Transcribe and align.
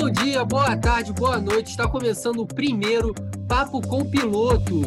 Bom 0.00 0.10
dia, 0.10 0.44
boa 0.44 0.76
tarde, 0.76 1.12
boa 1.12 1.40
noite. 1.40 1.70
Está 1.70 1.88
começando 1.88 2.38
o 2.38 2.46
primeiro 2.46 3.12
Papo 3.48 3.80
com 3.84 4.08
Piloto. 4.08 4.82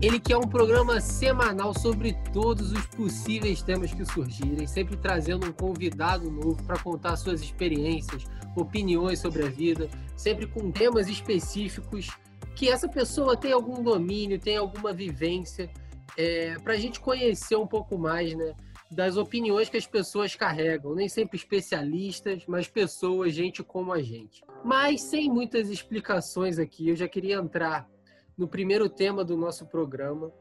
Ele 0.00 0.20
que 0.20 0.32
é 0.32 0.38
um 0.38 0.46
programa 0.46 1.00
semanal 1.00 1.76
sobre 1.76 2.16
todos 2.32 2.70
os 2.70 2.86
possíveis 2.86 3.60
temas 3.60 3.92
que 3.92 4.04
surgirem, 4.04 4.68
sempre 4.68 4.96
trazendo 4.96 5.48
um 5.48 5.52
convidado 5.52 6.30
novo 6.30 6.62
para 6.62 6.78
contar 6.78 7.16
suas 7.16 7.42
experiências, 7.42 8.24
opiniões 8.54 9.18
sobre 9.18 9.42
a 9.42 9.48
vida, 9.48 9.90
sempre 10.16 10.46
com 10.46 10.70
temas 10.70 11.08
específicos 11.08 12.08
que 12.54 12.68
essa 12.68 12.88
pessoa 12.88 13.36
tem 13.36 13.50
algum 13.50 13.82
domínio, 13.82 14.38
tem 14.38 14.56
alguma 14.56 14.92
vivência, 14.92 15.68
é, 16.16 16.56
para 16.60 16.74
a 16.74 16.78
gente 16.78 17.00
conhecer 17.00 17.56
um 17.56 17.66
pouco 17.66 17.98
mais, 17.98 18.32
né? 18.32 18.54
Das 18.90 19.16
opiniões 19.16 19.68
que 19.68 19.76
as 19.76 19.86
pessoas 19.86 20.34
carregam, 20.34 20.94
nem 20.94 21.08
sempre 21.08 21.36
especialistas, 21.36 22.44
mas 22.46 22.66
pessoas, 22.66 23.32
gente 23.32 23.62
como 23.62 23.92
a 23.92 24.02
gente. 24.02 24.42
Mas 24.64 25.02
sem 25.02 25.30
muitas 25.30 25.70
explicações 25.70 26.58
aqui, 26.58 26.88
eu 26.88 26.96
já 26.96 27.06
queria 27.06 27.36
entrar 27.36 27.88
no 28.36 28.48
primeiro 28.48 28.88
tema 28.88 29.24
do 29.24 29.36
nosso 29.36 29.66
programa, 29.66 30.32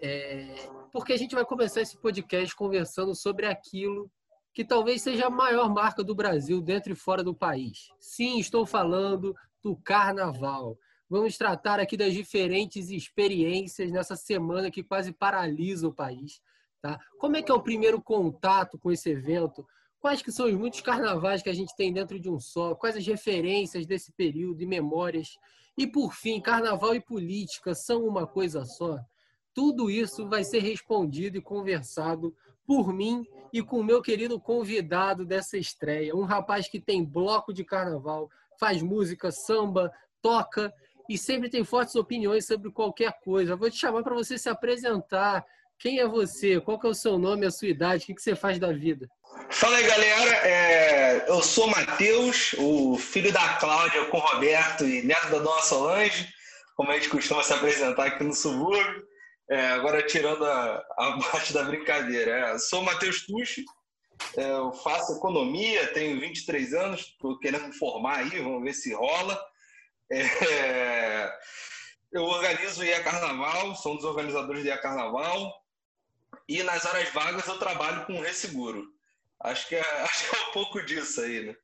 é, 0.00 0.54
porque 0.92 1.12
a 1.12 1.16
gente 1.16 1.34
vai 1.34 1.44
começar 1.44 1.80
esse 1.80 1.96
podcast 1.96 2.54
conversando 2.54 3.14
sobre 3.14 3.46
aquilo 3.46 4.10
que 4.52 4.64
talvez 4.64 5.02
seja 5.02 5.26
a 5.26 5.30
maior 5.30 5.68
marca 5.68 6.04
do 6.04 6.14
Brasil 6.14 6.62
dentro 6.62 6.92
e 6.92 6.96
fora 6.96 7.24
do 7.24 7.34
país. 7.34 7.88
Sim, 7.98 8.38
estou 8.38 8.64
falando 8.64 9.34
do 9.62 9.76
carnaval. 9.76 10.78
Vamos 11.10 11.36
tratar 11.36 11.80
aqui 11.80 11.96
das 11.96 12.14
diferentes 12.14 12.90
experiências 12.90 13.90
nessa 13.90 14.16
semana 14.16 14.70
que 14.70 14.82
quase 14.82 15.12
paralisa 15.12 15.88
o 15.88 15.92
país 15.92 16.40
Tá? 16.86 17.00
Como 17.18 17.36
é 17.36 17.42
que 17.42 17.50
é 17.50 17.54
o 17.54 17.60
primeiro 17.60 18.00
contato 18.00 18.78
com 18.78 18.92
esse 18.92 19.10
evento? 19.10 19.66
Quais 19.98 20.22
que 20.22 20.30
são 20.30 20.46
os 20.46 20.54
muitos 20.54 20.80
carnavais 20.80 21.42
que 21.42 21.50
a 21.50 21.52
gente 21.52 21.74
tem 21.74 21.92
dentro 21.92 22.20
de 22.20 22.30
um 22.30 22.38
só? 22.38 22.76
Quais 22.76 22.96
as 22.96 23.04
referências 23.04 23.84
desse 23.84 24.12
período 24.12 24.62
e 24.62 24.66
memórias? 24.66 25.36
E 25.76 25.84
por 25.84 26.14
fim, 26.14 26.40
carnaval 26.40 26.94
e 26.94 27.00
política 27.00 27.74
são 27.74 28.06
uma 28.06 28.24
coisa 28.24 28.64
só? 28.64 29.00
Tudo 29.52 29.90
isso 29.90 30.28
vai 30.28 30.44
ser 30.44 30.60
respondido 30.60 31.36
e 31.36 31.42
conversado 31.42 32.32
por 32.64 32.92
mim 32.92 33.26
e 33.52 33.60
com 33.64 33.80
o 33.80 33.84
meu 33.84 34.00
querido 34.00 34.38
convidado 34.38 35.24
dessa 35.24 35.58
estreia, 35.58 36.14
um 36.14 36.22
rapaz 36.22 36.68
que 36.68 36.80
tem 36.80 37.04
bloco 37.04 37.52
de 37.52 37.64
carnaval, 37.64 38.30
faz 38.60 38.80
música, 38.80 39.32
samba, 39.32 39.90
toca 40.22 40.72
e 41.08 41.18
sempre 41.18 41.48
tem 41.48 41.64
fortes 41.64 41.96
opiniões 41.96 42.46
sobre 42.46 42.70
qualquer 42.70 43.18
coisa. 43.24 43.56
vou 43.56 43.70
te 43.70 43.76
chamar 43.76 44.04
para 44.04 44.14
você 44.14 44.38
se 44.38 44.48
apresentar, 44.48 45.44
quem 45.78 46.00
é 46.00 46.06
você? 46.06 46.60
Qual 46.60 46.78
que 46.78 46.86
é 46.86 46.90
o 46.90 46.94
seu 46.94 47.18
nome, 47.18 47.46
a 47.46 47.50
sua 47.50 47.68
idade? 47.68 48.04
O 48.04 48.06
que, 48.06 48.14
que 48.14 48.22
você 48.22 48.34
faz 48.34 48.58
da 48.58 48.72
vida? 48.72 49.08
Fala 49.50 49.76
aí, 49.76 49.86
galera. 49.86 50.30
É... 50.46 51.24
Eu 51.28 51.42
sou 51.42 51.66
Matheus, 51.66 52.54
o 52.58 52.96
filho 52.96 53.32
da 53.32 53.54
Cláudia 53.54 54.04
com 54.06 54.18
o 54.18 54.20
Roberto 54.20 54.84
e 54.84 55.02
neto 55.02 55.30
da 55.30 55.38
Dona 55.38 55.62
Solange, 55.62 56.28
como 56.76 56.90
a 56.90 56.94
gente 56.94 57.08
costuma 57.08 57.42
se 57.42 57.52
apresentar 57.52 58.06
aqui 58.06 58.24
no 58.24 58.34
subúrbio. 58.34 59.04
É, 59.48 59.68
agora 59.68 60.02
tirando 60.02 60.44
a, 60.44 60.82
a 60.98 61.18
parte 61.30 61.52
da 61.52 61.62
brincadeira. 61.62 62.50
É, 62.50 62.58
sou 62.58 62.82
Matheus 62.82 63.24
Tucci, 63.24 63.64
é, 64.36 64.50
eu 64.50 64.72
faço 64.72 65.16
economia, 65.16 65.92
tenho 65.92 66.20
23 66.20 66.74
anos, 66.74 67.00
estou 67.02 67.38
querendo 67.38 67.72
formar 67.74 68.18
aí, 68.18 68.40
vamos 68.40 68.62
ver 68.62 68.74
se 68.74 68.94
rola. 68.94 69.40
É, 70.10 71.30
eu 72.12 72.22
organizo 72.22 72.80
o 72.80 72.84
IA 72.84 73.02
Carnaval, 73.02 73.74
sou 73.76 73.92
um 73.92 73.96
dos 73.96 74.04
organizadores 74.04 74.62
do 74.62 74.68
IA 74.68 74.78
Carnaval. 74.78 75.52
E 76.48 76.62
nas 76.62 76.84
horas 76.84 77.08
vagas 77.10 77.46
eu 77.46 77.58
trabalho 77.58 78.06
com 78.06 78.20
resseguro. 78.20 78.86
Acho 79.40 79.68
que, 79.68 79.74
é, 79.74 79.80
acho 80.02 80.30
que 80.30 80.36
é 80.36 80.48
um 80.48 80.52
pouco 80.52 80.82
disso 80.84 81.20
aí, 81.20 81.46
né? 81.46 81.56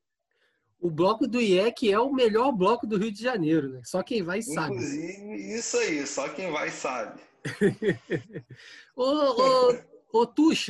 O 0.81 0.91
bloco 0.91 1.29
do 1.29 1.41
IEC 1.41 1.93
é 1.93 1.99
o 1.99 2.13
melhor 2.13 2.51
bloco 2.51 2.87
do 2.89 2.98
Rio 2.98 3.13
de 3.13 3.23
Janeiro, 3.23 3.69
né? 3.69 3.83
Só 3.85 4.03
quem 4.03 4.21
vai 4.23 4.42
sabe. 4.42 4.75
Inclusive, 4.75 5.57
isso 5.57 5.77
aí, 5.77 6.05
só 6.05 6.29
quem 6.29 6.51
vai 6.51 6.71
sabe. 6.71 7.21
ô, 8.97 9.05
ô, 9.05 10.23
ô 10.23 10.27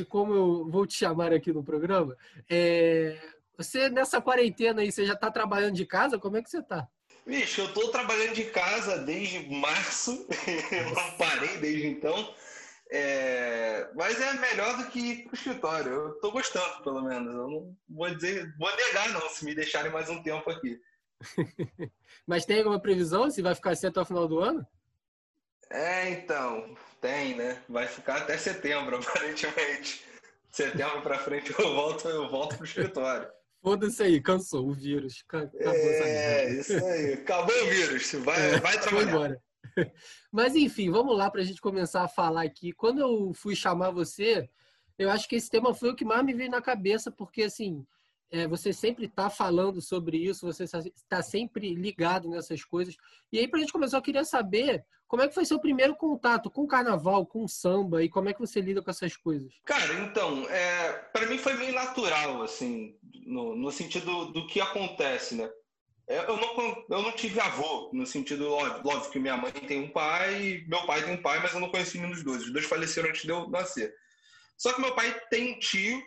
como 0.07 0.33
eu 0.33 0.69
vou 0.69 0.85
te 0.85 0.93
chamar 0.93 1.33
aqui 1.33 1.51
no 1.51 1.63
programa, 1.63 2.15
é... 2.47 3.19
você 3.57 3.89
nessa 3.89 4.21
quarentena 4.21 4.81
aí, 4.81 4.91
você 4.91 5.03
já 5.03 5.13
está 5.13 5.31
trabalhando 5.31 5.73
de 5.73 5.85
casa? 5.85 6.19
Como 6.19 6.37
é 6.37 6.43
que 6.43 6.49
você 6.49 6.59
está? 6.59 6.87
Bicho, 7.25 7.61
eu 7.61 7.67
estou 7.67 7.89
trabalhando 7.89 8.35
de 8.35 8.45
casa 8.45 8.99
desde 8.99 9.49
março, 9.49 10.27
não 10.93 11.17
parei 11.17 11.57
desde 11.57 11.87
então. 11.87 12.33
É, 12.95 13.89
mas 13.95 14.21
é 14.21 14.33
melhor 14.33 14.77
do 14.77 14.85
que 14.91 14.99
ir 14.99 15.23
pro 15.23 15.33
escritório. 15.33 15.91
Eu 15.91 16.19
tô 16.19 16.31
gostando, 16.31 16.83
pelo 16.83 17.01
menos. 17.01 17.33
Eu 17.33 17.47
não 17.49 17.77
vou 17.89 18.13
dizer, 18.13 18.55
vou 18.55 18.69
negar 18.75 19.09
não, 19.09 19.27
se 19.29 19.43
me 19.43 19.55
deixarem 19.55 19.91
mais 19.91 20.11
um 20.11 20.21
tempo 20.21 20.47
aqui. 20.51 20.79
mas 22.27 22.45
tem 22.45 22.59
alguma 22.59 22.79
previsão 22.79 23.31
se 23.31 23.41
vai 23.41 23.55
ficar 23.55 23.71
assim 23.71 23.87
até 23.87 23.99
o 23.99 24.05
final 24.05 24.27
do 24.27 24.37
ano? 24.37 24.63
É, 25.71 26.11
então, 26.11 26.75
tem, 27.01 27.35
né? 27.35 27.63
Vai 27.67 27.87
ficar 27.87 28.17
até 28.17 28.37
setembro, 28.37 28.97
aparentemente. 29.01 30.05
Setembro 30.51 31.01
para 31.01 31.17
frente 31.17 31.51
eu 31.57 31.73
volto, 31.73 32.07
eu 32.07 32.29
volto 32.29 32.57
pro 32.57 32.65
escritório. 32.65 33.27
Foda-se 33.63 34.03
aí, 34.03 34.21
cansou 34.21 34.67
o 34.67 34.73
vírus. 34.73 35.23
Acabou 35.27 35.49
é, 35.61 36.51
isso 36.51 36.85
aí. 36.85 37.13
Acabou 37.13 37.55
o 37.55 37.69
vírus. 37.69 38.11
Vai, 38.19 38.51
é, 38.51 38.59
vai 38.59 38.79
trabalhar. 38.79 39.09
Embora. 39.09 39.41
Mas 40.31 40.55
enfim, 40.55 40.89
vamos 40.89 41.17
lá 41.17 41.29
para 41.29 41.41
a 41.41 41.43
gente 41.43 41.61
começar 41.61 42.03
a 42.03 42.07
falar 42.07 42.43
aqui. 42.43 42.71
Quando 42.71 42.99
eu 42.99 43.33
fui 43.33 43.55
chamar 43.55 43.91
você, 43.91 44.49
eu 44.97 45.09
acho 45.09 45.27
que 45.27 45.35
esse 45.35 45.49
tema 45.49 45.73
foi 45.73 45.89
o 45.89 45.95
que 45.95 46.05
mais 46.05 46.23
me 46.23 46.33
veio 46.33 46.51
na 46.51 46.61
cabeça, 46.61 47.11
porque 47.11 47.43
assim, 47.43 47.85
é, 48.33 48.47
você 48.47 48.73
sempre 48.73 49.05
está 49.05 49.29
falando 49.29 49.79
sobre 49.79 50.17
isso, 50.17 50.45
você 50.45 50.63
está 50.63 51.21
sempre 51.21 51.75
ligado 51.75 52.27
nessas 52.27 52.63
coisas. 52.63 52.97
E 53.31 53.37
aí, 53.37 53.47
para 53.47 53.59
a 53.59 53.61
gente 53.61 53.71
começar, 53.71 53.97
eu 53.97 54.01
queria 54.01 54.25
saber 54.25 54.83
como 55.07 55.21
é 55.21 55.27
que 55.27 55.35
foi 55.35 55.45
seu 55.45 55.59
primeiro 55.59 55.95
contato 55.95 56.49
com 56.49 56.63
o 56.63 56.67
carnaval, 56.67 57.27
com 57.27 57.43
o 57.43 57.47
samba, 57.47 58.03
e 58.03 58.09
como 58.09 58.29
é 58.29 58.33
que 58.33 58.39
você 58.39 58.59
lida 58.59 58.81
com 58.81 58.89
essas 58.89 59.15
coisas? 59.15 59.53
Cara, 59.63 59.93
então, 59.99 60.49
é, 60.49 60.93
para 61.13 61.27
mim 61.27 61.37
foi 61.37 61.53
meio 61.53 61.75
natural, 61.75 62.41
assim, 62.41 62.97
no, 63.23 63.55
no 63.55 63.71
sentido 63.71 64.25
do 64.31 64.47
que 64.47 64.59
acontece, 64.59 65.35
né? 65.35 65.47
É, 66.07 66.19
eu 66.19 66.35
não, 66.37 66.85
eu 66.89 67.01
não 67.01 67.11
tive 67.13 67.39
avô, 67.39 67.89
no 67.93 68.05
sentido, 68.05 68.51
óbvio, 68.51 69.09
que 69.09 69.19
minha 69.19 69.37
mãe 69.37 69.51
tem 69.51 69.81
um 69.81 69.89
pai, 69.89 70.63
meu 70.67 70.85
pai 70.85 71.01
tem 71.03 71.13
um 71.13 71.21
pai, 71.21 71.39
mas 71.39 71.53
eu 71.53 71.61
não 71.61 71.69
conheci 71.69 71.97
nenhum 71.97 72.11
dos 72.11 72.23
dois. 72.23 72.43
Os 72.43 72.51
dois 72.51 72.65
faleceram 72.65 73.09
antes 73.09 73.21
de 73.21 73.29
eu 73.29 73.49
nascer. 73.49 73.93
Só 74.57 74.73
que 74.73 74.81
meu 74.81 74.93
pai 74.93 75.17
tem 75.29 75.53
um 75.53 75.59
tio, 75.59 76.03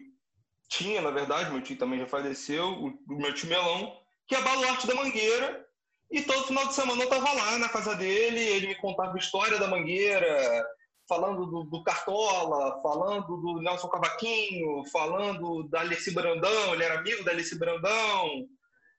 tinha, 0.69 1.01
na 1.01 1.11
verdade, 1.11 1.51
meu 1.51 1.63
tio 1.63 1.79
também 1.79 1.99
já 1.99 2.07
faleceu, 2.07 2.69
o, 2.69 2.99
meu 3.09 3.33
tio 3.33 3.49
Melão, 3.49 3.97
que 4.29 4.35
é 4.35 4.43
baluarte 4.43 4.87
da 4.87 4.95
Mangueira, 4.95 5.65
e 6.11 6.23
todo 6.23 6.47
final 6.47 6.67
de 6.67 6.75
semana 6.75 7.03
eu 7.03 7.09
tava 7.09 7.33
lá 7.33 7.59
na 7.59 7.69
casa 7.69 7.95
dele, 7.95 8.41
ele 8.41 8.69
me 8.69 8.75
contava 8.77 9.15
a 9.15 9.19
história 9.19 9.59
da 9.59 9.67
Mangueira, 9.67 10.65
falando 11.09 11.47
do, 11.47 11.65
do, 11.65 11.83
Cartola, 11.83 12.81
falando 12.83 13.37
do 13.37 13.61
Nelson 13.63 13.89
Cavaquinho, 13.89 14.85
falando 14.93 15.69
da 15.69 15.81
Alice 15.81 16.11
Brandão, 16.13 16.75
ele 16.75 16.85
era 16.85 16.99
amigo 16.99 17.25
da 17.25 17.31
Alice 17.33 17.57
Brandão, 17.59 18.47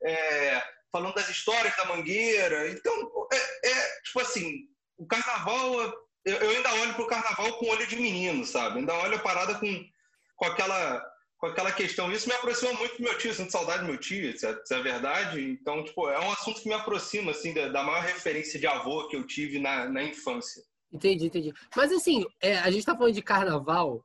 é, 0.04 0.64
falando 0.92 1.16
das 1.16 1.30
histórias 1.30 1.76
da 1.76 1.86
Mangueira. 1.86 2.70
Então, 2.70 2.94
é, 3.32 3.70
é 3.70 4.02
tipo 4.04 4.20
assim, 4.20 4.68
o 4.98 5.06
carnaval, 5.06 5.74
eu, 6.26 6.36
eu 6.36 6.50
ainda 6.50 6.74
olho 6.76 6.94
pro 6.96 7.08
carnaval 7.08 7.58
com 7.58 7.70
olho 7.70 7.88
de 7.88 7.96
menino, 7.96 8.46
sabe? 8.46 8.80
Ainda 8.80 8.94
olho 8.96 9.16
a 9.16 9.20
parada 9.20 9.56
com, 9.56 9.86
com 10.36 10.46
aquela 10.46 11.04
com 11.38 11.48
aquela 11.48 11.72
questão. 11.72 12.12
Isso 12.12 12.28
me 12.28 12.36
aproxima 12.36 12.74
muito 12.74 12.98
do 12.98 13.04
meu 13.04 13.18
tio, 13.18 13.34
sinto 13.34 13.52
saudade 13.52 13.82
do 13.82 13.86
meu 13.86 13.98
tio, 13.98 14.30
isso 14.30 14.46
é, 14.46 14.60
isso 14.64 14.74
é, 14.74 14.82
verdade. 14.82 15.42
Então, 15.42 15.84
tipo, 15.84 16.10
é 16.10 16.20
um 16.20 16.32
assunto 16.32 16.62
que 16.62 16.68
me 16.68 16.74
aproxima, 16.74 17.32
assim, 17.32 17.54
da, 17.54 17.68
da 17.70 17.84
maior 17.84 18.02
referência 18.02 18.60
de 18.60 18.68
avô 18.68 19.08
que 19.08 19.16
eu 19.16 19.26
tive 19.26 19.60
na, 19.60 19.88
na 19.88 20.04
infância. 20.04 20.64
Entendi, 20.92 21.28
entendi. 21.28 21.54
Mas, 21.76 21.92
assim, 21.92 22.26
é, 22.42 22.58
a 22.58 22.72
gente 22.72 22.86
tá 22.86 22.96
falando 22.96 23.14
de 23.14 23.22
carnaval, 23.22 24.02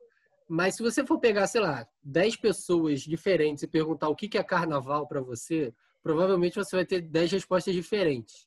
mas 0.47 0.75
se 0.75 0.83
você 0.83 1.05
for 1.05 1.19
pegar, 1.19 1.47
sei 1.47 1.61
lá, 1.61 1.87
10 2.03 2.35
pessoas 2.35 3.01
diferentes 3.01 3.63
e 3.63 3.67
perguntar 3.67 4.09
o 4.09 4.15
que 4.15 4.37
é 4.37 4.43
carnaval 4.43 5.07
para 5.07 5.21
você, 5.21 5.73
provavelmente 6.03 6.55
você 6.55 6.75
vai 6.75 6.85
ter 6.85 7.01
10 7.01 7.31
respostas 7.31 7.73
diferentes. 7.73 8.45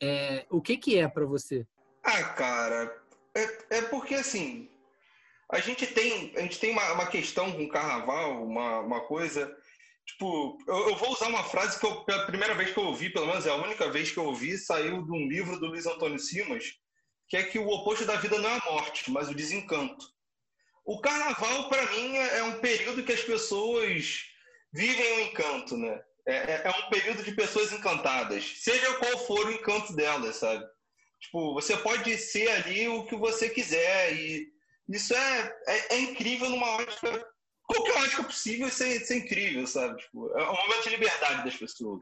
É, 0.00 0.46
o 0.50 0.60
que, 0.60 0.76
que 0.76 0.98
é 0.98 1.06
para 1.06 1.26
você? 1.26 1.66
Ah, 2.02 2.22
cara, 2.30 3.02
é, 3.34 3.78
é, 3.78 3.82
porque 3.82 4.14
assim, 4.14 4.70
a 5.50 5.60
gente 5.60 5.86
tem, 5.86 6.32
a 6.36 6.40
gente 6.40 6.58
tem 6.58 6.70
uma, 6.70 6.92
uma 6.92 7.06
questão 7.06 7.52
com 7.52 7.68
carnaval, 7.68 8.44
uma, 8.44 8.80
uma 8.80 9.00
coisa. 9.02 9.54
Tipo, 10.06 10.58
eu, 10.66 10.90
eu, 10.90 10.96
vou 10.96 11.12
usar 11.12 11.28
uma 11.28 11.44
frase 11.44 11.78
que 11.78 11.86
eu, 11.86 12.04
pela 12.04 12.26
primeira 12.26 12.54
vez 12.54 12.72
que 12.72 12.78
eu 12.78 12.84
ouvi, 12.84 13.10
pelo 13.10 13.26
menos 13.26 13.44
é 13.44 13.50
a 13.50 13.56
única 13.56 13.90
vez 13.90 14.10
que 14.10 14.18
eu 14.18 14.24
ouvi, 14.24 14.56
saiu 14.56 15.02
de 15.02 15.12
um 15.12 15.28
livro 15.28 15.58
do 15.58 15.66
Luiz 15.66 15.86
Antônio 15.86 16.18
Simas, 16.18 16.64
que 17.28 17.36
é 17.36 17.42
que 17.42 17.58
o 17.58 17.68
oposto 17.68 18.04
da 18.04 18.16
vida 18.16 18.38
não 18.38 18.48
é 18.48 18.56
a 18.56 18.72
morte, 18.72 19.10
mas 19.10 19.28
o 19.28 19.34
desencanto. 19.34 20.06
O 20.84 21.00
carnaval, 21.00 21.68
para 21.68 21.90
mim, 21.90 22.16
é, 22.16 22.38
é 22.38 22.42
um 22.44 22.60
período 22.60 23.02
que 23.02 23.12
as 23.12 23.22
pessoas 23.22 24.22
vivem 24.72 25.12
o 25.12 25.16
um 25.16 25.20
encanto, 25.22 25.76
né? 25.76 26.00
É, 26.26 26.34
é, 26.34 26.62
é, 26.64 26.70
um 26.70 26.90
período 26.90 27.22
de 27.22 27.32
pessoas 27.32 27.72
encantadas, 27.72 28.52
seja 28.56 28.94
qual 28.94 29.18
for 29.26 29.46
o 29.46 29.52
encanto 29.52 29.94
delas, 29.94 30.36
sabe? 30.36 30.64
Tipo, 31.20 31.54
você 31.54 31.76
pode 31.76 32.16
ser 32.18 32.48
ali 32.48 32.88
o 32.88 33.04
que 33.06 33.14
você 33.16 33.48
quiser 33.48 34.12
e 34.12 34.48
isso 34.88 35.14
é, 35.14 35.56
é, 35.66 35.94
é 35.94 36.00
incrível 36.00 36.50
numa 36.50 36.76
ótica 36.76 37.24
qualquer 37.66 37.96
ótica 38.02 38.24
possível 38.24 38.68
isso 38.68 38.82
é, 38.82 38.96
isso 38.96 39.12
é 39.12 39.16
incrível, 39.16 39.66
sabe? 39.66 40.00
Tipo, 40.00 40.30
é 40.38 40.42
um 40.42 40.56
momento 40.56 40.82
de 40.84 40.90
liberdade 40.90 41.44
das 41.44 41.56
pessoas. 41.56 42.00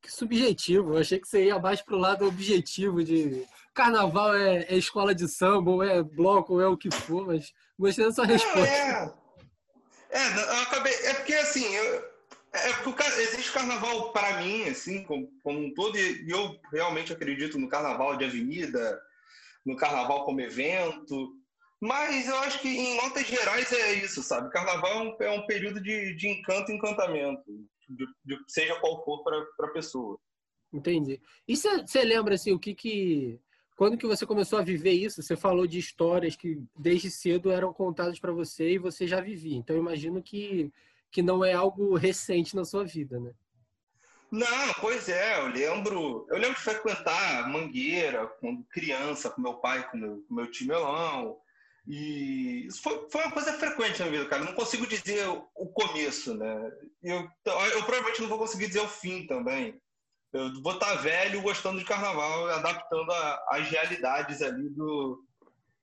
Que 0.00 0.10
subjetivo. 0.10 0.94
Eu 0.94 0.98
achei 0.98 1.20
que 1.20 1.28
você 1.28 1.44
ia 1.46 1.58
mais 1.58 1.80
pro 1.80 1.96
lado 1.96 2.26
objetivo 2.26 3.02
de 3.04 3.46
carnaval 3.72 4.34
é, 4.34 4.64
é, 4.64 4.76
escola 4.76 5.14
de 5.14 5.28
samba, 5.28 5.70
ou 5.70 5.82
é 5.82 6.02
bloco, 6.02 6.54
ou 6.54 6.60
é 6.60 6.66
o 6.66 6.76
que 6.76 6.90
for, 6.90 7.26
mas 7.26 7.52
gostei 7.78 8.04
da 8.04 8.12
sua 8.12 8.26
resposta. 8.26 8.68
É, 8.68 9.14
é, 10.10 10.36
eu 10.36 10.62
acabei. 10.62 10.92
É 10.92 11.14
porque 11.14 11.34
assim, 11.34 11.64
eu, 11.74 12.11
é 12.52 12.72
porque 12.84 13.02
existe 13.02 13.50
carnaval 13.52 14.12
para 14.12 14.42
mim, 14.42 14.64
assim, 14.64 15.02
como, 15.04 15.30
como, 15.42 15.58
um 15.58 15.72
todo, 15.72 15.98
e 15.98 16.28
eu 16.28 16.60
realmente 16.70 17.12
acredito 17.12 17.58
no 17.58 17.68
carnaval 17.68 18.16
de 18.16 18.24
avenida, 18.26 19.00
no 19.64 19.74
carnaval 19.76 20.24
como 20.24 20.40
evento. 20.40 21.34
Mas 21.80 22.28
eu 22.28 22.36
acho 22.38 22.60
que, 22.60 22.68
em 22.68 22.96
notas 22.96 23.26
gerais, 23.26 23.72
é 23.72 23.94
isso, 23.94 24.22
sabe? 24.22 24.50
Carnaval 24.50 25.16
é 25.18 25.30
um 25.30 25.40
é 25.40 25.46
período 25.46 25.80
de, 25.80 26.14
de 26.14 26.28
encanto 26.28 26.70
e 26.70 26.74
encantamento, 26.74 27.42
de, 27.88 28.06
de, 28.24 28.38
seja 28.46 28.78
qual 28.80 29.02
for 29.04 29.24
para 29.24 29.66
a 29.66 29.72
pessoa. 29.72 30.18
Entendi. 30.72 31.20
E 31.48 31.56
você 31.56 32.04
lembra, 32.04 32.34
assim, 32.34 32.52
o 32.52 32.58
que 32.58 32.74
que... 32.74 33.40
Quando 33.76 33.96
que 33.96 34.06
você 34.06 34.24
começou 34.26 34.58
a 34.58 34.62
viver 34.62 34.92
isso? 34.92 35.22
Você 35.22 35.34
falou 35.34 35.66
de 35.66 35.78
histórias 35.78 36.36
que 36.36 36.62
desde 36.78 37.10
cedo 37.10 37.50
eram 37.50 37.72
contadas 37.72 38.20
para 38.20 38.30
você 38.30 38.72
e 38.72 38.78
você 38.78 39.06
já 39.06 39.20
vivia. 39.20 39.56
Então, 39.56 39.76
imagino 39.76 40.22
que, 40.22 40.70
que 41.12 41.22
não 41.22 41.44
é 41.44 41.52
algo 41.52 41.94
recente 41.94 42.56
na 42.56 42.64
sua 42.64 42.84
vida, 42.84 43.20
né? 43.20 43.32
Não, 44.30 44.72
pois 44.80 45.10
é, 45.10 45.38
eu 45.38 45.48
lembro, 45.48 46.26
eu 46.30 46.38
lembro 46.38 46.56
de 46.56 46.62
frequentar 46.62 47.46
Mangueira 47.50 48.26
quando 48.40 48.64
criança, 48.64 49.28
com 49.28 49.42
meu 49.42 49.54
pai, 49.54 49.88
com 49.90 49.98
meu, 49.98 50.24
com 50.26 50.34
meu 50.34 50.50
tio 50.50 50.66
Melão, 50.66 51.38
e 51.86 52.66
isso 52.66 52.80
foi, 52.82 53.06
foi 53.10 53.22
uma 53.22 53.32
coisa 53.32 53.52
frequente 53.52 54.00
na 54.00 54.08
vida, 54.08 54.26
cara. 54.26 54.44
Não 54.44 54.54
consigo 54.54 54.86
dizer 54.86 55.28
o 55.28 55.66
começo, 55.66 56.34
né? 56.34 56.72
Eu, 57.02 57.28
eu 57.44 57.82
provavelmente 57.84 58.22
não 58.22 58.28
vou 58.28 58.38
conseguir 58.38 58.68
dizer 58.68 58.80
o 58.80 58.88
fim 58.88 59.26
também. 59.26 59.78
Eu 60.32 60.62
vou 60.62 60.72
estar 60.72 60.94
velho 60.94 61.42
gostando 61.42 61.78
de 61.78 61.84
carnaval, 61.84 62.48
adaptando 62.48 63.12
às 63.48 63.68
realidades 63.68 64.40
ali 64.40 64.70
do, 64.70 65.22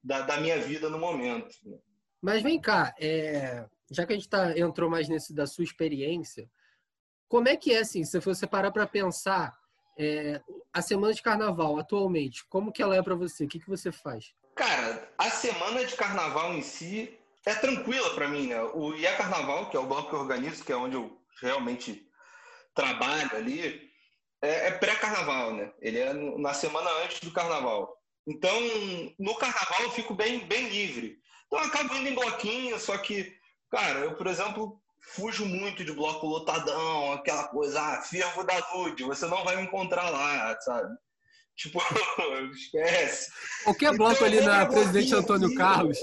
da, 0.03 0.21
da, 0.21 0.37
minha 0.37 0.57
vida 0.57 0.89
no 0.89 0.97
momento. 0.97 1.53
Né? 1.63 1.77
Mas 2.19 2.41
vem 2.41 2.59
cá, 2.59 2.95
é, 2.99 3.65
já 3.91 4.05
que 4.05 4.13
a 4.13 4.15
gente 4.15 4.29
tá, 4.29 4.57
entrou 4.57 4.89
mais 4.89 5.07
nesse 5.07 5.33
da 5.33 5.47
sua 5.47 5.63
experiência, 5.63 6.49
como 7.27 7.47
é 7.47 7.55
que 7.55 7.73
é 7.73 7.79
assim, 7.79 8.03
se 8.03 8.19
você 8.19 8.47
parar 8.47 8.71
para 8.71 8.87
pensar 8.87 9.57
é, 9.97 10.41
a 10.73 10.81
semana 10.81 11.13
de 11.13 11.21
carnaval 11.21 11.77
atualmente, 11.77 12.45
como 12.45 12.71
que 12.71 12.81
ela 12.81 12.95
é 12.95 13.03
para 13.03 13.15
você? 13.15 13.45
O 13.45 13.47
que, 13.47 13.59
que 13.59 13.69
você 13.69 13.91
faz? 13.91 14.33
Cara, 14.55 15.11
a 15.17 15.29
semana 15.29 15.85
de 15.85 15.95
carnaval 15.95 16.53
em 16.53 16.61
si 16.61 17.17
é 17.45 17.53
tranquila 17.55 18.13
para 18.15 18.27
mim, 18.27 18.47
né? 18.47 18.61
O 18.73 18.93
IA 18.93 19.15
Carnaval, 19.15 19.69
que 19.69 19.77
é 19.77 19.79
o 19.79 19.85
bloco 19.85 20.09
que 20.09 20.15
eu 20.15 20.19
organizo, 20.19 20.63
que 20.63 20.71
é 20.71 20.75
onde 20.75 20.95
eu 20.95 21.17
realmente 21.41 22.05
trabalho 22.75 23.35
ali, 23.35 23.89
é, 24.41 24.67
é 24.67 24.71
pré-carnaval, 24.71 25.53
né? 25.53 25.71
Ele 25.81 25.99
é 25.99 26.13
na 26.13 26.53
semana 26.53 26.89
antes 27.03 27.19
do 27.21 27.31
carnaval. 27.31 27.95
Então, 28.27 28.53
no 29.17 29.35
carnaval 29.35 29.83
eu 29.83 29.91
fico 29.91 30.13
bem, 30.13 30.45
bem 30.45 30.69
livre. 30.69 31.17
Então, 31.47 31.59
eu 31.59 31.65
acabo 31.65 31.95
indo 31.95 32.09
em 32.09 32.15
bloquinho, 32.15 32.77
só 32.79 32.97
que, 32.97 33.35
cara, 33.69 33.99
eu, 33.99 34.15
por 34.15 34.27
exemplo, 34.27 34.81
fujo 35.01 35.45
muito 35.45 35.83
de 35.83 35.91
bloco 35.91 36.27
lotadão, 36.27 37.13
aquela 37.13 37.47
coisa, 37.47 37.81
ah, 37.81 38.01
fervo 38.01 38.43
da 38.43 38.59
nude, 38.73 39.03
você 39.03 39.25
não 39.25 39.43
vai 39.43 39.55
me 39.55 39.63
encontrar 39.63 40.09
lá, 40.09 40.59
sabe? 40.61 40.95
Tipo, 41.55 41.79
esquece. 42.53 43.31
Qualquer 43.63 43.95
bloco 43.95 44.13
então, 44.15 44.27
ali 44.27 44.41
na 44.41 44.65
Presidente 44.65 45.13
Antônio 45.13 45.53
Carlos. 45.55 45.97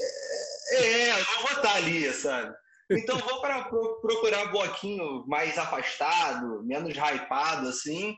É, 0.71 1.13
eu 1.13 1.25
não 1.25 1.43
vou 1.43 1.53
estar 1.53 1.75
ali, 1.77 2.13
sabe? 2.13 2.55
Então 2.91 3.19
vou 3.19 3.41
para 3.41 3.65
procurar 3.65 4.51
bloquinho 4.51 5.27
mais 5.27 5.59
afastado, 5.59 6.63
menos 6.65 6.95
hypado, 6.95 7.69
assim, 7.69 8.17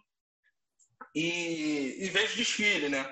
e, 1.14 2.04
e 2.04 2.10
vejo 2.10 2.36
desfile, 2.36 2.88
né? 2.88 3.10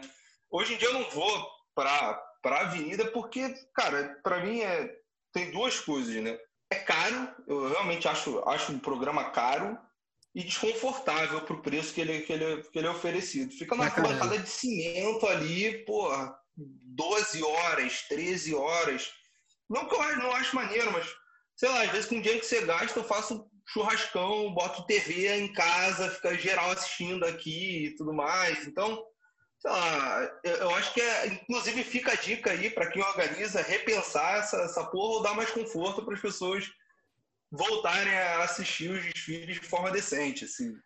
Hoje 0.51 0.75
em 0.75 0.77
dia 0.77 0.89
eu 0.89 0.95
não 0.95 1.11
vou 1.11 1.49
para 1.75 2.21
a 2.45 2.61
avenida 2.61 3.11
porque, 3.11 3.55
cara, 3.75 4.19
para 4.23 4.45
mim 4.45 4.61
é, 4.61 4.96
tem 5.37 5.51
duas 5.51 5.79
coisas, 5.79 6.15
né? 6.23 6.39
É 6.71 6.77
caro, 6.77 7.29
eu 7.47 7.69
realmente 7.69 8.09
acho, 8.09 8.43
acho 8.49 8.73
um 8.73 8.79
programa 8.79 9.31
caro, 9.31 9.79
e 10.35 10.43
desconfortável 10.43 11.43
para 11.43 11.55
o 11.55 11.63
preço 11.63 11.93
que 11.93 12.01
ele, 12.01 12.23
que, 12.23 12.33
ele, 12.33 12.63
que 12.63 12.79
ele 12.79 12.87
é 12.87 12.91
oferecido. 12.91 13.53
Fica 13.53 13.77
na 13.77 13.91
bancada 13.91 14.39
de 14.39 14.49
cimento 14.49 15.27
ali, 15.27 15.85
porra, 15.85 16.35
12 16.57 17.43
horas, 17.43 18.03
13 18.09 18.55
horas. 18.55 19.11
Não 19.69 19.87
que 19.87 19.95
eu 19.95 20.17
não 20.17 20.33
acho 20.33 20.57
maneiro, 20.57 20.91
mas 20.91 21.07
sei 21.55 21.69
lá, 21.69 21.83
às 21.83 21.91
vezes 21.91 22.07
com 22.07 22.17
o 22.17 22.21
dinheiro 22.21 22.41
que 22.41 22.47
você 22.47 22.63
gasta, 22.65 22.99
eu 22.99 23.05
faço 23.05 23.47
churrascão, 23.69 24.55
boto 24.55 24.87
TV 24.87 25.37
em 25.37 25.53
casa, 25.53 26.11
fica 26.11 26.37
geral 26.37 26.71
assistindo 26.71 27.25
aqui 27.25 27.87
e 27.87 27.97
tudo 27.97 28.13
mais. 28.13 28.67
Então, 28.67 29.05
lá, 29.71 30.41
eu 30.43 30.71
acho 30.75 30.95
que 30.95 31.01
é, 31.01 31.27
inclusive 31.27 31.85
fica 31.85 32.13
a 32.13 32.17
dica 32.17 32.51
aí 32.51 32.71
para 32.71 32.91
quem 32.91 33.03
organiza 33.03 33.63
repensar 33.63 34.39
essa, 34.39 34.57
essa 34.59 34.85
porra 34.85 35.15
ou 35.15 35.23
dar 35.23 35.35
mais 35.35 35.51
conforto 35.51 36.05
para 36.05 36.15
as 36.15 36.21
pessoas 36.21 36.71
voltarem 37.51 38.13
a 38.13 38.45
assistir 38.45 38.91
os 38.91 39.05
desfiles 39.05 39.61
de 39.61 39.67
forma 39.67 39.91
decente. 39.91 40.45
Assim, 40.45 40.77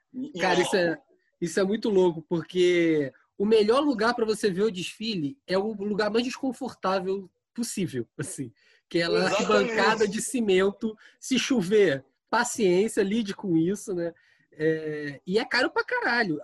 Cara, 0.40 0.60
isso 0.60 0.76
é, 0.76 0.98
isso 1.40 1.60
é 1.60 1.64
muito 1.64 1.88
louco, 1.88 2.22
porque 2.28 3.12
o 3.38 3.46
melhor 3.46 3.80
lugar 3.80 4.14
para 4.14 4.26
você 4.26 4.50
ver 4.50 4.62
o 4.62 4.70
desfile 4.70 5.38
é 5.46 5.56
o 5.56 5.72
lugar 5.72 6.10
mais 6.10 6.24
desconfortável 6.24 7.30
possível, 7.54 8.06
assim, 8.18 8.52
que 8.88 8.98
é 8.98 9.04
a 9.04 9.26
arquibancada 9.26 10.06
de 10.06 10.20
cimento, 10.20 10.96
se 11.18 11.38
chover, 11.38 12.04
paciência, 12.28 13.02
lide 13.02 13.34
com 13.34 13.56
isso, 13.56 13.94
né? 13.94 14.12
É, 14.52 15.20
e 15.26 15.38
é 15.38 15.44
caro 15.44 15.70
pra 15.70 15.84
caralho. 15.84 16.40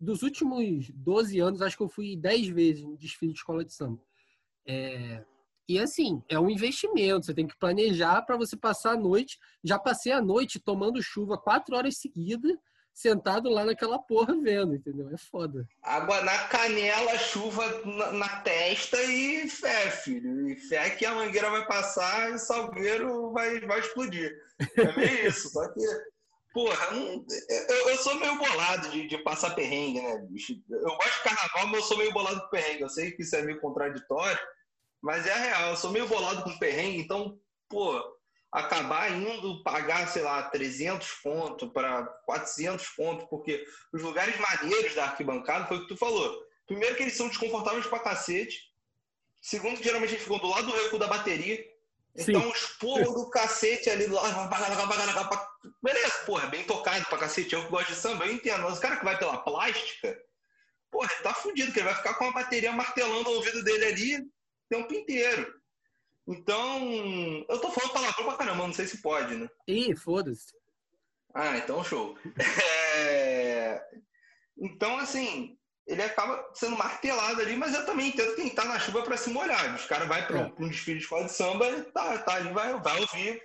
Dos 0.00 0.22
últimos 0.22 0.90
12 0.90 1.38
anos, 1.40 1.60
acho 1.60 1.76
que 1.76 1.82
eu 1.82 1.88
fui 1.88 2.16
10 2.16 2.48
vezes 2.48 2.82
no 2.82 2.96
desfile 2.96 3.32
de 3.32 3.38
escola 3.38 3.64
de 3.64 3.74
samba. 3.74 4.00
É, 4.66 5.24
e 5.70 5.78
assim, 5.78 6.20
é 6.28 6.36
um 6.36 6.50
investimento, 6.50 7.26
você 7.26 7.32
tem 7.32 7.46
que 7.46 7.56
planejar 7.56 8.22
para 8.22 8.36
você 8.36 8.56
passar 8.56 8.94
a 8.94 8.96
noite. 8.96 9.38
Já 9.62 9.78
passei 9.78 10.10
a 10.10 10.20
noite 10.20 10.58
tomando 10.58 11.00
chuva 11.00 11.38
quatro 11.38 11.76
horas 11.76 11.98
seguidas, 11.98 12.56
sentado 12.92 13.48
lá 13.48 13.64
naquela 13.64 13.96
porra 13.96 14.34
vendo, 14.42 14.74
entendeu? 14.74 15.08
É 15.14 15.16
foda. 15.16 15.64
Água 15.80 16.22
na 16.22 16.38
canela, 16.48 17.16
chuva 17.18 17.64
na, 17.86 18.10
na 18.10 18.40
testa 18.40 19.00
e 19.04 19.48
fé, 19.48 19.92
filho. 19.92 20.50
E 20.50 20.56
fé 20.56 20.90
que 20.90 21.06
a 21.06 21.14
mangueira 21.14 21.50
vai 21.50 21.64
passar 21.66 22.30
e 22.30 22.34
o 22.34 22.38
salgueiro 22.38 23.30
vai, 23.30 23.60
vai 23.60 23.78
explodir. 23.78 24.36
É 24.76 24.96
meio 24.96 25.28
isso, 25.28 25.50
só 25.50 25.68
que. 25.72 25.80
Porra, 26.52 26.88
eu, 27.48 27.88
eu, 27.88 27.96
sou 27.98 28.16
meio 28.16 28.36
bolado 28.36 28.90
de, 28.90 29.06
de, 29.06 29.18
passar 29.18 29.54
perrengue, 29.54 30.00
né, 30.00 30.18
bicho? 30.28 30.60
Eu 30.68 30.96
gosto 30.96 31.18
de 31.18 31.22
carnaval, 31.22 31.66
mas 31.68 31.80
eu 31.80 31.82
sou 31.82 31.98
meio 31.98 32.12
bolado 32.12 32.40
com 32.40 32.48
perrengue. 32.48 32.82
Eu 32.82 32.88
sei 32.88 33.12
que 33.12 33.22
isso 33.22 33.36
é 33.36 33.42
meio 33.42 33.60
contraditório, 33.60 34.40
mas 35.00 35.26
é 35.26 35.32
a 35.32 35.36
real, 35.36 35.70
eu 35.70 35.76
sou 35.76 35.92
meio 35.92 36.08
bolado 36.08 36.42
com 36.42 36.58
perrengue, 36.58 36.98
então, 36.98 37.38
pô, 37.68 38.02
acabar 38.50 39.12
indo 39.12 39.62
pagar, 39.62 40.08
sei 40.08 40.22
lá, 40.22 40.42
300 40.42 41.08
pontos 41.22 41.70
para 41.72 42.04
400 42.26 42.86
pontos, 42.88 43.26
porque 43.28 43.64
os 43.92 44.02
lugares 44.02 44.34
maneiros 44.38 44.94
da 44.94 45.04
arquibancada 45.04 45.66
foi 45.66 45.78
o 45.78 45.82
que 45.82 45.88
tu 45.88 45.96
falou. 45.96 46.36
Primeiro 46.66 46.96
que 46.96 47.02
eles 47.02 47.16
são 47.16 47.28
desconfortáveis 47.28 47.86
pra 47.86 48.00
cacete. 48.00 48.70
Segundo 49.40 49.78
que 49.78 49.84
geralmente 49.84 50.14
eles 50.14 50.22
ficam 50.22 50.38
do 50.38 50.48
lado 50.48 50.66
do 50.66 50.72
recuo 50.72 50.98
da 50.98 51.06
bateria. 51.06 51.64
Então 52.16 52.50
os 52.50 52.66
porros 52.78 53.14
do 53.14 53.30
cacete 53.30 53.88
ali 53.88 54.06
do 54.06 54.14
lado. 54.14 54.50
Beleza, 55.82 56.12
porra, 56.26 56.46
bem 56.48 56.64
tocado 56.64 57.04
pra 57.06 57.18
cacete. 57.18 57.54
Eu 57.54 57.64
que 57.64 57.70
gosto 57.70 57.88
de 57.88 57.94
samba, 57.94 58.26
eu 58.26 58.32
entendo. 58.32 58.62
Mas 58.62 58.78
o 58.78 58.80
cara 58.80 58.96
que 58.96 59.04
vai 59.04 59.18
pela 59.18 59.38
plástica, 59.38 60.18
porra, 60.90 61.08
ele 61.12 61.22
tá 61.22 61.34
fudido, 61.34 61.72
que 61.72 61.78
ele 61.78 61.86
vai 61.86 61.96
ficar 61.96 62.14
com 62.14 62.24
a 62.24 62.32
bateria 62.32 62.72
martelando 62.72 63.30
o 63.30 63.34
ouvido 63.34 63.62
dele 63.62 63.84
ali 63.84 64.30
tempo 64.68 64.94
inteiro. 64.94 65.60
Então, 66.26 67.44
eu 67.48 67.58
tô 67.58 67.70
falando 67.72 67.92
palavrão 67.92 68.24
pra 68.26 68.36
caramba, 68.36 68.66
não 68.66 68.72
sei 68.72 68.86
se 68.86 69.02
pode, 69.02 69.34
né? 69.34 69.48
Ih, 69.66 69.96
foda-se. 69.96 70.54
Ah, 71.34 71.58
então 71.58 71.84
show. 71.84 72.16
É... 72.96 73.80
Então, 74.58 74.98
assim, 74.98 75.56
ele 75.90 76.02
acaba 76.02 76.48
sendo 76.54 76.76
martelado 76.76 77.40
ali, 77.40 77.56
mas 77.56 77.74
eu 77.74 77.84
também 77.84 78.08
entendo 78.08 78.36
quem 78.36 78.48
tá 78.48 78.64
na 78.64 78.78
chuva 78.78 79.02
para 79.02 79.16
se 79.16 79.28
molhar. 79.30 79.74
Os 79.74 79.84
caras 79.86 80.06
vai 80.06 80.24
para 80.24 80.38
é. 80.38 80.52
um 80.58 80.68
desfile 80.68 80.98
de 80.98 81.04
escola 81.04 81.24
de 81.24 81.32
samba, 81.32 81.66
tá, 81.92 82.16
tá 82.18 82.34
ali, 82.34 82.52
vai, 82.52 82.80
vai 82.80 83.00
ouvir 83.00 83.42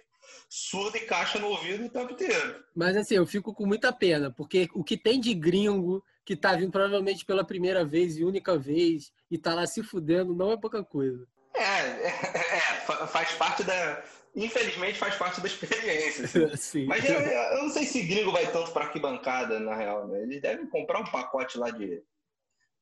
surdo 0.48 0.96
e 0.96 1.02
caixa 1.02 1.40
no 1.40 1.48
ouvido 1.48 1.86
o 1.86 1.90
tempo 1.90 2.14
inteiro. 2.14 2.64
Mas 2.76 2.96
assim, 2.96 3.16
eu 3.16 3.26
fico 3.26 3.54
com 3.54 3.66
muita 3.66 3.92
pena, 3.92 4.32
porque 4.32 4.70
o 4.74 4.84
que 4.84 4.96
tem 4.96 5.20
de 5.20 5.34
gringo 5.34 6.04
que 6.24 6.36
tá 6.36 6.56
vindo 6.56 6.72
provavelmente 6.72 7.26
pela 7.26 7.44
primeira 7.44 7.84
vez 7.84 8.18
e 8.18 8.24
única 8.24 8.58
vez 8.58 9.12
e 9.30 9.38
tá 9.38 9.54
lá 9.54 9.66
se 9.66 9.82
fudendo, 9.82 10.36
não 10.36 10.52
é 10.52 10.58
pouca 10.58 10.84
coisa. 10.84 11.28
É, 11.54 11.62
é, 11.62 12.08
é 12.08 13.08
faz 13.08 13.32
parte 13.34 13.64
da. 13.64 14.04
Infelizmente 14.36 15.00
faz 15.00 15.16
parte 15.16 15.40
da 15.40 15.48
experiência. 15.48 16.54
Assim. 16.54 16.86
Mas 16.88 17.06
eu, 17.06 17.20
eu, 17.20 17.64
não 17.64 17.70
sei 17.70 17.86
se 17.86 18.02
gringo 18.02 18.32
vai 18.32 18.52
tanto 18.52 18.72
para 18.72 18.86
arquibancada, 18.86 19.60
na 19.60 19.74
real. 19.74 20.08
Né? 20.08 20.24
Eles 20.24 20.42
devem 20.42 20.68
comprar 20.68 21.00
um 21.00 21.06
pacote 21.06 21.58
lá 21.58 21.70
de, 21.70 22.04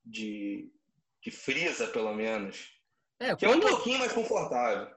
de, 0.05 0.71
de 1.21 1.31
frisa, 1.31 1.87
pelo 1.87 2.13
menos. 2.13 2.71
É, 3.19 3.35
que 3.35 3.45
é 3.45 3.49
um 3.49 3.59
pouquinho 3.59 3.99
mais 3.99 4.11
confortável. 4.11 4.87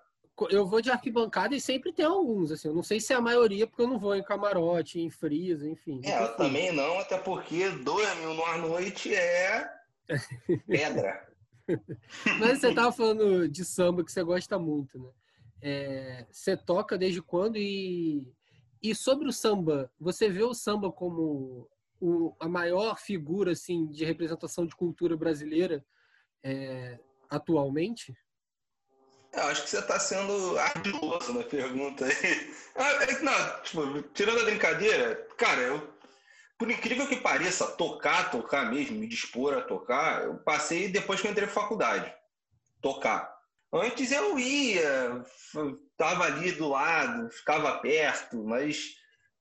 eu 0.50 0.66
vou 0.66 0.80
de 0.80 0.90
arquibancada 0.90 1.54
e 1.54 1.60
sempre 1.60 1.92
tem 1.92 2.04
alguns, 2.04 2.50
assim. 2.50 2.68
Eu 2.68 2.74
não 2.74 2.82
sei 2.82 3.00
se 3.00 3.12
é 3.12 3.16
a 3.16 3.20
maioria, 3.20 3.66
porque 3.66 3.82
eu 3.82 3.88
não 3.88 3.98
vou 3.98 4.14
em 4.14 4.22
camarote, 4.22 5.00
em 5.00 5.10
frisa, 5.10 5.68
enfim. 5.68 6.00
É, 6.04 6.22
eu 6.22 6.36
também 6.36 6.72
não, 6.72 6.98
até 6.98 7.18
porque 7.18 7.68
dois 7.70 8.18
mil 8.18 8.34
numa 8.34 8.56
noite 8.58 9.14
é 9.14 9.68
pedra. 10.66 11.26
Mas 12.38 12.60
você 12.60 12.74
tava 12.74 12.92
falando 12.92 13.48
de 13.48 13.64
samba 13.64 14.04
que 14.04 14.12
você 14.12 14.22
gosta 14.22 14.58
muito, 14.58 14.98
né? 14.98 15.10
É, 15.60 16.26
você 16.30 16.56
toca 16.56 16.96
desde 16.96 17.20
quando 17.22 17.56
e, 17.56 18.32
e 18.82 18.94
sobre 18.94 19.26
o 19.26 19.32
samba, 19.32 19.90
você 19.98 20.28
vê 20.28 20.42
o 20.42 20.54
samba 20.54 20.92
como 20.92 21.68
o, 22.00 22.34
a 22.40 22.48
maior 22.48 22.98
figura 22.98 23.52
assim 23.52 23.86
de 23.86 24.04
representação 24.04 24.66
de 24.66 24.74
cultura 24.74 25.16
brasileira 25.16 25.84
é, 26.42 26.98
atualmente? 27.28 28.16
Eu 29.32 29.42
acho 29.44 29.64
que 29.64 29.70
você 29.70 29.78
está 29.78 29.98
sendo 29.98 30.58
ardiloso 30.58 31.32
na 31.32 31.44
pergunta 31.44 32.04
aí. 32.04 32.56
Ah, 32.78 33.04
é 33.04 33.22
não, 33.22 33.62
tipo, 33.62 34.02
tirando 34.12 34.40
a 34.40 34.44
brincadeira, 34.44 35.14
cara, 35.38 35.62
eu, 35.62 35.94
por 36.58 36.70
incrível 36.70 37.08
que 37.08 37.16
pareça, 37.16 37.66
tocar, 37.68 38.30
tocar 38.30 38.70
mesmo, 38.70 38.98
me 38.98 39.06
dispor 39.06 39.54
a 39.54 39.62
tocar, 39.62 40.24
eu 40.24 40.34
passei 40.40 40.88
depois 40.88 41.18
que 41.18 41.26
eu 41.26 41.30
entrei 41.30 41.46
na 41.46 41.52
faculdade. 41.54 42.14
Tocar. 42.82 43.34
Antes 43.72 44.12
eu 44.12 44.38
ia, 44.38 45.24
tava 45.96 46.24
ali 46.24 46.52
do 46.52 46.68
lado, 46.68 47.30
ficava 47.30 47.78
perto, 47.78 48.44
mas 48.44 48.96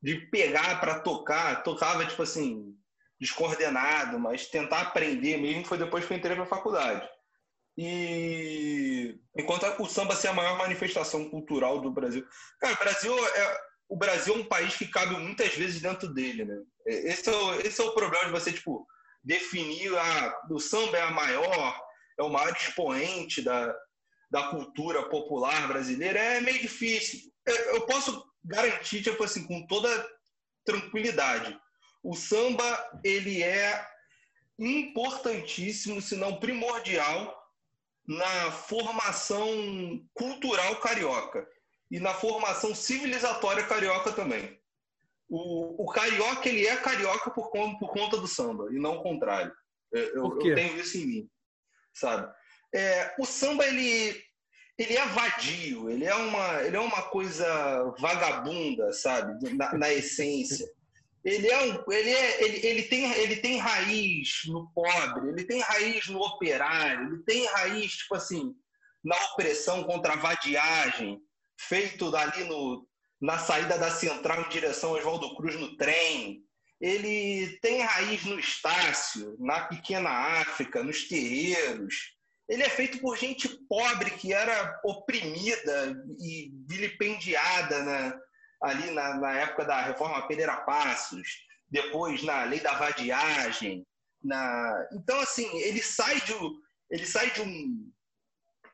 de 0.06 0.18
pegar 0.28 0.80
para 0.80 1.00
tocar, 1.00 1.64
tocava 1.64 2.06
tipo 2.06 2.22
assim, 2.22 2.78
descoordenado, 3.20 4.20
mas 4.20 4.46
tentar 4.46 4.82
aprender 4.82 5.36
mesmo 5.38 5.66
foi 5.66 5.80
depois 5.80 6.06
que 6.06 6.14
eu 6.14 6.18
entrei 6.18 6.36
para 6.36 6.44
a 6.44 6.48
faculdade. 6.48 7.10
E 7.76 9.20
enquanto 9.36 9.66
o 9.82 9.88
samba 9.88 10.16
ser 10.16 10.28
a 10.28 10.34
maior 10.34 10.60
manifestação 10.60 11.28
cultural 11.28 11.82
do 11.82 11.92
Brasil. 11.92 12.24
Cara, 12.62 12.76
o 12.76 12.78
Brasil 12.78 13.28
é, 13.30 13.58
o 13.90 13.98
Brasil 13.98 14.36
é 14.36 14.38
um 14.38 14.46
país 14.46 14.76
que 14.78 14.88
cabe 14.88 15.18
muitas 15.18 15.56
vezes 15.56 15.82
dentro 15.82 16.08
dele, 16.14 16.46
né? 16.46 16.56
Esse 16.86 17.28
é 17.28 17.36
o, 17.36 17.62
esse 17.62 17.82
é 17.82 17.84
o 17.84 17.96
problema 17.96 18.26
de 18.26 18.32
você, 18.32 18.54
tipo, 18.54 18.86
definir 19.24 19.92
a, 19.98 20.40
o 20.52 20.60
samba 20.60 20.98
é 20.98 21.02
a 21.02 21.10
maior, 21.10 21.82
é 22.20 22.22
o 22.22 22.30
maior 22.30 22.56
expoente 22.56 23.42
da, 23.42 23.76
da 24.30 24.50
cultura 24.50 25.10
popular 25.10 25.68
brasileira, 25.68 26.20
é 26.20 26.42
meio 26.42 26.62
difícil. 26.62 27.22
Eu 27.74 27.88
posso 27.88 28.24
garantir, 28.46 29.02
tipo 29.02 29.24
assim, 29.24 29.46
com 29.46 29.66
toda 29.66 29.90
tranquilidade, 30.64 31.60
o 32.04 32.16
samba, 32.16 33.00
ele 33.04 33.42
é 33.44 33.86
importantíssimo, 34.58 36.02
se 36.02 36.16
não 36.16 36.40
primordial, 36.40 37.44
na 38.08 38.52
formação 38.52 39.48
cultural 40.14 40.76
carioca 40.80 41.48
e 41.90 42.00
na 42.00 42.14
formação 42.14 42.76
civilizatória 42.76 43.66
carioca 43.66 44.12
também. 44.12 44.60
O, 45.28 45.84
o 45.84 45.92
carioca 45.92 46.48
ele 46.48 46.68
é 46.68 46.78
carioca 46.78 47.32
por, 47.32 47.50
por 47.50 47.92
conta 47.92 48.18
do 48.18 48.28
samba 48.28 48.68
e 48.72 48.78
não 48.78 48.98
o 48.98 49.04
contrário. 49.04 49.52
Eu, 49.92 50.40
eu 50.40 50.56
tenho 50.56 50.78
isso 50.80 50.98
em 50.98 51.06
mim, 51.06 51.30
sabe? 51.94 52.32
É, 52.74 53.16
o 53.18 53.26
samba 53.26 53.66
ele 53.66 54.24
ele 54.78 54.98
é 54.98 55.06
vadio, 55.08 55.90
ele 55.90 56.06
é 56.06 56.16
uma 56.16 56.64
ele 56.64 56.76
é 56.76 56.80
uma 56.80 57.04
coisa 57.04 57.96
vagabunda, 58.00 58.92
sabe? 58.94 59.54
Na, 59.56 59.74
na 59.74 59.94
essência 59.94 60.68
ele 61.26 61.48
é 61.48 61.60
um, 61.60 61.92
ele 61.92 62.10
é, 62.12 62.44
ele, 62.44 62.68
ele 62.68 62.84
tem, 62.84 63.12
ele 63.14 63.36
tem 63.38 63.58
raiz 63.58 64.42
no 64.46 64.72
pobre, 64.72 65.30
ele 65.30 65.44
tem 65.44 65.60
raiz 65.60 66.08
no 66.08 66.22
operário, 66.22 67.08
ele 67.08 67.24
tem 67.24 67.48
raiz 67.48 67.94
tipo 67.94 68.14
assim 68.14 68.56
na 69.04 69.16
opressão 69.32 69.84
contra 69.84 70.14
a 70.14 70.18
vadiagem, 70.18 71.20
feito 71.60 72.12
dali 72.12 72.44
no, 72.44 72.88
na 73.20 73.40
saída 73.40 73.78
da 73.78 73.90
central 73.90 74.42
em 74.42 74.50
direção 74.50 74.92
ao 74.92 74.98
Oswaldo 74.98 75.36
Cruz 75.36 75.56
no 75.60 75.76
trem. 75.78 76.44
Ele 76.80 77.58
tem 77.62 77.82
raiz 77.82 78.26
no 78.26 78.40
Estácio, 78.40 79.36
na 79.40 79.62
pequena 79.62 80.10
África, 80.10 80.84
nos 80.84 81.08
terreiros. 81.08 82.15
Ele 82.48 82.64
é 82.64 82.70
feito 82.70 83.00
por 83.00 83.18
gente 83.18 83.50
pobre 83.68 84.12
que 84.12 84.32
era 84.32 84.80
oprimida 84.84 85.96
e 86.20 86.52
vilipendiada 86.68 87.84
na, 87.84 88.20
ali 88.62 88.92
na, 88.92 89.16
na 89.16 89.38
época 89.40 89.66
da 89.66 89.82
reforma 89.82 90.28
Pereira 90.28 90.58
Passos, 90.58 91.28
depois 91.70 92.22
na 92.24 92.44
lei 92.44 92.60
da 92.60 92.74
vadiagem. 92.74 93.86
Na... 94.24 94.88
Então, 94.94 95.20
assim, 95.20 95.48
ele 95.58 95.82
sai 95.82 96.22
de, 96.22 96.34
ele 96.92 97.06
sai 97.06 97.32
de, 97.32 97.42
um, 97.42 97.92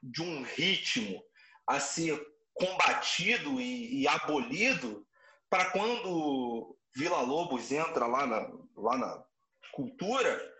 de 0.03 0.21
um 0.21 0.43
ritmo 0.43 1.23
a 1.65 1.79
ser 1.79 2.21
combatido 2.53 3.61
e, 3.61 4.01
e 4.01 4.07
abolido 4.07 5.07
para 5.49 5.71
quando 5.71 6.77
Vila 6.95 7.21
Lobos 7.21 7.71
entra 7.71 8.05
lá 8.05 8.27
na, 8.27 8.51
lá 8.75 8.97
na 8.97 9.23
cultura 9.71 10.50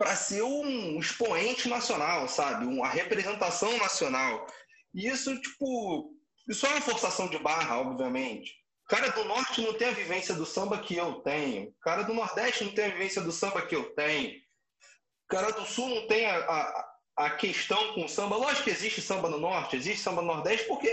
para 0.00 0.16
ser 0.16 0.42
um 0.42 0.98
expoente 0.98 1.68
nacional, 1.68 2.26
sabe? 2.26 2.64
Uma 2.64 2.88
representação 2.88 3.76
nacional. 3.76 4.46
E 4.94 5.06
isso, 5.06 5.38
tipo, 5.38 6.14
isso 6.48 6.64
é 6.64 6.70
uma 6.70 6.80
forçação 6.80 7.28
de 7.28 7.38
barra, 7.38 7.78
obviamente 7.78 8.60
cara 8.90 9.08
do 9.10 9.24
norte 9.24 9.62
não 9.62 9.72
tem 9.72 9.88
a 9.88 9.92
vivência 9.92 10.34
do 10.34 10.44
samba 10.44 10.76
que 10.78 10.96
eu 10.96 11.20
tenho. 11.20 11.68
O 11.68 11.80
cara 11.80 12.02
do 12.02 12.12
nordeste 12.12 12.64
não 12.64 12.72
tem 12.72 12.86
a 12.86 12.90
vivência 12.90 13.22
do 13.22 13.30
samba 13.30 13.62
que 13.62 13.76
eu 13.76 13.94
tenho. 13.94 14.30
O 14.30 15.28
cara 15.28 15.52
do 15.52 15.64
sul 15.64 15.88
não 15.88 16.08
tem 16.08 16.26
a, 16.26 16.38
a, 16.38 16.94
a 17.18 17.30
questão 17.30 17.94
com 17.94 18.04
o 18.04 18.08
samba. 18.08 18.36
Lógico 18.36 18.64
que 18.64 18.70
existe 18.70 19.00
samba 19.00 19.28
no 19.28 19.38
norte, 19.38 19.76
existe 19.76 20.02
samba 20.02 20.22
no 20.22 20.34
nordeste, 20.34 20.66
porque 20.66 20.92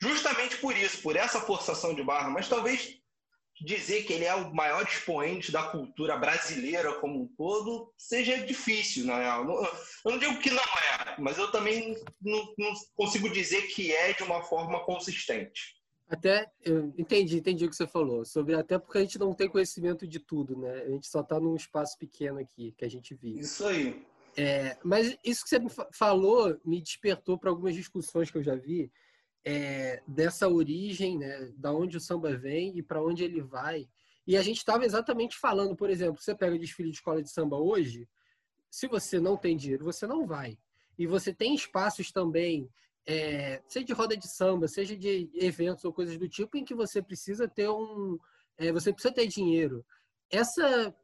justamente 0.00 0.58
por 0.58 0.76
isso, 0.76 1.02
por 1.02 1.16
essa 1.16 1.40
forçação 1.40 1.92
de 1.92 2.04
barra. 2.04 2.30
Mas 2.30 2.48
talvez 2.48 3.00
dizer 3.60 4.04
que 4.04 4.12
ele 4.12 4.24
é 4.24 4.34
o 4.34 4.54
maior 4.54 4.82
expoente 4.82 5.50
da 5.50 5.62
cultura 5.64 6.16
brasileira 6.16 6.94
como 6.94 7.22
um 7.22 7.26
todo 7.36 7.92
seja 7.96 8.38
difícil, 8.38 9.06
na 9.06 9.18
real. 9.18 9.48
Eu 10.04 10.10
não 10.12 10.18
digo 10.18 10.38
que 10.38 10.50
não 10.50 10.62
é, 10.62 11.16
mas 11.18 11.38
eu 11.38 11.50
também 11.50 11.96
não, 12.20 12.54
não 12.56 12.72
consigo 12.94 13.28
dizer 13.30 13.62
que 13.68 13.92
é 13.92 14.12
de 14.12 14.22
uma 14.22 14.42
forma 14.42 14.84
consistente. 14.84 15.76
Até, 16.08 16.50
eu 16.64 16.92
entendi, 16.96 17.36
entendi 17.36 17.66
o 17.66 17.68
que 17.68 17.76
você 17.76 17.86
falou. 17.86 18.24
Sobre 18.24 18.54
até 18.54 18.78
porque 18.78 18.98
a 18.98 19.00
gente 19.02 19.18
não 19.18 19.34
tem 19.34 19.48
conhecimento 19.48 20.06
de 20.06 20.18
tudo, 20.18 20.56
né? 20.56 20.82
A 20.82 20.90
gente 20.90 21.06
só 21.06 21.20
está 21.20 21.38
num 21.38 21.54
espaço 21.54 21.98
pequeno 21.98 22.38
aqui 22.38 22.72
que 22.78 22.84
a 22.84 22.88
gente 22.88 23.14
vive. 23.14 23.40
Isso 23.40 23.66
aí. 23.66 24.06
É, 24.36 24.78
mas 24.82 25.18
isso 25.24 25.42
que 25.42 25.50
você 25.50 25.58
me 25.58 25.68
falou 25.92 26.58
me 26.64 26.80
despertou 26.80 27.36
para 27.36 27.50
algumas 27.50 27.74
discussões 27.74 28.30
que 28.30 28.38
eu 28.38 28.42
já 28.42 28.54
vi 28.54 28.90
é, 29.48 30.02
dessa 30.06 30.46
origem, 30.48 31.18
né? 31.18 31.50
Da 31.56 31.72
onde 31.72 31.96
o 31.96 32.00
samba 32.00 32.36
vem 32.36 32.76
e 32.76 32.82
para 32.82 33.02
onde 33.02 33.24
ele 33.24 33.40
vai. 33.40 33.88
E 34.26 34.36
a 34.36 34.42
gente 34.42 34.58
estava 34.58 34.84
exatamente 34.84 35.38
falando, 35.38 35.74
por 35.74 35.88
exemplo, 35.88 36.20
você 36.20 36.34
pega 36.34 36.54
o 36.54 36.58
desfile 36.58 36.90
de 36.90 36.96
escola 36.96 37.22
de 37.22 37.30
samba 37.30 37.56
hoje, 37.56 38.06
se 38.70 38.86
você 38.86 39.18
não 39.18 39.38
tem 39.38 39.56
dinheiro, 39.56 39.86
você 39.86 40.06
não 40.06 40.26
vai. 40.26 40.58
E 40.98 41.06
você 41.06 41.32
tem 41.32 41.54
espaços 41.54 42.12
também 42.12 42.68
é, 43.06 43.62
seja 43.66 43.86
de 43.86 43.92
roda 43.94 44.14
de 44.14 44.28
samba, 44.28 44.68
seja 44.68 44.94
de 44.94 45.30
eventos 45.32 45.82
ou 45.82 45.94
coisas 45.94 46.18
do 46.18 46.28
tipo, 46.28 46.58
em 46.58 46.64
que 46.64 46.74
você 46.74 47.00
precisa 47.00 47.48
ter 47.48 47.70
um. 47.70 48.18
É, 48.58 48.70
você 48.70 48.92
precisa 48.92 49.14
ter 49.14 49.26
dinheiro. 49.26 49.82
Essa. 50.30 50.94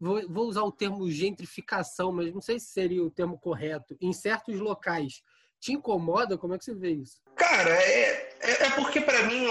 Vou, 0.00 0.28
vou, 0.28 0.48
usar 0.48 0.62
o 0.62 0.72
termo 0.72 1.08
gentrificação, 1.08 2.10
mas 2.10 2.34
não 2.34 2.40
sei 2.40 2.58
se 2.58 2.66
seria 2.66 3.02
o 3.02 3.10
termo 3.10 3.38
correto. 3.38 3.96
Em 4.00 4.12
certos 4.12 4.58
locais. 4.58 5.22
Te 5.60 5.72
incomoda? 5.72 6.36
Como 6.36 6.52
é 6.52 6.58
que 6.58 6.64
você 6.64 6.74
vê 6.74 6.90
isso? 6.90 7.20
Cara, 7.48 7.70
é, 7.70 8.36
é, 8.40 8.62
é 8.64 8.70
porque 8.70 9.00
para 9.00 9.22
mim 9.22 9.46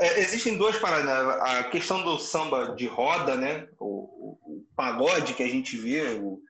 é, 0.00 0.20
existem 0.20 0.58
duas 0.58 0.76
paradas. 0.76 1.06
Né? 1.06 1.58
A 1.58 1.64
questão 1.70 2.02
do 2.02 2.18
samba 2.18 2.74
de 2.74 2.88
roda, 2.88 3.36
né? 3.36 3.68
O, 3.78 3.86
o, 3.86 4.58
o 4.58 4.66
pagode 4.74 5.34
que 5.34 5.42
a 5.44 5.48
gente 5.48 5.76
vê, 5.76 6.18
o, 6.18 6.40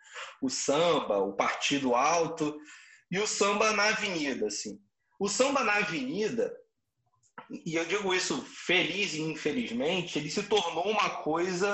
o 0.40 0.48
samba, 0.48 1.18
o 1.18 1.34
partido 1.34 1.94
alto 1.94 2.58
e 3.10 3.18
o 3.18 3.26
samba 3.26 3.72
na 3.72 3.88
avenida, 3.88 4.46
assim. 4.46 4.80
O 5.20 5.28
samba 5.28 5.62
na 5.62 5.75
avenida, 5.75 6.50
e 7.50 7.75
eu 7.75 7.84
digo 7.84 8.14
isso 8.14 8.42
feliz 8.42 9.12
e 9.12 9.20
infelizmente, 9.20 10.18
ele 10.18 10.30
se 10.30 10.42
tornou 10.44 10.88
uma 10.88 11.22
coisa 11.22 11.68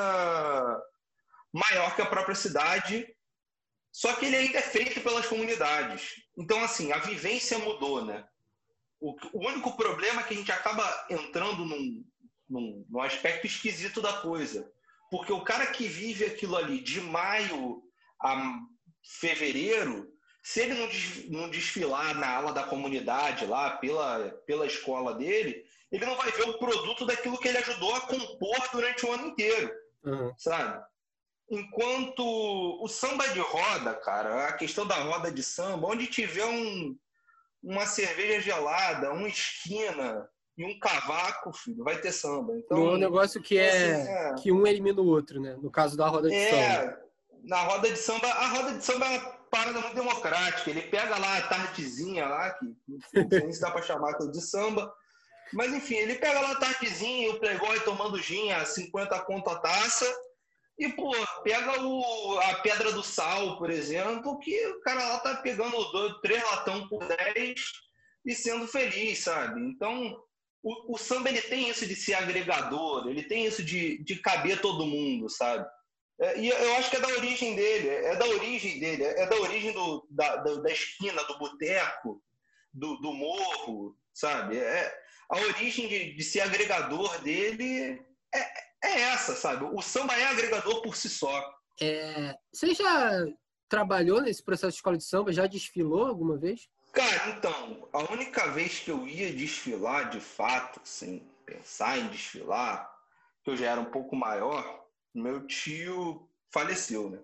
maior 1.52 1.94
que 1.94 2.02
a 2.02 2.06
própria 2.06 2.34
cidade, 2.34 3.06
só 3.92 4.12
que 4.14 4.26
ele 4.26 4.36
ainda 4.36 4.58
é 4.58 4.62
feito 4.62 5.00
pelas 5.02 5.26
comunidades. 5.26 6.14
Então, 6.36 6.62
assim, 6.64 6.90
a 6.90 6.98
vivência 6.98 7.60
mudou, 7.60 8.04
né? 8.04 8.24
O, 9.02 9.16
o 9.32 9.48
único 9.48 9.76
problema 9.76 10.20
é 10.20 10.24
que 10.24 10.32
a 10.32 10.36
gente 10.36 10.52
acaba 10.52 11.06
entrando 11.10 11.64
num, 11.64 12.04
num, 12.48 12.86
num 12.88 13.00
aspecto 13.00 13.48
esquisito 13.48 14.00
da 14.00 14.12
coisa. 14.20 14.70
Porque 15.10 15.32
o 15.32 15.42
cara 15.42 15.66
que 15.66 15.88
vive 15.88 16.24
aquilo 16.24 16.56
ali 16.56 16.80
de 16.80 17.00
maio 17.00 17.82
a 18.22 18.60
fevereiro, 19.20 20.08
se 20.40 20.60
ele 20.60 21.28
não 21.30 21.50
desfilar 21.50 22.14
na 22.14 22.28
ala 22.28 22.52
da 22.52 22.62
comunidade 22.62 23.44
lá, 23.44 23.72
pela, 23.72 24.30
pela 24.46 24.66
escola 24.66 25.14
dele, 25.14 25.64
ele 25.90 26.06
não 26.06 26.16
vai 26.16 26.30
ver 26.30 26.48
o 26.48 26.58
produto 26.58 27.04
daquilo 27.04 27.38
que 27.38 27.48
ele 27.48 27.58
ajudou 27.58 27.94
a 27.96 28.02
compor 28.02 28.56
durante 28.72 29.04
o 29.04 29.12
ano 29.12 29.26
inteiro, 29.28 29.70
uhum. 30.04 30.32
sabe? 30.38 30.80
Enquanto 31.50 32.22
o 32.24 32.86
samba 32.86 33.26
de 33.28 33.40
roda, 33.40 33.94
cara, 33.96 34.46
a 34.46 34.52
questão 34.52 34.86
da 34.86 34.94
roda 34.94 35.30
de 35.30 35.42
samba, 35.42 35.88
onde 35.88 36.06
tiver 36.06 36.46
um, 36.46 36.96
uma 37.62 37.86
cerveja 37.86 38.40
gelada, 38.40 39.12
uma 39.12 39.28
esquina 39.28 40.28
e 40.56 40.64
um 40.64 40.78
cavaco, 40.78 41.52
filho, 41.52 41.84
vai 41.84 41.98
ter 41.98 42.12
samba. 42.12 42.56
Então, 42.56 42.78
um 42.78 42.96
negócio 42.96 43.40
que 43.40 43.56
é, 43.56 43.70
assim, 43.70 44.10
é, 44.10 44.34
que 44.42 44.52
um 44.52 44.66
elimina 44.66 45.00
o 45.00 45.06
outro, 45.06 45.40
né? 45.40 45.56
No 45.62 45.70
caso 45.70 45.96
da 45.96 46.08
roda 46.08 46.28
de 46.28 46.34
é, 46.34 46.50
samba. 46.50 46.98
Na 47.44 47.62
roda 47.62 47.90
de 47.90 47.98
samba, 47.98 48.28
a 48.28 48.48
roda 48.48 48.78
de 48.78 48.84
samba 48.84 49.06
é 49.06 49.18
uma 49.18 49.30
parada 49.50 49.80
muito 49.80 49.94
democrática. 49.94 50.70
Ele 50.70 50.82
pega 50.82 51.18
lá 51.18 51.38
a 51.38 51.48
tardezinha 51.48 52.26
lá, 52.26 52.50
que 52.50 52.66
não 53.14 53.28
sei 53.30 53.52
se 53.52 53.60
dá 53.60 53.70
para 53.70 53.82
chamar 53.82 54.12
de 54.12 54.40
samba. 54.40 54.92
Mas 55.52 55.72
enfim, 55.72 55.96
ele 55.96 56.14
pega 56.16 56.40
lá 56.40 56.52
a 56.52 56.56
tardezinha, 56.56 57.30
o 57.30 57.38
playboy 57.38 57.78
tomando 57.80 58.18
gin 58.18 58.50
a 58.52 58.64
50 58.64 59.18
conto 59.20 59.50
a 59.50 59.58
taça 59.58 60.06
e, 60.78 60.88
pô, 60.88 61.14
pega 61.44 61.82
o, 61.82 62.38
a 62.38 62.54
Pedra 62.56 62.92
do 62.92 63.02
Sal, 63.02 63.58
por 63.58 63.70
exemplo, 63.70 64.38
que 64.38 64.66
o 64.68 64.80
cara 64.80 65.06
lá 65.06 65.18
tá 65.20 65.36
pegando 65.36 65.92
dois, 65.92 66.14
três 66.20 66.42
latão 66.42 66.88
por 66.88 67.06
10 67.06 67.60
e 68.24 68.34
sendo 68.34 68.66
feliz, 68.66 69.18
sabe? 69.20 69.60
Então, 69.60 70.18
o, 70.62 70.94
o, 70.94 70.98
samba 70.98 71.28
ele 71.28 71.42
tem 71.42 71.68
isso 71.68 71.86
de 71.86 71.94
ser 71.94 72.14
agregador, 72.14 73.08
ele 73.08 73.22
tem 73.22 73.44
isso 73.44 73.62
de, 73.62 74.02
de 74.02 74.16
caber 74.16 74.60
todo 74.60 74.86
mundo, 74.86 75.28
sabe? 75.28 75.68
É, 76.20 76.38
e 76.38 76.48
eu 76.48 76.74
acho 76.76 76.90
que 76.90 76.96
é 76.96 77.00
da 77.00 77.08
origem 77.08 77.54
dele, 77.54 77.88
é 77.88 78.16
da 78.16 78.26
origem 78.26 78.78
dele, 78.78 79.04
é 79.04 79.26
da 79.26 79.36
origem 79.36 79.72
do, 79.72 80.06
da, 80.10 80.36
da, 80.36 80.54
da 80.54 80.70
esquina, 80.72 81.22
do 81.24 81.38
boteco, 81.38 82.22
do, 82.72 82.96
do 82.96 83.12
morro, 83.12 83.96
sabe? 84.14 84.56
É, 84.58 84.94
a 85.28 85.38
origem 85.38 85.88
de, 85.88 86.14
de 86.14 86.24
ser 86.24 86.40
agregador 86.40 87.20
dele 87.22 88.00
é, 88.34 88.71
é 88.82 89.00
essa, 89.00 89.34
sabe? 89.34 89.64
O 89.64 89.80
samba 89.80 90.14
é 90.14 90.26
agregador 90.26 90.82
por 90.82 90.96
si 90.96 91.08
só. 91.08 91.54
É, 91.80 92.36
você 92.52 92.74
já 92.74 93.26
trabalhou 93.68 94.20
nesse 94.20 94.42
processo 94.42 94.72
de 94.72 94.76
escola 94.76 94.98
de 94.98 95.04
samba? 95.04 95.32
Já 95.32 95.46
desfilou 95.46 96.06
alguma 96.06 96.36
vez? 96.36 96.68
Cara, 96.92 97.30
então, 97.30 97.88
a 97.92 98.12
única 98.12 98.48
vez 98.48 98.80
que 98.80 98.90
eu 98.90 99.08
ia 99.08 99.32
desfilar 99.32 100.10
de 100.10 100.20
fato, 100.20 100.80
assim, 100.82 101.26
pensar 101.46 101.98
em 101.98 102.08
desfilar, 102.08 102.90
que 103.42 103.50
eu 103.50 103.56
já 103.56 103.70
era 103.70 103.80
um 103.80 103.86
pouco 103.86 104.14
maior, 104.14 104.84
meu 105.14 105.46
tio 105.46 106.28
faleceu, 106.50 107.08
né? 107.08 107.18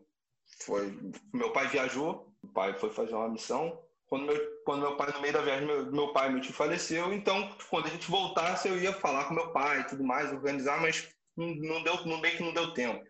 Foi, 0.63 0.99
meu 1.35 1.53
pai 1.53 1.69
viajou, 1.69 2.33
o 2.43 2.49
pai 2.49 2.73
foi 2.79 2.91
fazer 2.91 3.15
uma 3.15 3.29
missão. 3.29 3.79
Quando 4.07 4.25
meu, 4.25 4.63
quando 4.65 4.81
meu 4.81 4.97
pai, 4.97 5.13
no 5.13 5.21
meio 5.21 5.35
da 5.35 5.43
viagem, 5.43 5.67
meu, 5.67 5.93
meu 5.93 6.13
pai 6.15 6.29
e 6.29 6.33
meu 6.33 6.41
tio 6.41 6.55
faleceu, 6.55 7.13
então, 7.13 7.55
quando 7.69 7.87
a 7.87 7.91
gente 7.91 8.11
voltasse, 8.11 8.69
eu 8.69 8.81
ia 8.81 8.95
falar 8.95 9.27
com 9.27 9.35
meu 9.35 9.53
pai 9.53 9.81
e 9.81 9.85
tudo 9.85 10.03
mais, 10.03 10.33
organizar, 10.33 10.81
mas 10.81 11.09
não, 11.47 11.83
deu, 11.83 12.05
não 12.07 12.21
que 12.21 12.43
não 12.43 12.53
deu 12.53 12.75
tempo. 12.75 13.05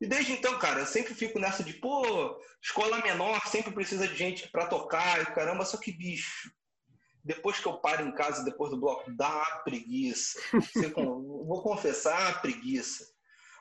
E 0.00 0.06
desde 0.06 0.32
então, 0.32 0.58
cara, 0.58 0.80
eu 0.80 0.86
sempre 0.86 1.14
fico 1.14 1.38
nessa 1.38 1.64
de, 1.64 1.74
pô, 1.74 2.38
escola 2.62 3.02
menor 3.02 3.46
sempre 3.46 3.72
precisa 3.72 4.06
de 4.06 4.14
gente 4.14 4.48
para 4.50 4.66
tocar 4.66 5.22
e 5.22 5.26
caramba, 5.26 5.64
só 5.64 5.76
que 5.78 5.92
bicho. 5.92 6.50
Depois 7.24 7.58
que 7.58 7.66
eu 7.66 7.78
paro 7.78 8.06
em 8.06 8.12
casa, 8.12 8.44
depois 8.44 8.70
do 8.70 8.78
bloco, 8.78 9.10
dá 9.16 9.62
preguiça. 9.64 10.38
vou 10.94 11.62
confessar, 11.62 12.40
preguiça. 12.40 13.04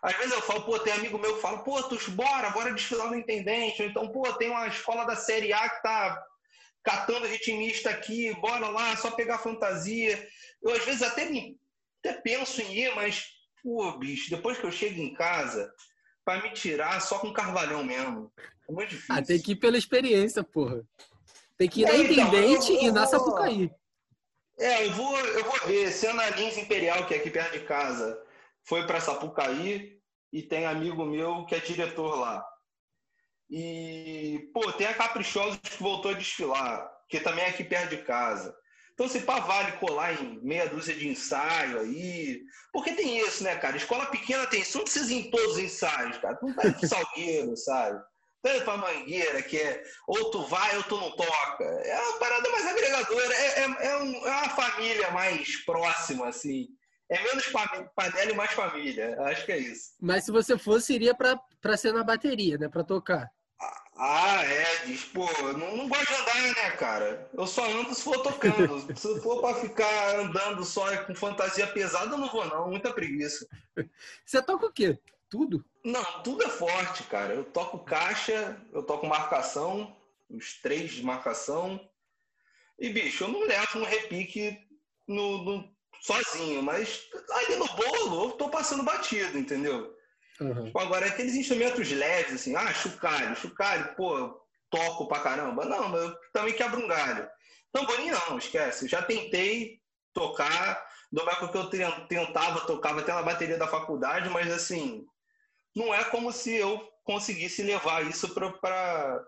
Às 0.01 0.15
vezes 0.17 0.33
eu 0.33 0.41
falo, 0.41 0.65
pô, 0.65 0.77
tem 0.77 0.93
amigo 0.93 1.17
meu 1.17 1.35
que 1.35 1.41
fala, 1.41 1.63
pô, 1.63 1.81
tu 1.83 1.97
bora, 2.11 2.51
bora 2.51 2.73
desfilar 2.73 3.09
no 3.09 3.17
intendente. 3.17 3.81
Ou 3.81 3.87
então, 3.87 4.11
pô, 4.11 4.31
tem 4.33 4.49
uma 4.49 4.67
escola 4.67 5.03
da 5.03 5.15
Série 5.15 5.51
A 5.51 5.67
que 5.67 5.81
tá 5.81 6.23
catando 6.83 7.25
ritmista 7.25 7.89
aqui, 7.89 8.31
bora 8.35 8.67
lá, 8.69 8.95
só 8.95 9.09
pegar 9.09 9.39
fantasia. 9.39 10.29
Eu 10.61 10.73
às 10.73 10.85
vezes 10.85 11.01
até, 11.01 11.25
me, 11.25 11.57
até 12.03 12.13
penso 12.21 12.61
em 12.61 12.71
ir, 12.71 12.93
mas 12.93 13.34
Pô, 13.65 13.91
bicho, 13.93 14.29
depois 14.29 14.59
que 14.59 14.63
eu 14.63 14.71
chego 14.71 15.01
em 15.01 15.11
casa, 15.15 15.73
para 16.23 16.39
me 16.43 16.51
tirar 16.51 17.01
só 17.01 17.17
com 17.17 17.33
carvalhão 17.33 17.83
mesmo. 17.83 18.31
É 18.69 18.71
muito 18.71 18.91
difícil. 18.91 19.15
Ah, 19.15 19.23
tem 19.23 19.41
que 19.41 19.53
ir 19.53 19.55
pela 19.55 19.75
experiência, 19.75 20.43
porra. 20.43 20.83
Tem 21.57 21.67
que 21.67 21.81
ir 21.81 21.85
na 21.85 21.93
é, 21.93 21.97
Intendente 21.97 22.73
então, 22.73 22.87
e 22.87 22.91
na 22.91 23.07
Sapucaí. 23.07 23.71
É, 24.59 24.85
eu 24.85 24.91
vou, 24.91 25.17
eu 25.17 25.43
vou 25.43 25.59
ver. 25.65 25.91
Se 25.91 26.05
a 26.05 26.29
Lins 26.29 26.59
Imperial, 26.59 27.07
que 27.07 27.15
é 27.15 27.17
aqui 27.17 27.31
perto 27.31 27.53
de 27.53 27.65
casa, 27.65 28.21
foi 28.63 28.85
para 28.85 29.01
Sapucaí 29.01 29.99
e 30.31 30.43
tem 30.43 30.67
amigo 30.67 31.03
meu 31.03 31.43
que 31.47 31.55
é 31.55 31.59
diretor 31.59 32.19
lá. 32.19 32.45
E, 33.49 34.47
pô, 34.53 34.71
tem 34.73 34.85
a 34.85 34.93
Caprichosos 34.93 35.57
que 35.57 35.81
voltou 35.81 36.11
a 36.11 36.15
desfilar, 36.15 36.87
que 37.09 37.19
também 37.19 37.45
é 37.45 37.49
aqui 37.49 37.63
perto 37.63 37.95
de 37.95 38.03
casa. 38.03 38.55
Então, 38.95 39.09
se 39.09 39.19
pá, 39.19 39.41
vale 39.41 39.73
colar 39.73 40.13
em 40.13 40.39
meia 40.41 40.69
dúzia 40.69 40.95
de 40.95 41.05
ensaio 41.05 41.81
aí. 41.81 42.41
Porque 42.71 42.93
tem 42.93 43.19
isso, 43.19 43.43
né, 43.43 43.55
cara? 43.57 43.75
Escola 43.75 44.05
pequena 44.05 44.47
tem 44.47 44.61
isso, 44.61 44.77
não 44.77 44.85
precisa 44.85 45.13
ir 45.13 45.27
em 45.27 45.29
todos 45.29 45.57
os 45.57 45.59
ensaios, 45.59 46.17
cara. 46.17 46.39
Não 46.41 46.55
tá 46.55 46.67
indo 46.69 46.87
Salgueiro, 46.87 47.57
sabe? 47.57 48.01
Tanto 48.41 48.63
pra 48.63 48.77
Mangueira, 48.77 49.41
que 49.41 49.57
é 49.57 49.83
ou 50.07 50.31
tu 50.31 50.43
vai 50.43 50.77
ou 50.77 50.83
tu 50.83 50.95
não 50.95 51.11
toca. 51.11 51.63
É 51.63 51.99
uma 51.99 52.19
parada 52.19 52.49
mais 52.51 52.65
agregadora, 52.65 53.33
é, 53.33 53.59
é, 53.59 53.63
é, 53.63 53.97
um, 53.97 54.27
é 54.27 54.31
uma 54.31 54.49
família 54.49 55.11
mais 55.11 55.57
próxima, 55.65 56.29
assim. 56.29 56.67
É 57.11 57.21
menos 57.21 57.47
panela 57.95 58.31
e 58.31 58.35
mais 58.35 58.51
família. 58.51 59.19
Acho 59.23 59.45
que 59.45 59.51
é 59.51 59.57
isso. 59.57 59.91
Mas 59.99 60.23
se 60.23 60.31
você 60.31 60.57
fosse, 60.57 60.93
iria 60.93 61.13
pra, 61.13 61.37
pra 61.59 61.75
ser 61.75 61.91
na 61.91 62.03
bateria, 62.03 62.57
né? 62.57 62.69
Pra 62.69 62.83
tocar. 62.83 63.29
Ah, 63.97 64.43
é, 64.43 64.85
diz, 64.85 65.05
pô, 65.05 65.25
não, 65.53 65.77
não 65.77 65.87
gosto 65.87 66.05
de 66.05 66.13
andar, 66.13 66.41
né, 66.41 66.71
cara? 66.71 67.29
Eu 67.33 67.47
só 67.47 67.65
ando 67.65 67.93
se 67.95 68.03
for 68.03 68.21
tocando. 68.21 68.79
se 68.97 69.21
for 69.21 69.39
pra 69.39 69.55
ficar 69.55 70.19
andando 70.19 70.65
só 70.65 71.05
com 71.05 71.15
fantasia 71.15 71.65
pesada, 71.67 72.13
eu 72.13 72.17
não 72.17 72.27
vou, 72.29 72.45
não. 72.45 72.69
Muita 72.69 72.93
preguiça. 72.93 73.47
Você 74.25 74.41
toca 74.41 74.65
o 74.65 74.73
quê? 74.73 74.99
Tudo? 75.29 75.63
Não, 75.83 76.03
tudo 76.23 76.43
é 76.43 76.49
forte, 76.49 77.03
cara. 77.03 77.33
Eu 77.33 77.45
toco 77.45 77.79
caixa, 77.79 78.61
eu 78.73 78.83
toco 78.83 79.07
marcação, 79.07 79.95
os 80.29 80.55
três 80.61 80.91
de 80.91 81.03
marcação. 81.03 81.79
E, 82.77 82.89
bicho, 82.89 83.23
eu 83.23 83.29
não 83.29 83.47
levo 83.47 83.79
um 83.79 83.85
repique 83.85 84.59
no, 85.07 85.43
no 85.43 85.75
sozinho, 86.01 86.61
mas 86.61 87.07
ali 87.31 87.55
no 87.55 87.67
bolo 87.67 88.25
eu 88.25 88.31
tô 88.31 88.49
passando 88.49 88.83
batido, 88.83 89.37
entendeu? 89.37 89.94
Uhum. 90.39 90.65
Tipo, 90.65 90.79
agora, 90.79 91.05
aqueles 91.05 91.35
instrumentos 91.35 91.89
leves, 91.91 92.33
assim, 92.33 92.55
ah, 92.55 92.73
chocalho, 92.73 93.35
chocalho, 93.35 93.95
pô, 93.95 94.41
toco 94.69 95.07
pra 95.07 95.21
caramba. 95.21 95.65
Não, 95.65 95.89
mas 95.89 96.01
eu 96.01 96.15
também 96.33 96.53
quebro 96.53 96.83
um 96.83 96.87
galho. 96.87 97.27
Tamborim 97.71 98.09
não, 98.09 98.37
esquece. 98.37 98.85
Eu 98.85 98.89
já 98.89 99.01
tentei 99.01 99.79
tocar, 100.13 100.85
do 101.11 101.21
época 101.21 101.49
que 101.49 101.57
eu 101.57 102.07
tentava, 102.07 102.61
tocava 102.61 103.01
até 103.01 103.13
na 103.13 103.21
bateria 103.21 103.57
da 103.57 103.67
faculdade, 103.67 104.29
mas 104.29 104.51
assim, 104.51 105.05
não 105.75 105.93
é 105.93 106.03
como 106.05 106.31
se 106.31 106.53
eu 106.53 106.81
conseguisse 107.03 107.61
levar 107.61 108.05
isso 108.05 108.33
para 108.33 109.25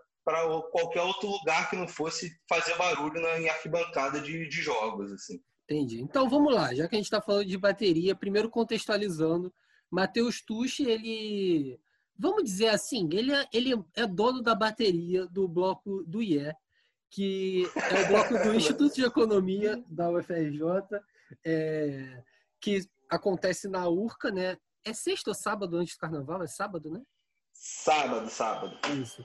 qualquer 0.72 1.02
outro 1.02 1.28
lugar 1.28 1.68
que 1.70 1.76
não 1.76 1.86
fosse 1.86 2.32
fazer 2.48 2.74
barulho 2.76 3.20
na, 3.20 3.38
em 3.38 3.48
arquibancada 3.48 4.20
de, 4.20 4.48
de 4.48 4.62
jogos, 4.62 5.12
assim. 5.12 5.40
Entendi. 5.64 6.00
Então 6.00 6.28
vamos 6.28 6.54
lá, 6.54 6.74
já 6.74 6.88
que 6.88 6.96
a 6.96 6.98
gente 6.98 7.06
está 7.06 7.20
falando 7.20 7.44
de 7.44 7.58
bateria, 7.58 8.16
primeiro 8.16 8.48
contextualizando 8.48 9.52
Matheus 9.90 10.40
Tucci, 10.42 10.84
ele, 10.84 11.80
vamos 12.16 12.44
dizer 12.44 12.68
assim, 12.68 13.08
ele 13.12 13.32
é, 13.32 13.48
ele 13.52 13.84
é 13.94 14.06
dono 14.06 14.42
da 14.42 14.54
bateria 14.54 15.26
do 15.26 15.48
bloco 15.48 16.02
do 16.04 16.22
IE, 16.22 16.52
que 17.10 17.64
é 17.90 18.04
o 18.04 18.08
bloco 18.08 18.34
do 18.38 18.54
Instituto 18.54 18.94
de 18.94 19.04
Economia 19.04 19.82
da 19.88 20.10
UFRJ, 20.10 20.62
é, 21.44 22.22
que 22.60 22.80
acontece 23.08 23.68
na 23.68 23.88
URCA, 23.88 24.30
né? 24.30 24.58
É 24.84 24.92
sexta 24.92 25.30
ou 25.30 25.34
sábado 25.34 25.76
antes 25.76 25.96
do 25.96 26.00
carnaval? 26.00 26.42
É 26.42 26.46
sábado, 26.46 26.90
né? 26.90 27.02
Sábado, 27.52 28.28
sábado. 28.28 28.78
Isso. 29.00 29.24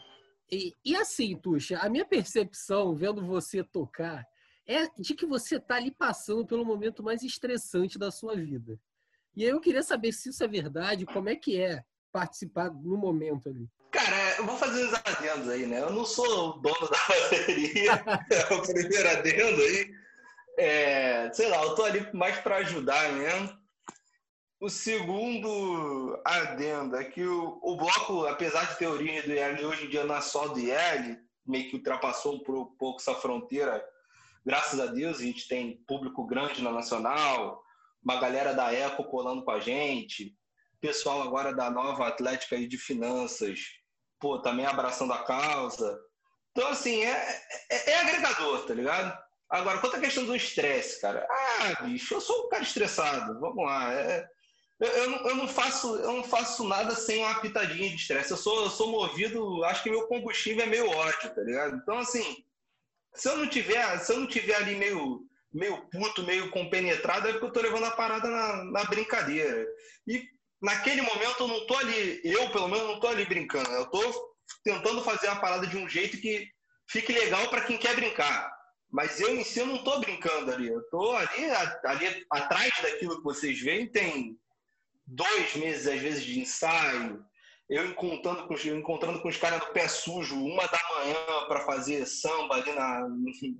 E, 0.51 0.73
e 0.83 0.95
assim, 0.95 1.37
Tuxa, 1.37 1.79
a 1.79 1.89
minha 1.89 2.05
percepção 2.05 2.95
vendo 2.95 3.25
você 3.25 3.63
tocar 3.63 4.25
é 4.65 4.87
de 4.99 5.13
que 5.13 5.25
você 5.25 5.57
está 5.57 5.75
ali 5.75 5.91
passando 5.91 6.45
pelo 6.45 6.65
momento 6.65 7.03
mais 7.03 7.21
estressante 7.21 7.97
da 7.97 8.11
sua 8.11 8.35
vida. 8.35 8.79
E 9.35 9.43
eu 9.43 9.59
queria 9.59 9.83
saber 9.83 10.11
se 10.11 10.29
isso 10.29 10.43
é 10.43 10.47
verdade, 10.47 11.05
como 11.05 11.29
é 11.29 11.35
que 11.35 11.59
é 11.59 11.83
participar 12.11 12.69
no 12.69 12.95
momento 12.95 13.49
ali. 13.49 13.67
Cara, 13.91 14.37
eu 14.37 14.45
vou 14.45 14.57
fazer 14.57 14.85
uns 14.85 14.93
adendos 14.93 15.49
aí, 15.49 15.65
né? 15.65 15.81
Eu 15.81 15.91
não 15.91 16.05
sou 16.05 16.25
o 16.25 16.53
dono 16.53 16.89
da 16.89 16.97
bateria, 17.07 17.91
é 18.29 18.53
o 18.53 18.61
primeiro 18.61 19.09
adendo 19.09 19.61
aí. 19.61 19.93
É, 20.57 21.31
sei 21.33 21.49
lá, 21.49 21.63
eu 21.63 21.75
tô 21.75 21.83
ali 21.83 22.07
mais 22.13 22.39
para 22.39 22.57
ajudar 22.57 23.11
mesmo. 23.13 23.57
O 24.59 24.69
segundo 24.69 26.21
adendo 26.23 26.95
é 26.95 27.03
que 27.03 27.23
o, 27.25 27.59
o 27.61 27.75
bloco, 27.75 28.25
apesar 28.27 28.65
de 28.69 28.77
ter 28.77 28.87
origem 28.87 29.21
do 29.23 29.31
IEL, 29.31 29.67
hoje 29.67 29.85
em 29.85 29.89
dia 29.89 30.05
não 30.05 30.15
é 30.15 30.21
só 30.21 30.47
do 30.47 30.59
IEL, 30.59 31.17
meio 31.45 31.69
que 31.69 31.75
ultrapassou 31.75 32.35
um 32.35 32.39
pouco 32.39 32.97
essa 32.99 33.13
fronteira. 33.15 33.83
Graças 34.45 34.79
a 34.79 34.85
Deus, 34.85 35.17
a 35.19 35.23
gente 35.23 35.47
tem 35.47 35.83
público 35.87 36.25
grande 36.25 36.63
na 36.63 36.71
Nacional, 36.71 37.63
uma 38.03 38.19
galera 38.19 38.53
da 38.53 38.73
Eco 38.73 39.03
colando 39.05 39.43
com 39.43 39.51
a 39.51 39.59
gente, 39.59 40.35
pessoal 40.81 41.21
agora 41.21 41.53
da 41.55 41.71
nova 41.71 42.07
Atlética 42.07 42.55
aí 42.55 42.67
de 42.67 42.77
Finanças, 42.77 43.59
pô, 44.19 44.39
também 44.39 44.65
abraçando 44.65 45.13
a 45.13 45.23
causa. 45.23 45.99
Então, 46.51 46.67
assim, 46.69 47.03
é, 47.03 47.41
é, 47.69 47.91
é 47.91 47.99
agregador, 47.99 48.65
tá 48.65 48.73
ligado? 48.73 49.17
Agora, 49.49 49.79
quanto 49.79 49.97
à 49.97 49.99
questão 49.99 50.25
do 50.25 50.35
estresse, 50.35 50.99
cara, 50.99 51.27
ah, 51.29 51.83
bicho, 51.83 52.13
eu 52.15 52.21
sou 52.21 52.45
um 52.45 52.49
cara 52.49 52.63
estressado, 52.63 53.39
vamos 53.39 53.65
lá. 53.65 53.93
É, 53.93 54.27
eu, 54.79 54.87
eu, 54.87 55.09
não, 55.09 55.29
eu, 55.29 55.35
não, 55.35 55.47
faço, 55.47 55.95
eu 55.97 56.13
não 56.13 56.23
faço 56.23 56.67
nada 56.67 56.95
sem 56.95 57.23
uma 57.23 57.39
pitadinha 57.39 57.89
de 57.89 57.95
estresse. 57.95 58.31
Eu 58.31 58.37
sou, 58.37 58.63
eu 58.63 58.69
sou 58.69 58.91
movido, 58.91 59.63
acho 59.65 59.83
que 59.83 59.89
meu 59.89 60.07
combustível 60.07 60.63
é 60.63 60.67
meio 60.67 60.89
ódio, 60.89 61.33
tá 61.33 61.41
ligado? 61.41 61.75
Então, 61.77 61.99
assim, 61.99 62.43
Se 63.15 63.29
eu 63.29 63.37
não 63.37 63.47
tiver, 63.47 63.99
se 63.99 64.11
eu 64.11 64.19
não 64.19 64.27
tiver 64.27 64.55
ali 64.55 64.75
meio 64.75 65.27
meio 65.53 65.77
puto, 65.89 66.23
meio 66.23 66.49
compenetrado, 66.49 67.27
é 67.27 67.33
porque 67.33 67.45
eu 67.45 67.51
tô 67.51 67.61
levando 67.61 67.85
a 67.85 67.91
parada 67.91 68.27
na, 68.27 68.63
na 68.65 68.83
brincadeira. 68.85 69.65
E 70.07 70.27
naquele 70.61 71.01
momento 71.01 71.41
eu 71.41 71.47
não 71.47 71.67
tô 71.67 71.75
ali, 71.77 72.21
eu 72.23 72.49
pelo 72.49 72.67
menos 72.67 72.87
não 72.87 72.99
tô 72.99 73.07
ali 73.07 73.25
brincando. 73.25 73.69
Eu 73.69 73.85
tô 73.87 74.33
tentando 74.63 75.03
fazer 75.03 75.27
a 75.27 75.35
parada 75.35 75.67
de 75.67 75.77
um 75.77 75.87
jeito 75.87 76.19
que 76.19 76.49
fique 76.89 77.13
legal 77.13 77.47
para 77.49 77.61
quem 77.65 77.77
quer 77.77 77.95
brincar. 77.95 78.51
Mas 78.91 79.19
eu 79.19 79.35
em 79.35 79.43
si 79.43 79.59
eu 79.59 79.65
não 79.65 79.83
tô 79.83 79.99
brincando 79.99 80.51
ali. 80.51 80.67
Eu 80.67 80.81
tô 80.89 81.15
ali, 81.15 81.45
ali 81.85 82.25
atrás 82.31 82.71
daquilo 82.81 83.17
que 83.17 83.23
vocês 83.23 83.59
veem, 83.59 83.87
tem 83.87 84.37
dois 85.05 85.55
meses, 85.55 85.87
às 85.87 85.99
vezes, 85.99 86.23
de 86.23 86.39
ensaio, 86.39 87.23
eu 87.69 87.85
encontrando 87.87 88.47
com, 88.47 88.55
encontrando 88.55 89.21
com 89.21 89.27
os 89.27 89.37
caras 89.37 89.59
no 89.59 89.67
pé 89.67 89.87
sujo, 89.87 90.35
uma 90.35 90.67
da 90.67 90.79
manhã 90.95 91.47
para 91.47 91.65
fazer 91.65 92.05
samba 92.05 92.55
ali 92.55 92.71
na, 92.73 93.05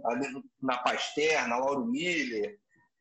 ali 0.05 0.43
na 0.61 0.77
Paster, 0.77 1.47
na 1.47 1.57
Lauro 1.57 1.85
Miller. 1.85 2.57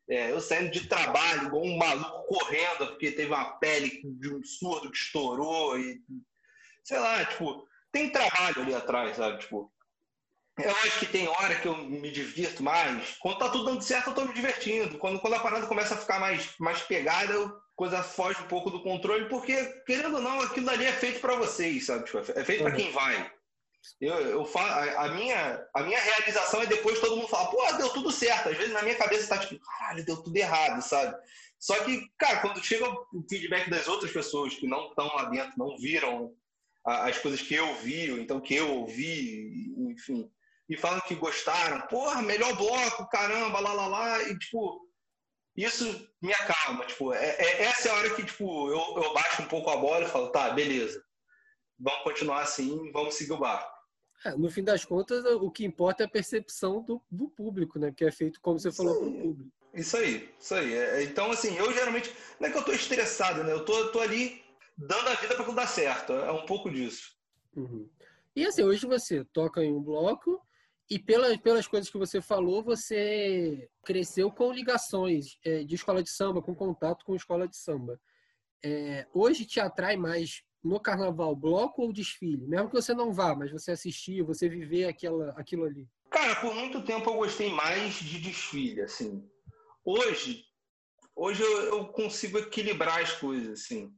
É, 0.09 0.31
eu 0.31 0.39
saindo 0.41 0.71
de 0.71 0.87
trabalho, 0.87 1.47
igual 1.47 1.63
um 1.63 1.77
maluco 1.77 2.25
correndo, 2.27 2.87
porque 2.87 3.11
teve 3.11 3.33
uma 3.33 3.57
pele 3.57 4.01
de 4.03 4.33
um 4.33 4.43
surdo 4.43 4.91
que 4.91 4.97
estourou. 4.97 5.77
E, 5.79 6.01
sei 6.83 6.99
lá, 6.99 7.23
tipo, 7.25 7.65
tem 7.91 8.09
trabalho 8.09 8.61
ali 8.61 8.73
atrás, 8.73 9.15
sabe? 9.15 9.39
Tipo, 9.39 9.71
eu 10.59 10.69
acho 10.69 10.99
que 10.99 11.05
tem 11.05 11.27
hora 11.27 11.59
que 11.59 11.67
eu 11.67 11.77
me 11.77 12.11
divirto 12.11 12.61
mais. 12.61 13.15
Quando 13.19 13.39
tá 13.39 13.49
tudo 13.49 13.65
dando 13.65 13.81
certo, 13.81 14.09
eu 14.09 14.13
tô 14.13 14.25
me 14.25 14.33
divertindo. 14.33 14.97
Quando, 14.97 15.19
quando 15.19 15.33
a 15.35 15.39
parada 15.39 15.67
começa 15.67 15.95
a 15.95 15.97
ficar 15.97 16.19
mais, 16.19 16.53
mais 16.59 16.81
pegada, 16.81 17.33
eu 17.33 17.62
coisa 17.75 18.03
foge 18.03 18.41
um 18.41 18.47
pouco 18.47 18.69
do 18.69 18.83
controle, 18.83 19.27
porque, 19.29 19.55
querendo 19.85 20.15
ou 20.15 20.21
não, 20.21 20.41
aquilo 20.41 20.69
ali 20.69 20.85
é 20.85 20.91
feito 20.91 21.19
para 21.19 21.35
vocês, 21.35 21.85
sabe? 21.85 22.05
Tipo, 22.05 22.19
é 22.19 22.43
feito 22.43 22.63
uhum. 22.63 22.69
para 22.69 22.77
quem 22.77 22.91
vai. 22.91 23.31
Eu, 23.99 24.15
eu 24.15 24.45
falo, 24.45 24.67
a, 24.67 25.05
a, 25.05 25.09
minha, 25.09 25.67
a 25.73 25.83
minha 25.83 25.99
realização 25.99 26.61
é 26.61 26.65
depois 26.65 26.99
todo 26.99 27.17
mundo 27.17 27.27
fala, 27.27 27.49
pô, 27.49 27.73
deu 27.73 27.89
tudo 27.89 28.11
certo. 28.11 28.49
Às 28.49 28.57
vezes 28.57 28.73
na 28.73 28.81
minha 28.81 28.95
cabeça 28.95 29.27
tá 29.27 29.37
tipo, 29.37 29.59
caralho, 29.65 30.05
deu 30.05 30.23
tudo 30.23 30.37
errado, 30.37 30.81
sabe? 30.81 31.15
Só 31.59 31.81
que, 31.83 32.09
cara, 32.17 32.41
quando 32.41 32.63
chega 32.63 32.89
o 32.89 33.25
feedback 33.29 33.69
das 33.69 33.87
outras 33.87 34.11
pessoas 34.11 34.53
que 34.53 34.67
não 34.67 34.89
estão 34.89 35.07
lá 35.07 35.25
dentro, 35.25 35.53
não 35.57 35.77
viram 35.77 36.33
as 36.85 37.17
coisas 37.19 37.41
que 37.41 37.55
eu 37.55 37.73
vi, 37.75 38.09
então 38.19 38.41
que 38.41 38.55
eu 38.55 38.69
ouvi, 38.79 39.73
enfim, 39.77 40.29
e 40.69 40.75
falam 40.75 40.99
que 41.01 41.15
gostaram, 41.15 41.87
porra, 41.87 42.21
melhor 42.21 42.55
bloco, 42.57 43.07
caramba, 43.07 43.59
lá, 43.59 43.73
lá, 43.73 43.87
lá, 43.87 44.23
e 44.23 44.37
tipo, 44.37 44.81
isso 45.55 46.09
me 46.21 46.33
acalma, 46.33 46.85
tipo, 46.85 47.13
é, 47.13 47.29
é, 47.29 47.63
essa 47.63 47.89
é 47.89 47.91
a 47.91 47.95
hora 47.95 48.15
que, 48.15 48.23
tipo, 48.23 48.69
eu, 48.69 49.03
eu 49.03 49.13
baixo 49.13 49.43
um 49.43 49.47
pouco 49.47 49.69
a 49.69 49.77
bola 49.77 50.03
e 50.03 50.09
falo, 50.09 50.29
tá, 50.29 50.49
beleza, 50.49 51.03
vamos 51.79 52.03
continuar 52.03 52.41
assim, 52.41 52.91
vamos 52.91 53.15
seguir 53.15 53.33
o 53.33 53.37
barco. 53.37 53.71
É, 54.25 54.31
no 54.31 54.49
fim 54.49 54.63
das 54.63 54.85
contas, 54.85 55.25
o 55.25 55.51
que 55.51 55.65
importa 55.65 56.03
é 56.03 56.05
a 56.05 56.09
percepção 56.09 56.81
do, 56.81 57.01
do 57.11 57.29
público, 57.29 57.77
né? 57.77 57.91
Que 57.91 58.05
é 58.05 58.11
feito, 58.11 58.39
como 58.41 58.57
você 58.57 58.71
falou, 58.71 58.97
para 58.97 59.07
o 59.07 59.11
público. 59.11 59.51
Isso 59.73 59.97
aí, 59.97 60.33
isso 60.39 60.55
aí. 60.55 60.73
É, 60.73 61.03
então, 61.03 61.29
assim, 61.29 61.57
eu 61.57 61.73
geralmente. 61.73 62.13
Não 62.39 62.47
é 62.47 62.51
que 62.51 62.57
eu 62.57 62.63
tô 62.63 62.71
estressado, 62.71 63.43
né? 63.43 63.51
Eu 63.51 63.65
tô, 63.65 63.89
tô 63.91 63.99
ali 63.99 64.41
dando 64.77 65.09
a 65.09 65.15
vida 65.15 65.35
para 65.35 65.43
tudo 65.43 65.55
dar 65.55 65.67
certo. 65.67 66.13
É 66.13 66.31
um 66.31 66.45
pouco 66.45 66.71
disso. 66.71 67.17
Uhum. 67.55 67.89
E 68.35 68.45
assim, 68.45 68.63
hoje 68.63 68.85
você 68.85 69.25
toca 69.25 69.63
em 69.63 69.73
um 69.73 69.81
bloco 69.81 70.41
e 70.93 70.99
pelas, 70.99 71.35
pelas 71.37 71.67
coisas 71.67 71.89
que 71.89 71.97
você 71.97 72.21
falou, 72.21 72.63
você 72.63 73.67
cresceu 73.83 74.31
com 74.31 74.53
ligações 74.53 75.39
é, 75.43 75.63
de 75.63 75.73
escola 75.73 76.03
de 76.03 76.09
samba, 76.11 76.39
com 76.39 76.53
contato 76.53 77.03
com 77.03 77.15
escola 77.15 77.47
de 77.47 77.57
samba. 77.57 77.99
É, 78.63 79.07
hoje 79.11 79.43
te 79.43 79.59
atrai 79.59 79.97
mais 79.97 80.43
no 80.63 80.79
carnaval 80.79 81.35
bloco 81.35 81.81
ou 81.81 81.91
desfile? 81.91 82.45
Mesmo 82.45 82.69
que 82.69 82.75
você 82.75 82.93
não 82.93 83.11
vá, 83.11 83.35
mas 83.35 83.51
você 83.51 83.71
assistir, 83.71 84.21
você 84.21 84.47
viver 84.47 84.85
aquela, 84.85 85.31
aquilo 85.31 85.65
ali. 85.65 85.89
Cara, 86.11 86.35
por 86.35 86.53
muito 86.53 86.83
tempo 86.83 87.09
eu 87.09 87.15
gostei 87.15 87.49
mais 87.49 87.95
de 87.95 88.19
desfile, 88.19 88.81
assim. 88.81 89.27
Hoje, 89.83 90.45
hoje 91.15 91.41
eu, 91.41 91.63
eu 91.65 91.87
consigo 91.87 92.37
equilibrar 92.37 93.01
as 93.01 93.13
coisas, 93.13 93.63
assim. 93.63 93.91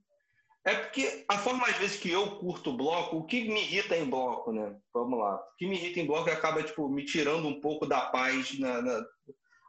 É 0.65 0.73
porque 0.73 1.23
a 1.29 1.37
forma, 1.37 1.67
às 1.67 1.77
vezes, 1.77 1.97
que 1.97 2.09
eu 2.09 2.37
curto 2.37 2.75
bloco, 2.75 3.17
o 3.17 3.25
que 3.25 3.47
me 3.47 3.61
irrita 3.61 3.95
em 3.95 4.09
bloco, 4.09 4.51
né? 4.51 4.75
Vamos 4.91 5.19
lá. 5.19 5.35
O 5.35 5.57
que 5.57 5.67
me 5.67 5.75
irrita 5.75 5.99
em 5.99 6.07
bloco 6.07 6.27
é 6.27 6.33
acaba, 6.33 6.63
tipo, 6.63 6.89
me 6.89 7.05
tirando 7.05 7.47
um 7.47 7.61
pouco 7.61 7.85
da 7.85 8.01
paz 8.07 8.57
na, 8.57 8.81
na, 8.81 9.05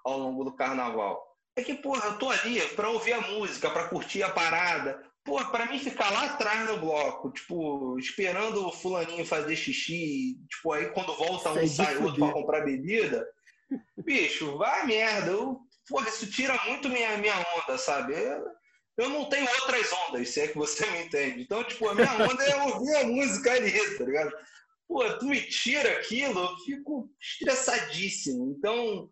ao 0.07 0.19
longo 0.19 0.43
do 0.43 0.57
carnaval. 0.57 1.23
É 1.55 1.63
que, 1.63 1.75
porra, 1.75 2.07
eu 2.07 2.19
tô 2.19 2.31
ali 2.31 2.61
pra 2.69 2.89
ouvir 2.89 3.13
a 3.13 3.21
música, 3.21 3.71
pra 3.71 3.89
curtir 3.89 4.23
a 4.23 4.31
parada. 4.31 4.99
Porra, 5.23 5.51
pra 5.51 5.67
mim 5.67 5.79
ficar 5.79 6.11
lá 6.11 6.27
atrás 6.27 6.67
no 6.67 6.79
bloco, 6.79 7.31
tipo, 7.31 7.99
esperando 7.99 8.67
o 8.67 8.73
fulaninho 8.73 9.27
fazer 9.27 9.57
xixi, 9.57 10.39
tipo, 10.49 10.73
aí 10.73 10.87
quando 10.91 11.17
volta 11.17 11.51
um, 11.51 11.67
sai 11.67 11.97
outro 11.97 12.25
pra 12.25 12.33
comprar 12.33 12.65
bebida. 12.65 13.27
Bicho, 13.99 14.57
vai 14.57 14.87
merda. 14.87 15.33
Eu, 15.33 15.59
porra, 15.89 16.09
isso 16.09 16.31
tira 16.31 16.59
muito 16.67 16.89
minha, 16.89 17.19
minha 17.19 17.35
onda, 17.59 17.77
sabe? 17.77 18.15
Eu, 18.15 18.45
eu 18.97 19.11
não 19.11 19.29
tenho 19.29 19.49
outras 19.61 19.93
ondas, 19.93 20.31
se 20.31 20.41
é 20.41 20.49
que 20.49 20.57
você 20.57 20.87
me 20.91 21.05
entende. 21.05 21.43
Então, 21.43 21.63
tipo, 21.63 21.89
a 21.89 21.95
minha 21.95 22.13
onda 22.15 22.43
é 22.43 22.63
ouvir 22.63 22.97
a 22.97 23.05
música 23.05 23.53
ali, 23.53 23.99
tá 23.99 24.05
ligado? 24.05 24.33
Pô, 24.89 25.19
tu 25.19 25.27
me 25.27 25.41
tira 25.41 25.93
aquilo, 25.93 26.41
eu 26.41 26.57
fico 26.59 27.11
estressadíssimo. 27.21 28.55
Então, 28.57 29.11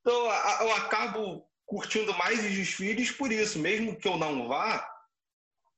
então 0.00 0.24
eu 0.60 0.72
acabo 0.76 1.46
curtindo 1.66 2.14
mais 2.14 2.38
os 2.44 2.52
desfiles 2.52 3.10
por 3.10 3.30
isso. 3.30 3.58
Mesmo 3.58 3.96
que 3.96 4.08
eu 4.08 4.16
não 4.16 4.48
vá, 4.48 4.88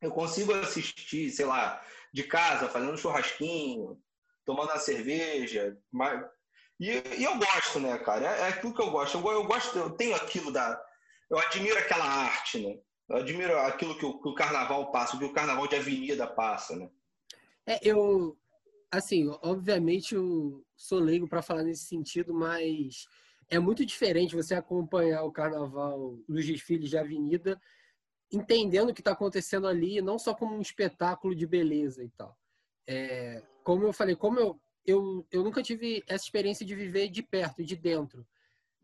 eu 0.00 0.10
consigo 0.12 0.52
assistir, 0.54 1.30
sei 1.30 1.46
lá, 1.46 1.82
de 2.12 2.22
casa, 2.22 2.68
fazendo 2.68 2.92
um 2.92 2.96
churrasquinho, 2.96 4.00
tomando 4.44 4.70
uma 4.70 4.78
cerveja. 4.78 5.76
Mas... 5.90 6.24
E, 6.78 6.90
e 7.18 7.24
eu 7.24 7.36
gosto, 7.36 7.80
né, 7.80 7.98
cara? 7.98 8.26
É, 8.26 8.40
é, 8.42 8.48
aquilo 8.48 8.74
que 8.74 8.82
eu 8.82 8.90
gosto. 8.90 9.18
Eu, 9.18 9.32
eu 9.32 9.44
gosto, 9.44 9.76
eu 9.76 9.90
tenho 9.90 10.14
aquilo 10.14 10.52
da. 10.52 10.80
Eu 11.30 11.38
admiro 11.38 11.78
aquela 11.78 12.04
arte, 12.04 12.58
né? 12.58 12.78
Eu 13.08 13.16
admiro 13.16 13.58
aquilo 13.58 13.98
que 13.98 14.06
o, 14.06 14.18
que 14.18 14.28
o 14.28 14.34
carnaval 14.34 14.90
passa, 14.90 15.16
o 15.16 15.18
que 15.18 15.24
o 15.24 15.32
carnaval 15.32 15.68
de 15.68 15.76
avenida 15.76 16.26
passa, 16.26 16.74
né? 16.76 16.90
É, 17.66 17.78
eu, 17.82 18.36
assim, 18.90 19.28
obviamente 19.42 20.14
eu 20.14 20.64
sou 20.76 20.98
leigo 20.98 21.28
para 21.28 21.42
falar 21.42 21.62
nesse 21.62 21.84
sentido, 21.84 22.34
mas 22.34 23.06
é 23.48 23.58
muito 23.58 23.84
diferente 23.84 24.36
você 24.36 24.54
acompanhar 24.54 25.22
o 25.22 25.32
carnaval 25.32 26.18
nos 26.28 26.46
desfiles 26.46 26.90
de 26.90 26.98
avenida, 26.98 27.60
entendendo 28.32 28.90
o 28.90 28.94
que 28.94 29.00
está 29.00 29.12
acontecendo 29.12 29.66
ali, 29.66 30.00
não 30.00 30.18
só 30.18 30.34
como 30.34 30.56
um 30.56 30.60
espetáculo 30.60 31.34
de 31.34 31.46
beleza 31.46 32.02
e 32.02 32.08
tal. 32.10 32.36
É, 32.86 33.42
como 33.62 33.84
eu 33.84 33.92
falei, 33.92 34.16
como 34.16 34.38
eu, 34.38 34.60
eu, 34.86 35.26
eu 35.30 35.42
nunca 35.42 35.62
tive 35.62 36.02
essa 36.06 36.24
experiência 36.24 36.64
de 36.64 36.74
viver 36.74 37.08
de 37.08 37.22
perto, 37.22 37.62
de 37.62 37.76
dentro. 37.76 38.26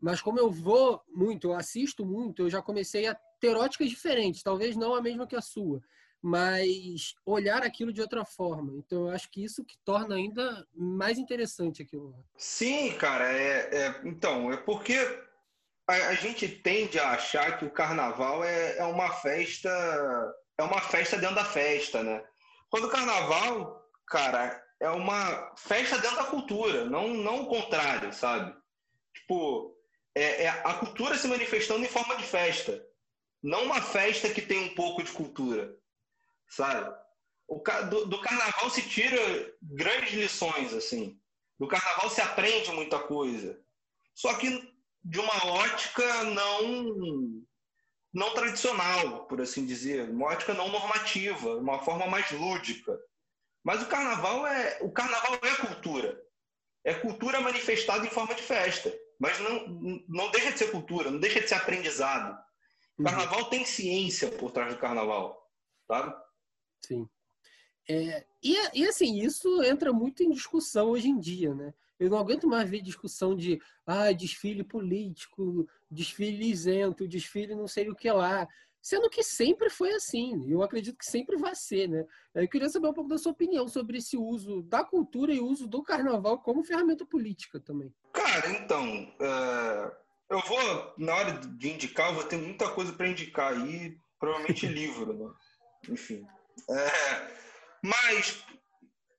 Mas 0.01 0.19
como 0.19 0.39
eu 0.39 0.49
vou 0.49 1.01
muito, 1.07 1.49
eu 1.49 1.53
assisto 1.53 2.03
muito, 2.03 2.41
eu 2.41 2.49
já 2.49 2.61
comecei 2.61 3.07
a 3.07 3.15
ter 3.39 3.55
óticas 3.55 3.89
diferentes, 3.89 4.41
talvez 4.41 4.75
não 4.75 4.95
a 4.95 5.01
mesma 5.01 5.27
que 5.27 5.35
a 5.35 5.41
sua, 5.41 5.81
mas 6.21 7.15
olhar 7.25 7.63
aquilo 7.63 7.93
de 7.93 8.01
outra 8.01 8.25
forma. 8.25 8.73
Então, 8.75 9.07
eu 9.07 9.11
acho 9.11 9.29
que 9.29 9.43
isso 9.43 9.63
que 9.63 9.77
torna 9.85 10.15
ainda 10.15 10.67
mais 10.73 11.17
interessante 11.17 11.81
aquilo. 11.81 12.15
Sim, 12.37 12.93
cara. 12.97 13.31
É, 13.31 13.75
é 13.75 14.01
então, 14.05 14.51
é 14.51 14.57
porque 14.57 14.97
a, 15.87 15.93
a, 15.93 16.13
gente 16.13 16.47
tende 16.47 16.99
a 16.99 17.11
achar 17.11 17.57
que 17.57 17.65
o 17.65 17.71
carnaval 17.71 18.43
é, 18.43 18.77
é 18.77 18.83
uma 18.83 19.11
festa, 19.11 19.69
é 20.57 20.63
uma 20.63 20.81
festa 20.81 21.17
dentro 21.17 21.35
da 21.35 21.45
festa, 21.45 22.03
né? 22.03 22.23
Quando 22.69 22.85
o 22.85 22.91
carnaval, 22.91 23.83
cara, 24.07 24.63
é 24.79 24.89
uma 24.89 25.53
festa 25.57 25.97
dentro 25.97 26.17
da 26.17 26.23
cultura, 26.25 26.85
não, 26.85 27.09
não 27.09 27.43
o 27.43 27.47
contrário, 27.47 28.13
sabe? 28.13 28.55
Tipo, 29.13 29.75
é, 30.15 30.43
é 30.43 30.49
a 30.49 30.73
cultura 30.75 31.17
se 31.17 31.27
manifestando 31.27 31.83
em 31.83 31.89
forma 31.89 32.15
de 32.15 32.23
festa 32.23 32.85
não 33.43 33.63
uma 33.63 33.81
festa 33.81 34.29
que 34.29 34.41
tem 34.41 34.59
um 34.59 34.75
pouco 34.75 35.03
de 35.03 35.11
cultura, 35.11 35.75
sabe? 36.47 36.95
O, 37.47 37.61
do, 37.89 38.05
do, 38.05 38.21
carnaval 38.21 38.69
se 38.69 38.87
tira 38.87 39.19
grandes 39.61 40.13
lições, 40.13 40.73
assim. 40.73 41.19
Do 41.59 41.67
carnaval 41.67 42.09
se 42.09 42.21
aprende 42.21 42.71
muita 42.71 42.99
coisa. 42.99 43.59
Só 44.13 44.35
que 44.35 44.71
de 45.03 45.19
uma 45.19 45.45
ótica 45.47 46.23
não 46.25 47.43
não 48.13 48.33
tradicional, 48.33 49.25
por 49.25 49.41
assim 49.41 49.65
dizer, 49.65 50.09
uma 50.09 50.27
ótica 50.27 50.53
não 50.53 50.69
normativa, 50.69 51.55
uma 51.55 51.79
forma 51.79 52.07
mais 52.07 52.29
lúdica. 52.31 52.97
Mas 53.63 53.81
o 53.81 53.87
carnaval 53.87 54.45
é 54.45 54.79
o 54.81 54.91
carnaval 54.91 55.39
é 55.41 55.55
cultura. 55.55 56.21
É 56.83 56.93
cultura 56.93 57.41
manifestada 57.41 58.05
em 58.05 58.09
forma 58.09 58.33
de 58.33 58.41
festa, 58.41 58.93
mas 59.21 59.39
não 59.39 60.03
não 60.07 60.31
deixa 60.31 60.51
de 60.51 60.57
ser 60.57 60.71
cultura, 60.71 61.11
não 61.11 61.19
deixa 61.19 61.39
de 61.39 61.47
ser 61.47 61.53
aprendizado. 61.53 62.35
O 62.97 63.03
carnaval 63.03 63.45
tem 63.51 63.63
ciência 63.63 64.31
por 64.31 64.51
trás 64.51 64.73
do 64.73 64.79
carnaval, 64.79 65.47
sabe? 65.87 66.15
Sim. 66.83 67.07
É, 67.87 68.25
e, 68.41 68.55
e 68.73 68.87
assim, 68.87 69.21
isso 69.21 69.61
entra 69.63 69.93
muito 69.93 70.23
em 70.23 70.31
discussão 70.31 70.89
hoje 70.89 71.07
em 71.07 71.19
dia, 71.19 71.53
né? 71.53 71.71
Eu 71.99 72.09
não 72.09 72.17
aguento 72.17 72.47
mais 72.47 72.67
ver 72.67 72.81
discussão 72.81 73.35
de 73.35 73.61
ah, 73.85 74.11
desfile 74.11 74.63
político, 74.63 75.67
desfile 75.89 76.49
isento, 76.49 77.07
desfile 77.07 77.53
não 77.53 77.67
sei 77.67 77.89
o 77.89 77.95
que 77.95 78.11
lá. 78.11 78.47
Sendo 78.81 79.09
que 79.09 79.23
sempre 79.23 79.69
foi 79.69 79.93
assim. 79.93 80.43
Eu 80.49 80.63
acredito 80.63 80.97
que 80.97 81.05
sempre 81.05 81.37
vai 81.37 81.53
ser, 81.53 81.87
né? 81.87 82.05
Eu 82.33 82.47
queria 82.47 82.69
saber 82.69 82.87
um 82.87 82.93
pouco 82.93 83.09
da 83.09 83.17
sua 83.17 83.31
opinião 83.31 83.67
sobre 83.67 83.97
esse 83.97 84.17
uso 84.17 84.63
da 84.63 84.83
cultura 84.83 85.33
e 85.33 85.39
o 85.39 85.45
uso 85.45 85.67
do 85.67 85.83
carnaval 85.83 86.39
como 86.39 86.63
ferramenta 86.63 87.05
política 87.05 87.59
também. 87.59 87.93
Cara, 88.13 88.49
então, 88.51 88.85
é, 89.19 89.91
eu 90.31 90.39
vou, 90.41 90.93
na 90.97 91.15
hora 91.15 91.33
de 91.33 91.69
indicar, 91.69 92.09
eu 92.09 92.15
vou 92.15 92.23
ter 92.23 92.37
muita 92.37 92.69
coisa 92.71 92.93
para 92.93 93.07
indicar 93.07 93.53
aí, 93.53 93.97
provavelmente 94.19 94.65
livro, 94.67 95.13
né? 95.13 95.33
Enfim. 95.89 96.25
É, 96.69 97.31
mas 97.83 98.43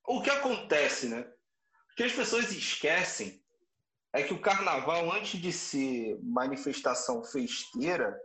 o 0.07 0.21
que 0.23 0.31
acontece, 0.31 1.09
né? 1.09 1.21
O 1.21 1.95
que 1.95 2.05
as 2.05 2.13
pessoas 2.13 2.51
esquecem 2.51 3.43
é 4.13 4.23
que 4.23 4.35
o 4.35 4.41
carnaval, 4.41 5.11
antes 5.13 5.41
de 5.41 5.53
ser 5.53 6.19
manifestação 6.23 7.23
festeira, 7.25 8.19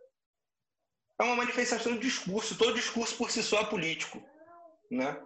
é 1.19 1.23
uma 1.23 1.35
manifestação 1.35 1.93
de 1.93 1.99
discurso. 1.99 2.57
Todo 2.57 2.75
discurso 2.75 3.15
por 3.15 3.31
si 3.31 3.41
só 3.41 3.61
é 3.61 3.65
político. 3.65 4.23
Né? 4.91 5.19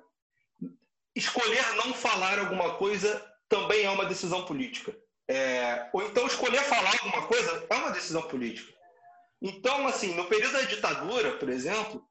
Escolher 1.16 1.76
não 1.76 1.94
falar 1.94 2.40
alguma 2.40 2.76
coisa 2.76 3.26
também 3.50 3.84
é 3.84 3.90
uma 3.90 4.06
decisão 4.06 4.46
política. 4.46 4.96
É... 5.28 5.90
ou 5.94 6.04
então 6.04 6.28
escolher 6.28 6.62
falar 6.64 6.92
alguma 6.92 7.26
coisa 7.28 7.66
é 7.70 7.76
uma 7.76 7.92
decisão 7.92 8.24
política. 8.24 8.74
Então, 9.42 9.88
assim, 9.88 10.14
no 10.14 10.26
período 10.26 10.54
da 10.54 10.62
ditadura, 10.62 11.38
por 11.38 11.50
exemplo, 11.50 12.06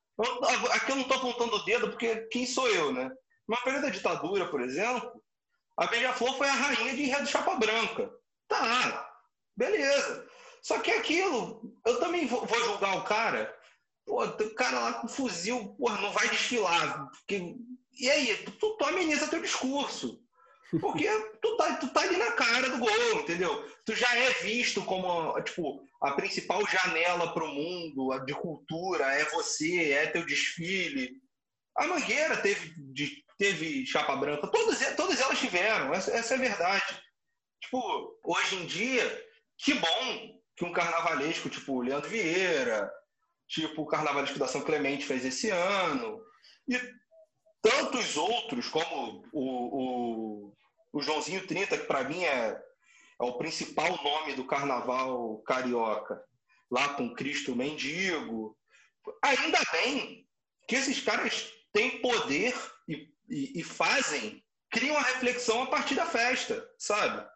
aqui 0.72 0.90
eu 0.90 0.96
não 0.96 1.02
estou 1.02 1.18
apontando 1.18 1.56
o 1.56 1.64
dedo 1.64 1.90
porque 1.90 2.26
quem 2.26 2.46
sou 2.46 2.68
eu, 2.68 2.92
né? 2.92 3.10
No 3.48 3.56
período 3.62 3.82
da 3.82 3.90
ditadura, 3.90 4.48
por 4.48 4.60
exemplo, 4.60 5.12
a 5.76 5.86
Beija-Flor 5.86 6.36
foi 6.36 6.48
a 6.48 6.52
rainha 6.52 6.94
de 6.94 7.02
Enredo 7.02 7.26
Chapa 7.26 7.54
Branca. 7.56 8.10
Tá, 8.48 9.10
beleza. 9.56 10.28
Só 10.62 10.78
que 10.80 10.90
aquilo, 10.90 11.62
eu 11.86 11.98
também 12.00 12.26
vou, 12.26 12.44
vou 12.44 12.64
julgar 12.64 12.98
o 12.98 13.04
cara. 13.04 13.54
Pô, 14.10 14.24
o 14.24 14.54
cara 14.56 14.80
lá 14.80 14.92
com 14.94 15.06
fuzil, 15.06 15.72
porra, 15.78 16.00
não 16.00 16.10
vai 16.10 16.28
desfilar. 16.28 17.08
Porque... 17.10 17.54
E 17.96 18.10
aí, 18.10 18.36
tu, 18.58 18.76
tu 18.76 18.84
ameniza 18.84 19.28
teu 19.28 19.40
discurso. 19.40 20.20
Porque 20.80 21.08
tu 21.40 21.56
tá, 21.56 21.76
tu 21.76 21.88
tá 21.88 22.00
ali 22.00 22.16
na 22.16 22.32
cara 22.32 22.70
do 22.70 22.78
gol, 22.78 23.20
entendeu? 23.20 23.64
Tu 23.84 23.94
já 23.94 24.12
é 24.16 24.30
visto 24.42 24.82
como, 24.82 25.40
tipo, 25.42 25.80
a 26.02 26.12
principal 26.12 26.60
janela 26.66 27.32
para 27.32 27.44
o 27.44 27.54
mundo 27.54 28.18
de 28.24 28.34
cultura, 28.34 29.04
é 29.14 29.24
você, 29.26 29.92
é 29.92 30.06
teu 30.08 30.26
desfile. 30.26 31.12
A 31.76 31.86
Mangueira 31.86 32.36
teve, 32.36 32.74
teve 33.38 33.86
chapa 33.86 34.16
branca, 34.16 34.48
todas, 34.48 34.96
todas 34.96 35.20
elas 35.20 35.38
tiveram, 35.38 35.94
essa, 35.94 36.10
essa 36.10 36.34
é 36.34 36.36
a 36.36 36.40
verdade. 36.40 37.00
Tipo, 37.62 38.18
hoje 38.24 38.56
em 38.56 38.66
dia, 38.66 39.24
que 39.56 39.74
bom 39.74 40.40
que 40.56 40.64
um 40.64 40.72
carnavalesco 40.72 41.48
tipo 41.48 41.80
Leandro 41.80 42.10
Vieira, 42.10 42.92
tipo 43.50 43.82
o 43.82 43.86
carnavalesco 43.86 44.38
da 44.38 44.46
São 44.46 44.62
Clemente 44.62 45.04
fez 45.04 45.24
esse 45.24 45.50
ano, 45.50 46.24
e 46.68 46.80
tantos 47.60 48.16
outros, 48.16 48.68
como 48.68 49.24
o, 49.32 50.50
o, 50.52 50.56
o 50.92 51.02
Joãozinho 51.02 51.46
30, 51.46 51.78
que 51.78 51.86
para 51.86 52.04
mim 52.04 52.22
é, 52.22 52.50
é 53.20 53.24
o 53.24 53.36
principal 53.36 54.02
nome 54.02 54.34
do 54.34 54.46
carnaval 54.46 55.38
carioca, 55.42 56.22
lá 56.70 56.94
com 56.94 57.12
Cristo 57.12 57.56
Mendigo. 57.56 58.56
Ainda 59.22 59.58
bem 59.72 60.26
que 60.68 60.76
esses 60.76 61.00
caras 61.00 61.52
têm 61.72 62.00
poder 62.00 62.54
e, 62.88 63.12
e, 63.28 63.60
e 63.60 63.64
fazem, 63.64 64.42
criam 64.70 64.96
a 64.96 65.02
reflexão 65.02 65.64
a 65.64 65.66
partir 65.66 65.96
da 65.96 66.06
festa, 66.06 66.64
sabe? 66.78 67.28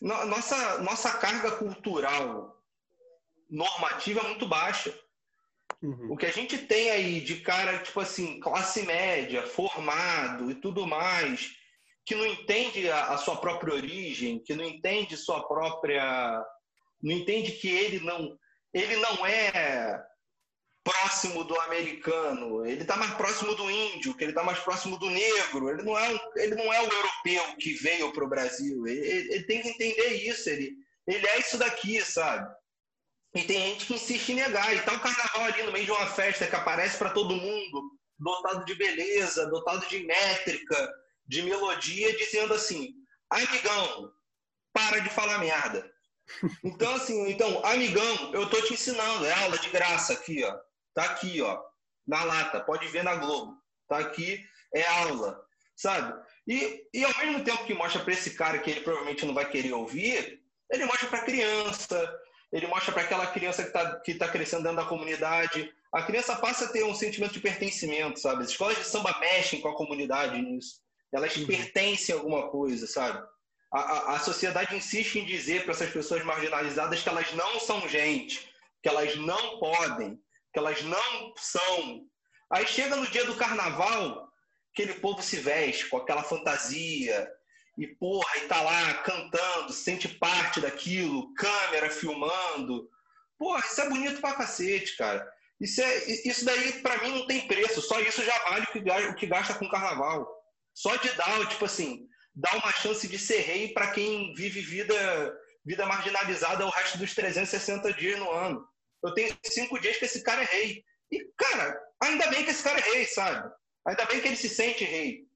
nossa, 0.00 0.78
nossa 0.78 1.12
carga 1.18 1.52
cultural 1.52 2.58
normativa 3.48 4.20
é 4.20 4.28
muito 4.28 4.48
baixa. 4.48 4.98
Uhum. 5.82 6.12
O 6.12 6.16
que 6.16 6.26
a 6.26 6.32
gente 6.32 6.58
tem 6.58 6.90
aí 6.90 7.20
de 7.20 7.40
cara, 7.40 7.78
tipo 7.78 8.00
assim, 8.00 8.38
classe 8.38 8.82
média, 8.82 9.46
formado 9.46 10.50
e 10.50 10.54
tudo 10.54 10.86
mais, 10.86 11.52
que 12.04 12.14
não 12.14 12.26
entende 12.26 12.90
a, 12.90 13.14
a 13.14 13.18
sua 13.18 13.36
própria 13.36 13.74
origem, 13.74 14.38
que 14.38 14.54
não 14.54 14.64
entende 14.64 15.16
sua 15.16 15.46
própria. 15.46 16.44
não 17.02 17.12
entende 17.12 17.52
que 17.52 17.68
ele 17.68 18.00
não, 18.00 18.36
ele 18.74 18.96
não 18.96 19.26
é 19.26 20.04
próximo 20.82 21.44
do 21.44 21.58
americano, 21.60 22.66
ele 22.66 22.82
está 22.82 22.96
mais 22.96 23.12
próximo 23.14 23.54
do 23.54 23.70
índio, 23.70 24.14
que 24.14 24.24
ele 24.24 24.32
está 24.32 24.42
mais 24.42 24.58
próximo 24.58 24.98
do 24.98 25.08
negro. 25.08 25.70
Ele 25.70 25.82
não 25.82 25.98
é, 25.98 26.20
ele 26.36 26.54
não 26.54 26.72
é 26.72 26.80
o 26.80 26.90
europeu 26.90 27.56
que 27.58 27.74
veio 27.74 28.12
para 28.12 28.24
o 28.24 28.28
Brasil. 28.28 28.86
Ele, 28.86 29.34
ele, 29.34 29.42
tem 29.44 29.62
que 29.62 29.68
entender 29.68 30.14
isso. 30.14 30.48
Ele, 30.48 30.74
ele 31.06 31.26
é 31.26 31.38
isso 31.38 31.58
daqui, 31.58 32.00
sabe? 32.02 32.50
E 33.34 33.44
tem 33.44 33.58
gente 33.60 33.86
que 33.86 33.94
insiste 33.94 34.30
em 34.30 34.36
negar. 34.36 34.74
E 34.74 34.82
tá 34.82 34.92
o 34.92 35.00
carnaval 35.00 35.44
ali 35.44 35.62
no 35.62 35.72
meio 35.72 35.84
de 35.84 35.92
uma 35.92 36.06
festa 36.06 36.46
que 36.46 36.56
aparece 36.56 36.98
para 36.98 37.10
todo 37.10 37.36
mundo, 37.36 37.92
dotado 38.18 38.64
de 38.64 38.74
beleza, 38.74 39.46
dotado 39.46 39.86
de 39.88 40.04
métrica, 40.04 40.92
de 41.26 41.42
melodia, 41.42 42.16
dizendo 42.16 42.54
assim: 42.54 42.92
amigão, 43.30 44.12
para 44.72 44.98
de 45.00 45.08
falar 45.10 45.38
merda. 45.38 45.90
Então, 46.62 46.94
assim, 46.94 47.28
então, 47.28 47.64
amigão, 47.64 48.32
eu 48.32 48.48
tô 48.48 48.62
te 48.62 48.74
ensinando, 48.74 49.26
é 49.26 49.32
aula 49.32 49.58
de 49.58 49.68
graça 49.68 50.12
aqui, 50.12 50.44
ó. 50.44 50.56
Tá 50.94 51.02
aqui, 51.04 51.42
ó, 51.42 51.60
na 52.06 52.22
lata, 52.22 52.60
pode 52.60 52.86
ver 52.86 53.02
na 53.02 53.16
Globo. 53.16 53.56
Tá 53.88 53.98
aqui, 53.98 54.40
é 54.72 54.86
aula, 54.86 55.44
sabe? 55.74 56.14
E, 56.46 56.86
e 56.94 57.04
ao 57.04 57.18
mesmo 57.18 57.42
tempo 57.42 57.64
que 57.64 57.74
mostra 57.74 58.02
para 58.04 58.12
esse 58.12 58.36
cara 58.36 58.60
que 58.60 58.70
ele 58.70 58.80
provavelmente 58.82 59.26
não 59.26 59.34
vai 59.34 59.48
querer 59.50 59.72
ouvir, 59.72 60.40
ele 60.70 60.84
mostra 60.84 61.08
para 61.08 61.18
a 61.18 61.24
criança, 61.24 62.20
ele 62.52 62.66
mostra 62.66 62.92
para 62.92 63.02
aquela 63.02 63.26
criança 63.28 63.62
que 63.62 63.68
está 63.68 64.00
que 64.00 64.14
tá 64.14 64.28
crescendo 64.28 64.62
dentro 64.62 64.78
da 64.78 64.84
comunidade. 64.84 65.72
A 65.92 66.02
criança 66.02 66.36
passa 66.36 66.64
a 66.64 66.68
ter 66.68 66.84
um 66.84 66.94
sentimento 66.94 67.32
de 67.32 67.40
pertencimento, 67.40 68.18
sabe? 68.18 68.42
As 68.42 68.50
escolas 68.50 68.76
de 68.76 68.84
samba 68.84 69.16
mexem 69.20 69.60
com 69.60 69.68
a 69.68 69.76
comunidade 69.76 70.40
nisso. 70.40 70.80
Elas 71.12 71.36
uhum. 71.36 71.46
pertencem 71.46 72.14
a 72.14 72.18
alguma 72.18 72.48
coisa, 72.48 72.86
sabe? 72.86 73.24
A, 73.72 73.80
a, 73.80 74.16
a 74.16 74.18
sociedade 74.18 74.74
insiste 74.76 75.16
em 75.16 75.24
dizer 75.24 75.62
para 75.62 75.72
essas 75.72 75.90
pessoas 75.90 76.24
marginalizadas 76.24 77.02
que 77.02 77.08
elas 77.08 77.32
não 77.34 77.60
são 77.60 77.88
gente, 77.88 78.52
que 78.82 78.88
elas 78.88 79.14
não 79.16 79.58
podem, 79.58 80.20
que 80.52 80.58
elas 80.58 80.82
não 80.82 81.32
são. 81.36 82.04
Aí 82.50 82.66
chega 82.66 82.96
no 82.96 83.06
dia 83.06 83.24
do 83.24 83.36
carnaval, 83.36 84.28
aquele 84.72 84.94
povo 84.94 85.22
se 85.22 85.36
veste 85.36 85.86
com 85.86 85.98
aquela 85.98 86.24
fantasia, 86.24 87.30
e 87.80 87.86
porra, 87.86 88.36
e 88.36 88.40
tá 88.46 88.60
lá 88.60 88.92
cantando, 89.02 89.72
sente 89.72 90.06
parte 90.06 90.60
daquilo, 90.60 91.32
câmera 91.32 91.88
filmando. 91.88 92.90
Porra, 93.38 93.64
isso 93.64 93.80
é 93.80 93.88
bonito 93.88 94.20
pra 94.20 94.34
cacete, 94.34 94.98
cara. 94.98 95.26
Isso, 95.58 95.80
é, 95.80 96.04
isso 96.26 96.44
daí, 96.44 96.82
para 96.82 97.02
mim, 97.02 97.20
não 97.20 97.26
tem 97.26 97.48
preço. 97.48 97.80
Só 97.80 97.98
isso 98.00 98.22
já 98.22 98.38
vale 98.40 98.66
o 98.66 98.66
que, 98.66 98.78
o 99.08 99.14
que 99.14 99.26
gasta 99.26 99.54
com 99.54 99.66
carnaval. 99.66 100.30
Só 100.74 100.94
de 100.96 101.10
dar, 101.12 101.48
tipo 101.48 101.64
assim, 101.64 102.06
dar 102.34 102.54
uma 102.56 102.70
chance 102.70 103.08
de 103.08 103.18
ser 103.18 103.40
rei 103.40 103.72
para 103.72 103.92
quem 103.92 104.34
vive 104.34 104.60
vida, 104.60 104.94
vida 105.64 105.86
marginalizada 105.86 106.66
o 106.66 106.70
resto 106.70 106.98
dos 106.98 107.14
360 107.14 107.94
dias 107.94 108.18
no 108.18 108.30
ano. 108.30 108.62
Eu 109.02 109.14
tenho 109.14 109.34
cinco 109.42 109.80
dias 109.80 109.96
que 109.96 110.04
esse 110.04 110.22
cara 110.22 110.42
é 110.42 110.44
rei. 110.44 110.84
E, 111.10 111.24
cara, 111.34 111.80
ainda 112.02 112.26
bem 112.26 112.44
que 112.44 112.50
esse 112.50 112.62
cara 112.62 112.78
é 112.78 112.90
rei, 112.92 113.06
sabe? 113.06 113.50
Ainda 113.86 114.04
bem 114.04 114.20
que 114.20 114.28
ele 114.28 114.36
se 114.36 114.50
sente 114.50 114.84
rei. 114.84 115.29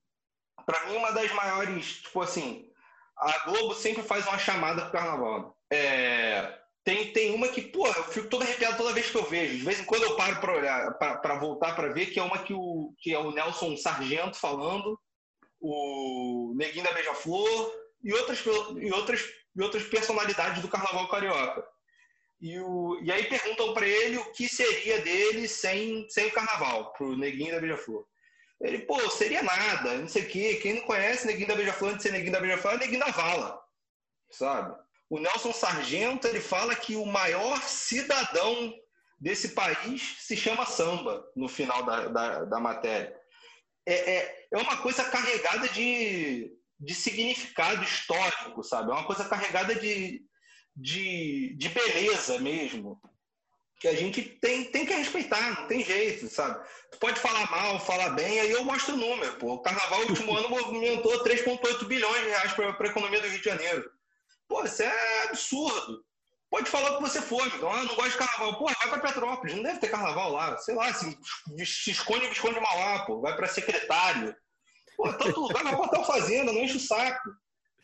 Para 0.66 0.86
mim, 0.86 0.96
uma 0.96 1.12
das 1.12 1.30
maiores, 1.32 2.02
tipo 2.02 2.20
assim, 2.20 2.70
a 3.16 3.44
Globo 3.46 3.74
sempre 3.74 4.02
faz 4.02 4.26
uma 4.26 4.38
chamada 4.38 4.82
pro 4.82 4.92
carnaval. 4.92 5.56
É, 5.70 6.58
tem, 6.84 7.12
tem 7.12 7.34
uma 7.34 7.48
que, 7.48 7.62
pô, 7.62 7.86
eu 7.86 8.04
fico 8.04 8.28
todo 8.28 8.42
arrepiado 8.42 8.76
toda 8.76 8.92
vez 8.92 9.10
que 9.10 9.16
eu 9.16 9.24
vejo. 9.24 9.56
De 9.56 9.64
vez 9.64 9.80
em 9.80 9.84
quando 9.84 10.02
eu 10.02 10.16
paro 10.16 10.40
para 10.40 10.56
olhar, 10.56 10.94
para 10.98 11.38
voltar 11.38 11.74
para 11.74 11.92
ver, 11.92 12.06
que 12.06 12.20
é 12.20 12.22
uma 12.22 12.42
que, 12.42 12.52
o, 12.52 12.94
que 12.98 13.12
é 13.12 13.18
o 13.18 13.30
Nelson 13.30 13.76
Sargento 13.76 14.38
falando, 14.38 14.98
o 15.60 16.52
Neguinho 16.56 16.84
da 16.84 16.92
Beija-Flor 16.92 17.72
e 18.02 18.12
outras, 18.12 18.44
e, 18.44 18.92
outras, 18.92 19.24
e 19.56 19.62
outras 19.62 19.82
personalidades 19.84 20.60
do 20.60 20.68
carnaval 20.68 21.08
carioca. 21.08 21.66
E, 22.38 22.58
o, 22.60 23.00
e 23.02 23.10
aí 23.10 23.24
perguntam 23.24 23.72
para 23.72 23.88
ele 23.88 24.18
o 24.18 24.32
que 24.32 24.46
seria 24.46 25.00
dele 25.00 25.48
sem, 25.48 26.06
sem 26.10 26.26
o 26.26 26.32
carnaval, 26.32 26.92
pro 26.92 27.16
Neguinho 27.16 27.54
da 27.54 27.60
Beija-Flor. 27.60 28.04
Ele, 28.64 28.78
pô, 28.78 28.98
seria 29.10 29.42
nada, 29.42 29.98
não 29.98 30.08
sei 30.08 30.22
o 30.22 30.28
quê. 30.28 30.54
Quem 30.54 30.76
não 30.76 30.82
conhece 30.82 31.26
Neguinho 31.26 31.48
da 31.48 31.54
Beija-Flor, 31.54 31.90
antes 31.90 32.02
de 32.02 32.08
ser 32.08 32.12
Neguinho 32.12 32.32
da 32.32 32.40
Beija-Flor, 32.40 32.74
é 32.74 32.76
Neguinho 32.78 33.00
da 33.00 33.10
Vala, 33.10 33.60
sabe? 34.30 34.74
O 35.10 35.20
Nelson 35.20 35.52
Sargento, 35.52 36.26
ele 36.26 36.40
fala 36.40 36.74
que 36.74 36.96
o 36.96 37.04
maior 37.04 37.60
cidadão 37.62 38.74
desse 39.20 39.50
país 39.50 40.16
se 40.20 40.34
chama 40.34 40.64
samba, 40.64 41.22
no 41.36 41.46
final 41.46 41.84
da, 41.84 42.08
da, 42.08 42.44
da 42.46 42.58
matéria. 42.58 43.14
É, 43.86 44.14
é, 44.14 44.46
é 44.50 44.58
uma 44.58 44.78
coisa 44.78 45.04
carregada 45.04 45.68
de, 45.68 46.50
de 46.80 46.94
significado 46.94 47.84
histórico, 47.84 48.64
sabe? 48.64 48.90
É 48.90 48.94
uma 48.94 49.06
coisa 49.06 49.28
carregada 49.28 49.74
de, 49.74 50.22
de, 50.74 51.54
de 51.58 51.68
beleza 51.68 52.38
mesmo, 52.38 52.98
que 53.80 53.88
a 53.88 53.94
gente 53.94 54.22
tem, 54.22 54.64
tem 54.64 54.86
que 54.86 54.94
respeitar, 54.94 55.60
não 55.60 55.66
tem 55.66 55.84
jeito, 55.84 56.28
sabe? 56.28 56.64
Tu 56.92 56.98
pode 56.98 57.20
falar 57.20 57.50
mal, 57.50 57.78
falar 57.80 58.10
bem, 58.10 58.40
aí 58.40 58.50
eu 58.50 58.64
mostro 58.64 58.94
o 58.94 58.98
número, 58.98 59.34
pô. 59.34 59.54
O 59.54 59.62
carnaval, 59.62 60.00
no 60.00 60.10
último 60.10 60.34
ano, 60.36 60.48
movimentou 60.48 61.22
3,8 61.24 61.84
bilhões 61.84 62.22
de 62.22 62.28
reais 62.28 62.52
para 62.52 62.68
a 62.68 62.86
economia 62.86 63.20
do 63.20 63.28
Rio 63.28 63.38
de 63.38 63.44
Janeiro. 63.44 63.90
Pô, 64.48 64.64
isso 64.64 64.82
é 64.82 65.22
absurdo. 65.24 66.04
Pode 66.50 66.70
falar 66.70 66.92
o 66.92 66.96
que 66.96 67.02
você 67.02 67.20
for, 67.20 67.44
então, 67.48 67.70
ah, 67.70 67.82
não 67.82 67.96
gosto 67.96 68.12
de 68.12 68.18
carnaval. 68.18 68.58
Pô, 68.58 68.66
vai 68.66 68.88
pra 68.88 69.00
Petrópolis, 69.00 69.56
não 69.56 69.62
deve 69.64 69.80
ter 69.80 69.90
carnaval 69.90 70.30
lá. 70.30 70.56
Sei 70.58 70.74
lá, 70.74 70.92
se, 70.94 71.18
se 71.66 71.90
esconde, 71.90 72.26
esconde 72.26 72.60
Mauá, 72.60 73.04
pô. 73.04 73.20
Vai 73.20 73.34
pra 73.34 73.48
secretário. 73.48 74.34
Pô, 74.96 75.12
tanto 75.14 75.40
lugar, 75.40 75.64
vai 75.64 75.74
botar 75.74 76.00
o 76.00 76.04
fazenda, 76.04 76.52
não 76.52 76.62
enche 76.62 76.76
o 76.76 76.80
saco. 76.80 77.30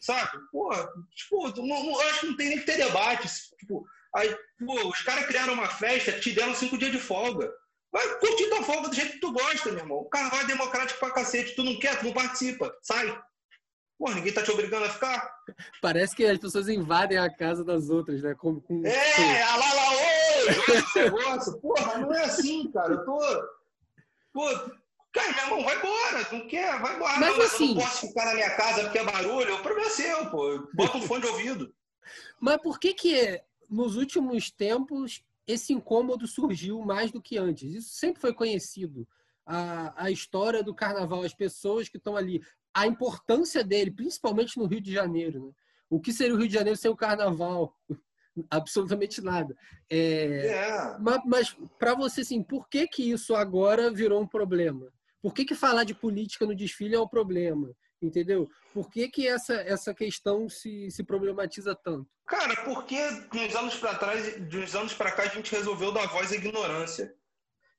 Sabe? 0.01 0.31
Pô, 0.53 0.71
tipo, 1.15 1.49
não, 1.61 1.85
não, 1.85 2.01
acho 2.01 2.21
que 2.21 2.27
não 2.27 2.37
tem 2.37 2.49
nem 2.51 2.59
que 2.61 2.65
ter 2.65 2.77
debate. 2.77 3.29
Tipo, 3.59 3.85
aí, 4.15 4.37
pô, 4.59 4.89
os 4.89 5.03
caras 5.03 5.27
criaram 5.27 5.55
uma 5.55 5.69
festa, 5.69 6.19
te 6.19 6.33
deram 6.33 6.55
cinco 6.55 6.79
dias 6.79 6.93
de 6.93 6.99
folga. 6.99 7.51
Vai 7.93 8.07
curtir 8.19 8.49
tua 8.49 8.63
folga 8.63 8.89
do 8.89 8.95
jeito 8.95 9.13
que 9.13 9.21
tu 9.21 9.33
gosta, 9.33 9.71
meu 9.71 9.81
irmão. 9.81 9.99
O 9.99 10.09
carnaval 10.09 10.41
é 10.41 10.45
democrático 10.45 11.01
pra 11.01 11.11
cacete. 11.11 11.57
Tu 11.57 11.65
não 11.65 11.79
quer, 11.79 11.99
tu 11.99 12.05
não 12.05 12.13
participa. 12.13 12.73
Sai. 12.83 13.19
Pô, 13.99 14.11
ninguém 14.13 14.33
tá 14.33 14.43
te 14.43 14.51
obrigando 14.51 14.87
a 14.87 14.91
ficar. 14.91 15.31
Parece 15.83 16.15
que 16.15 16.25
as 16.25 16.39
pessoas 16.39 16.69
invadem 16.69 17.19
a 17.19 17.29
casa 17.29 17.65
das 17.65 17.91
outras, 17.91 18.23
né? 18.23 18.35
Com, 18.35 18.61
com... 18.61 18.87
É, 18.87 19.43
a 19.43 19.57
lá, 19.57 19.75
lá, 19.75 19.91
oi! 19.91 20.21
negócio. 21.03 21.61
Porra, 21.61 21.99
não 21.99 22.15
é 22.15 22.25
assim, 22.25 22.71
cara. 22.71 22.95
Eu 22.95 23.05
tô. 23.05 23.19
Pô, 24.33 24.47
cara, 25.13 25.33
meu 25.33 25.43
irmão, 25.43 25.65
vai 25.65 25.77
embora. 25.77 26.29
Não 26.33 26.47
quer, 26.47 26.81
vai 26.81 26.95
embora. 26.95 27.19
Mas 27.19 27.37
não, 27.37 27.45
assim. 27.45 27.69
Eu 27.71 27.75
não 27.75 27.83
posso 27.83 28.07
ficar 28.07 28.25
na 28.27 28.35
minha 28.35 28.57
casa 28.57 28.85
porque 28.85 28.99
é 28.99 29.05
barulho. 29.05 29.55
O 29.57 29.63
problema 29.63 29.89
é 29.89 29.91
seu, 29.91 30.31
pô. 30.31 30.69
Bota 30.75 30.97
um 30.97 31.03
fone 31.03 31.23
de 31.23 31.29
ouvido. 31.29 31.75
Mas 32.41 32.57
por 32.63 32.79
que 32.79 32.95
que 32.95 33.43
nos 33.71 33.97
últimos 33.97 34.51
tempos 34.51 35.23
esse 35.47 35.73
incômodo 35.73 36.27
surgiu 36.27 36.81
mais 36.81 37.11
do 37.11 37.23
que 37.23 37.39
antes? 37.39 37.73
Isso 37.73 37.91
sempre 37.91 38.21
foi 38.21 38.35
conhecido. 38.35 39.07
A, 39.47 40.05
a 40.05 40.11
história 40.11 40.63
do 40.63 40.75
carnaval, 40.75 41.23
as 41.23 41.35
pessoas 41.35 41.89
que 41.89 41.97
estão 41.97 42.17
ali 42.17 42.43
a 42.73 42.87
importância 42.87 43.65
dele, 43.65 43.91
principalmente 43.91 44.57
no 44.59 44.67
Rio 44.67 44.81
de 44.81 44.93
Janeiro. 44.93 45.47
Né? 45.47 45.53
O 45.89 46.01
que 46.01 46.13
seria 46.13 46.35
o 46.35 46.39
Rio 46.39 46.49
de 46.49 46.55
Janeiro 46.55 46.77
sem 46.77 46.91
o 46.91 46.97
carnaval? 46.97 47.77
Absolutamente 48.49 49.21
nada. 49.21 49.57
É, 49.89 50.47
É. 50.47 50.99
Mas, 51.01 51.21
mas 51.25 51.57
para 51.79 51.95
você, 51.95 52.21
assim, 52.21 52.43
por 52.43 52.69
que, 52.69 52.87
que 52.87 53.11
isso 53.11 53.35
agora 53.35 53.91
virou 53.91 54.23
um 54.23 54.27
problema? 54.27 54.93
Por 55.21 55.35
que, 55.35 55.45
que 55.45 55.55
falar 55.55 55.85
de 55.85 55.95
política 55.95 56.47
no 56.47 56.55
desfile 56.55 56.95
é 56.95 57.01
um 57.01 57.09
problema? 57.09 57.75
Entendeu? 58.03 58.49
Por 58.73 58.91
que, 58.91 59.09
que 59.09 59.29
essa, 59.29 59.55
essa 59.55 59.93
questão 59.93 60.49
se, 60.49 60.91
se 60.91 61.05
problematiza 61.05 61.75
tanto? 61.75 62.09
Cara, 62.27 62.57
porque 62.65 62.99
de 63.31 63.39
uns 63.39 63.55
anos 63.55 63.77
para 63.77 63.95
trás, 63.97 64.49
de 64.49 64.59
uns 64.59 64.75
anos 64.75 64.95
para 64.95 65.13
cá, 65.13 65.25
a 65.25 65.29
gente 65.29 65.55
resolveu 65.55 65.93
dar 65.93 66.07
voz 66.07 66.33
à 66.33 66.37
ignorância. 66.37 67.15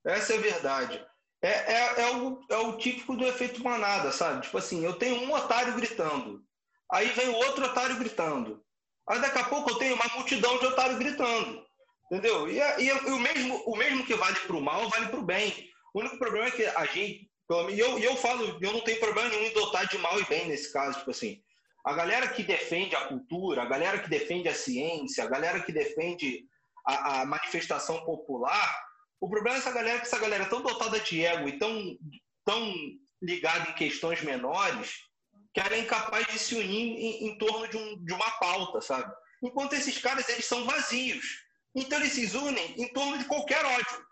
Essa 0.05 0.34
é 0.34 0.38
a 0.38 0.41
verdade. 0.41 1.05
É, 1.41 1.49
é, 1.49 2.01
é, 2.01 2.15
o, 2.15 2.39
é 2.49 2.57
o 2.57 2.77
típico 2.77 3.15
do 3.15 3.25
efeito 3.25 3.63
manada, 3.63 4.12
sabe? 4.12 4.41
Tipo 4.41 4.57
assim, 4.60 4.86
eu 4.86 4.93
tenho 4.93 5.15
um 5.21 5.34
otário 5.34 5.73
gritando. 5.75 6.43
Aí 6.91 7.07
vem 7.10 7.29
o 7.29 7.36
outro 7.36 7.65
otário 7.65 7.97
gritando. 7.97 8.63
Aí 9.10 9.19
daqui 9.19 9.39
a 9.39 9.45
pouco 9.45 9.71
eu 9.71 9.77
tenho 9.77 9.95
uma 9.95 10.07
multidão 10.15 10.60
de 10.60 10.67
otários 10.67 10.99
gritando. 10.99 11.65
Entendeu? 12.12 12.49
E, 12.49 12.60
e, 12.60 12.88
e 12.88 12.91
o, 12.91 13.19
mesmo, 13.19 13.63
o 13.65 13.75
mesmo 13.75 14.05
que 14.05 14.13
vale 14.13 14.39
para 14.41 14.55
o 14.55 14.62
mal, 14.62 14.89
vale 14.89 15.07
para 15.07 15.19
o 15.19 15.25
bem. 15.25 15.69
O 15.93 15.99
único 16.01 16.19
problema 16.19 16.47
é 16.47 16.51
que 16.51 16.65
a 16.65 16.86
gente. 16.86 17.30
E 17.69 17.79
eu, 17.79 17.99
eu 17.99 18.15
falo, 18.15 18.57
eu 18.61 18.71
não 18.71 18.81
tenho 18.81 18.99
problema 18.99 19.29
nenhum 19.29 19.45
em 19.45 19.53
dotar 19.53 19.87
de 19.87 19.97
mal 19.97 20.19
e 20.19 20.25
bem 20.25 20.47
nesse 20.47 20.71
caso. 20.71 20.99
Tipo 20.99 21.11
assim, 21.11 21.41
a 21.83 21.93
galera 21.93 22.27
que 22.27 22.43
defende 22.43 22.95
a 22.95 23.07
cultura, 23.07 23.63
a 23.63 23.65
galera 23.65 23.99
que 23.99 24.09
defende 24.09 24.47
a 24.47 24.55
ciência, 24.55 25.23
a 25.23 25.27
galera 25.27 25.61
que 25.61 25.71
defende 25.71 26.45
a, 26.85 27.21
a 27.21 27.25
manifestação 27.25 28.03
popular, 28.05 28.83
o 29.19 29.29
problema 29.29 29.57
é 29.57 29.59
essa 29.59 29.71
galera 29.71 29.99
que 29.99 30.07
essa 30.07 30.19
galera 30.19 30.43
é 30.43 30.49
tão 30.49 30.61
dotada 30.61 30.99
de 30.99 31.23
ego 31.23 31.47
e 31.47 31.59
tão, 31.59 31.97
tão 32.45 32.73
ligada 33.21 33.69
em 33.69 33.73
questões 33.73 34.21
menores 34.21 35.11
que 35.53 35.59
é 35.59 35.79
incapaz 35.79 36.25
de 36.27 36.39
se 36.39 36.55
unir 36.55 36.97
em, 36.97 37.27
em 37.27 37.37
torno 37.37 37.67
de, 37.67 37.77
um, 37.77 38.03
de, 38.05 38.13
uma 38.13 38.31
pauta, 38.39 38.79
sabe? 38.81 39.11
Enquanto 39.43 39.73
esses 39.73 39.97
caras, 39.97 40.27
eles 40.29 40.45
são 40.45 40.65
vazios. 40.65 41.25
Então 41.75 41.99
eles 41.99 42.13
se 42.13 42.37
unem 42.37 42.75
em 42.81 42.87
torno 42.93 43.17
de 43.17 43.25
qualquer 43.25 43.63
ódio. 43.65 44.05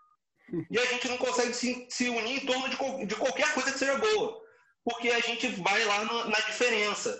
E 0.70 0.78
a 0.78 0.84
gente 0.86 1.08
não 1.08 1.16
consegue 1.16 1.54
se, 1.54 1.86
se 1.88 2.08
unir 2.08 2.42
em 2.42 2.46
torno 2.46 2.68
de, 2.68 3.06
de, 3.06 3.14
qualquer 3.16 3.52
coisa 3.54 3.72
que 3.72 3.78
seja 3.78 3.98
boa. 3.98 4.40
Porque 4.84 5.08
a 5.10 5.20
gente 5.20 5.48
vai 5.48 5.84
lá 5.84 6.04
no, 6.04 6.24
na 6.30 6.38
diferença. 6.40 7.10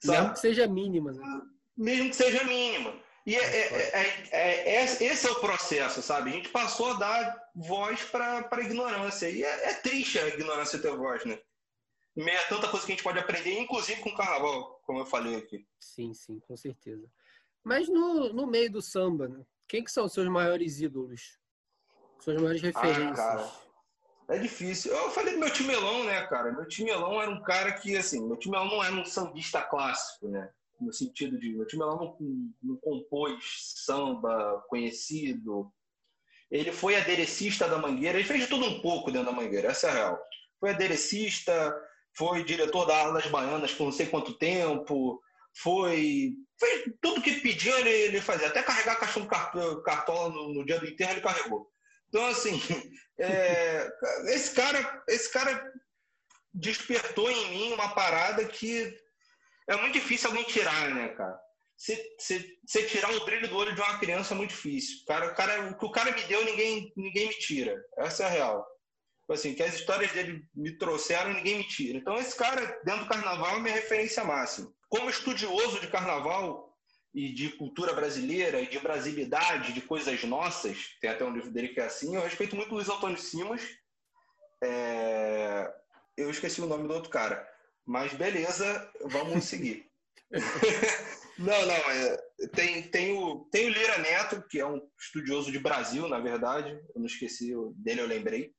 Sabe? 0.00 0.18
Mesmo 0.18 0.32
que 0.34 0.40
seja 0.40 0.66
mínima. 0.66 1.12
Né? 1.12 1.40
Mesmo 1.76 2.10
que 2.10 2.16
seja 2.16 2.44
mínima. 2.44 2.94
E 3.24 3.34
é, 3.34 3.40
é, 3.40 4.30
é, 4.30 4.84
esse 4.84 5.26
é 5.26 5.30
o 5.30 5.40
processo, 5.40 6.00
sabe? 6.00 6.30
A 6.30 6.32
gente 6.32 6.48
passou 6.48 6.92
a 6.92 6.94
dar 6.94 7.50
voz 7.54 8.00
para 8.04 8.48
a 8.48 8.60
ignorância. 8.60 9.28
E 9.28 9.42
é, 9.42 9.74
triste 9.74 10.18
a 10.18 10.28
ignorância 10.28 10.78
ter 10.78 10.94
voz, 10.96 11.24
né? 11.24 11.38
Meia 12.14 12.42
tanta 12.48 12.68
coisa 12.68 12.86
que 12.86 12.92
a 12.92 12.94
gente 12.94 13.04
pode 13.04 13.18
aprender, 13.18 13.58
inclusive 13.58 14.00
com 14.00 14.10
o 14.10 14.16
carnaval, 14.16 14.80
como 14.84 15.00
eu 15.00 15.06
falei 15.06 15.36
aqui. 15.36 15.66
Sim, 15.78 16.14
sim, 16.14 16.38
com 16.40 16.56
certeza. 16.56 17.06
Mas 17.64 17.88
no, 17.88 18.32
no 18.32 18.46
meio 18.46 18.70
do 18.70 18.80
samba, 18.80 19.28
né? 19.28 19.44
quem 19.68 19.82
que 19.82 19.90
são 19.90 20.06
os 20.06 20.12
seus 20.12 20.28
maiores 20.28 20.80
ídolos? 20.80 21.38
Suas 22.20 22.36
maiores 22.36 22.62
referências? 22.62 23.18
Ah, 23.18 23.36
cara, 23.36 23.52
é 24.28 24.38
difícil. 24.38 24.92
Eu 24.92 25.10
falei 25.10 25.34
do 25.34 25.40
meu 25.40 25.50
timelão, 25.50 26.04
né, 26.04 26.26
cara? 26.26 26.52
Meu 26.52 26.66
timelão 26.66 27.20
era 27.20 27.30
um 27.30 27.42
cara 27.42 27.72
que, 27.72 27.96
assim, 27.96 28.26
meu 28.26 28.36
timelão 28.36 28.66
não 28.66 28.84
era 28.84 28.94
um 28.94 29.04
sambista 29.04 29.62
clássico, 29.62 30.28
né? 30.28 30.50
no 30.80 30.92
sentido 30.92 31.38
de 31.38 31.50
meu 31.50 31.66
time 31.66 31.82
lá 31.82 31.96
não, 31.96 32.16
não 32.62 32.76
compôs 32.76 33.72
samba 33.84 34.62
conhecido. 34.68 35.70
Ele 36.50 36.70
foi 36.70 36.96
aderecista 36.96 37.68
da 37.68 37.78
Mangueira, 37.78 38.18
ele 38.18 38.26
fez 38.26 38.42
de 38.42 38.46
tudo 38.46 38.66
um 38.66 38.80
pouco 38.80 39.10
dentro 39.10 39.26
da 39.26 39.32
Mangueira, 39.32 39.68
essa 39.68 39.88
é 39.88 39.90
a 39.90 39.94
real. 39.94 40.18
Foi 40.60 40.70
aderecista, 40.70 41.74
foi 42.16 42.44
diretor 42.44 42.86
da 42.86 42.96
Ala 42.98 43.14
das 43.14 43.26
Baianas 43.26 43.72
por 43.72 43.84
não 43.84 43.92
sei 43.92 44.06
quanto 44.06 44.38
tempo, 44.38 45.20
foi. 45.54 46.34
Fez 46.58 46.90
tudo 47.02 47.20
que 47.20 47.40
pediam 47.40 47.76
ele, 47.78 47.90
ele 47.90 48.20
fazia. 48.20 48.48
Até 48.48 48.62
carregar 48.62 48.98
caixão 48.98 49.22
de 49.22 49.28
cartola 49.82 50.32
no, 50.32 50.54
no, 50.54 50.64
dia 50.64 50.78
do 50.78 50.86
enterro 50.86 51.12
ele 51.12 51.20
carregou. 51.20 51.70
Então, 52.08 52.26
assim, 52.26 52.60
é, 53.18 53.88
esse, 54.26 54.54
cara, 54.54 55.02
esse 55.08 55.32
cara 55.32 55.72
despertou 56.52 57.30
em 57.30 57.50
mim 57.50 57.72
uma 57.72 57.94
parada 57.94 58.44
que 58.44 58.96
é 59.68 59.76
muito 59.76 59.94
difícil 59.94 60.28
alguém 60.28 60.44
tirar, 60.44 60.94
né, 60.94 61.08
cara? 61.10 61.38
Você 61.76 62.82
tirar 62.88 63.12
o 63.12 63.24
brilho 63.26 63.48
do 63.48 63.56
olho 63.56 63.74
de 63.74 63.80
uma 63.80 63.98
criança 63.98 64.32
é 64.32 64.36
muito 64.36 64.50
difícil. 64.50 65.04
Cara, 65.06 65.30
o, 65.30 65.34
cara, 65.34 65.70
o 65.70 65.78
que 65.78 65.84
o 65.84 65.90
cara 65.90 66.10
me 66.12 66.22
deu, 66.22 66.42
ninguém, 66.44 66.90
ninguém 66.96 67.28
me 67.28 67.34
tira. 67.34 67.76
Essa 67.98 68.22
é 68.22 68.26
a 68.26 68.30
real. 68.30 68.66
Tipo 69.20 69.32
assim, 69.32 69.54
que 69.54 69.62
as 69.62 69.74
histórias 69.74 70.10
dele 70.12 70.42
me 70.54 70.78
trouxeram, 70.78 71.34
ninguém 71.34 71.58
me 71.58 71.68
tira. 71.68 71.98
Então, 71.98 72.16
esse 72.16 72.34
cara, 72.34 72.80
dentro 72.84 73.02
do 73.02 73.08
carnaval, 73.08 73.56
é 73.56 73.60
minha 73.60 73.74
referência 73.74 74.24
máxima. 74.24 74.72
Como 74.88 75.10
estudioso 75.10 75.80
de 75.80 75.88
carnaval 75.88 76.74
e 77.16 77.32
de 77.32 77.48
cultura 77.48 77.94
brasileira 77.94 78.60
e 78.60 78.66
de 78.66 78.78
brasilidade, 78.78 79.72
de 79.72 79.80
coisas 79.80 80.22
nossas, 80.24 80.94
tem 81.00 81.08
até 81.08 81.24
um 81.24 81.32
livro 81.32 81.50
dele 81.50 81.68
que 81.68 81.80
é 81.80 81.86
assim, 81.86 82.14
eu 82.14 82.20
respeito 82.20 82.54
muito 82.54 82.70
o 82.72 82.74
Luiz 82.74 82.90
Antônio 82.90 83.16
Simas. 83.16 83.62
É... 84.62 85.72
Eu 86.14 86.30
esqueci 86.30 86.60
o 86.60 86.66
nome 86.66 86.86
do 86.86 86.92
outro 86.92 87.08
cara. 87.08 87.48
Mas 87.86 88.12
beleza, 88.12 88.92
vamos 89.06 89.44
seguir. 89.48 89.90
não, 91.38 91.66
não, 91.66 91.74
é, 91.74 92.16
tem, 92.54 92.82
tem, 92.82 93.16
o, 93.16 93.48
tem 93.50 93.66
o 93.66 93.70
Lira 93.70 93.96
Neto, 93.96 94.44
que 94.50 94.60
é 94.60 94.66
um 94.66 94.86
estudioso 95.00 95.50
de 95.50 95.58
Brasil, 95.58 96.06
na 96.08 96.20
verdade. 96.20 96.70
Eu 96.94 97.00
não 97.00 97.06
esqueci 97.06 97.50
dele, 97.76 98.02
eu 98.02 98.06
lembrei. 98.06 98.52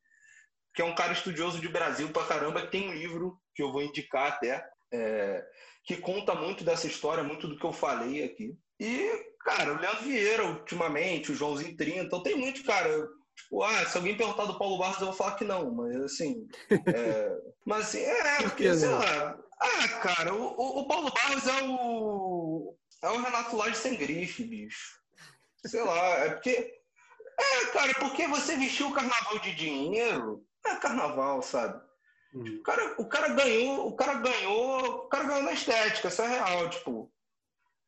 Que 0.73 0.81
é 0.81 0.85
um 0.85 0.95
cara 0.95 1.13
estudioso 1.13 1.61
de 1.61 1.69
Brasil 1.69 2.09
pra 2.09 2.25
caramba, 2.25 2.63
que 2.63 2.71
tem 2.71 2.89
um 2.89 2.93
livro 2.93 3.39
que 3.53 3.61
eu 3.61 3.71
vou 3.71 3.83
indicar 3.83 4.31
até, 4.31 4.67
é, 4.91 5.45
que 5.87 5.95
conta 5.95 6.35
muito 6.35 6.65
dessa 6.65 6.85
história, 6.85 7.23
muito 7.23 7.47
do 7.47 7.57
que 7.57 7.65
eu 7.65 7.71
falei 7.71 8.21
aqui. 8.25 8.53
E, 8.77 9.09
cara, 9.39 9.73
o 9.73 9.79
Leandro 9.79 10.03
Vieira, 10.03 10.45
ultimamente, 10.45 11.31
o 11.31 11.35
Joãozinho 11.35 11.77
30, 11.77 12.01
então 12.01 12.21
tem 12.21 12.35
muito, 12.35 12.61
cara. 12.65 13.07
Tipo, 13.33 13.63
ah, 13.63 13.85
se 13.85 13.97
alguém 13.97 14.17
perguntar 14.17 14.45
do 14.45 14.59
Paulo 14.59 14.77
Barros, 14.77 14.99
eu 14.99 15.07
vou 15.07 15.15
falar 15.15 15.35
que 15.35 15.45
não, 15.45 15.73
mas 15.73 15.95
assim. 16.01 16.45
É... 16.93 17.31
mas 17.65 17.85
assim, 17.85 17.99
é, 17.99 18.41
porque, 18.43 18.73
sei 18.75 18.89
lá. 18.89 19.39
Ah, 19.59 19.87
cara, 20.01 20.35
o, 20.35 20.81
o 20.81 20.87
Paulo 20.87 21.09
Barros 21.09 21.47
é 21.47 21.63
o. 21.63 22.75
É 23.03 23.09
o 23.09 23.21
Renato 23.21 23.55
Lage 23.55 23.77
sem 23.77 23.95
grife, 23.95 24.43
bicho. 24.43 24.99
Sei 25.65 25.81
lá, 25.81 26.05
é 26.25 26.29
porque. 26.31 26.73
É, 27.39 27.65
cara, 27.67 27.93
porque 27.93 28.27
você 28.27 28.57
vestiu 28.57 28.89
o 28.89 28.93
carnaval 28.93 29.39
de 29.39 29.55
dinheiro, 29.55 30.43
é 30.65 30.75
carnaval, 30.75 31.41
sabe? 31.41 31.79
Hum. 32.33 32.57
O, 32.59 32.63
cara, 32.63 32.95
o 32.97 33.05
cara 33.07 33.29
ganhou, 33.29 33.87
o 33.87 33.95
cara 33.95 34.15
ganhou, 34.15 34.85
o 35.05 35.07
cara 35.07 35.23
ganhou 35.23 35.43
na 35.43 35.53
estética, 35.53 36.07
isso 36.07 36.21
é 36.21 36.27
real, 36.27 36.69
tipo. 36.69 37.11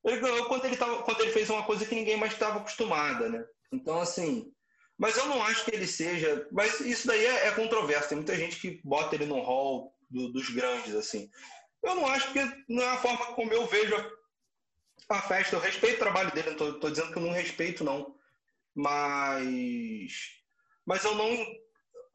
Ele 0.04 0.22
ganhou 0.22 0.46
quando 0.46 0.66
ele, 0.66 0.78
tava, 0.78 1.04
quando 1.04 1.22
ele 1.22 1.32
fez 1.32 1.50
uma 1.50 1.64
coisa 1.64 1.86
que 1.86 1.96
ninguém 1.96 2.18
mais 2.18 2.32
estava 2.32 2.60
acostumada, 2.60 3.28
né? 3.28 3.46
Então, 3.72 4.00
assim, 4.00 4.52
mas 5.00 5.16
eu 5.16 5.28
não 5.28 5.42
acho 5.44 5.64
que 5.64 5.74
ele 5.74 5.88
seja. 5.88 6.46
Mas 6.52 6.82
isso 6.82 7.08
daí 7.08 7.26
é, 7.26 7.48
é 7.48 7.52
controverso. 7.52 8.10
Tem 8.10 8.18
muita 8.18 8.36
gente 8.36 8.60
que 8.60 8.82
bota 8.84 9.16
ele 9.16 9.26
no 9.26 9.40
hall 9.40 9.96
do, 10.10 10.30
dos 10.34 10.50
grandes, 10.50 10.94
assim. 10.94 11.32
Eu 11.82 11.96
não 11.96 12.06
acho 12.06 12.34
que 12.34 12.40
não 12.68 12.84
é 12.84 12.90
a 12.90 12.98
forma 12.98 13.28
como 13.28 13.54
eu 13.54 13.66
vejo 13.66 13.96
a 15.08 15.22
festa. 15.22 15.56
Eu 15.56 15.62
respeito 15.62 15.96
o 15.96 16.00
trabalho 16.00 16.34
dele, 16.34 16.52
não 16.52 16.72
estou 16.72 16.90
dizendo 16.92 17.14
que 17.14 17.18
eu 17.18 17.24
não 17.24 17.32
respeito, 17.32 17.82
não. 17.82 18.14
Mas. 18.76 20.32
Mas 20.86 21.06
eu 21.06 21.16
não. 21.16 21.48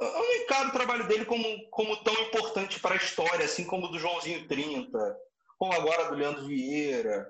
Eu 0.00 0.12
não 0.12 0.34
encaro 0.34 0.68
o 0.68 0.72
trabalho 0.72 1.06
dele 1.06 1.24
como, 1.24 1.44
como 1.70 1.96
tão 2.02 2.14
importante 2.22 2.80
para 2.80 2.94
a 2.94 2.98
história, 2.98 3.44
assim 3.44 3.64
como 3.64 3.86
o 3.86 3.88
do 3.90 3.98
Joãozinho 3.98 4.46
30, 4.48 5.16
como 5.56 5.72
agora 5.72 6.10
do 6.10 6.16
Leandro 6.16 6.46
Vieira, 6.46 7.26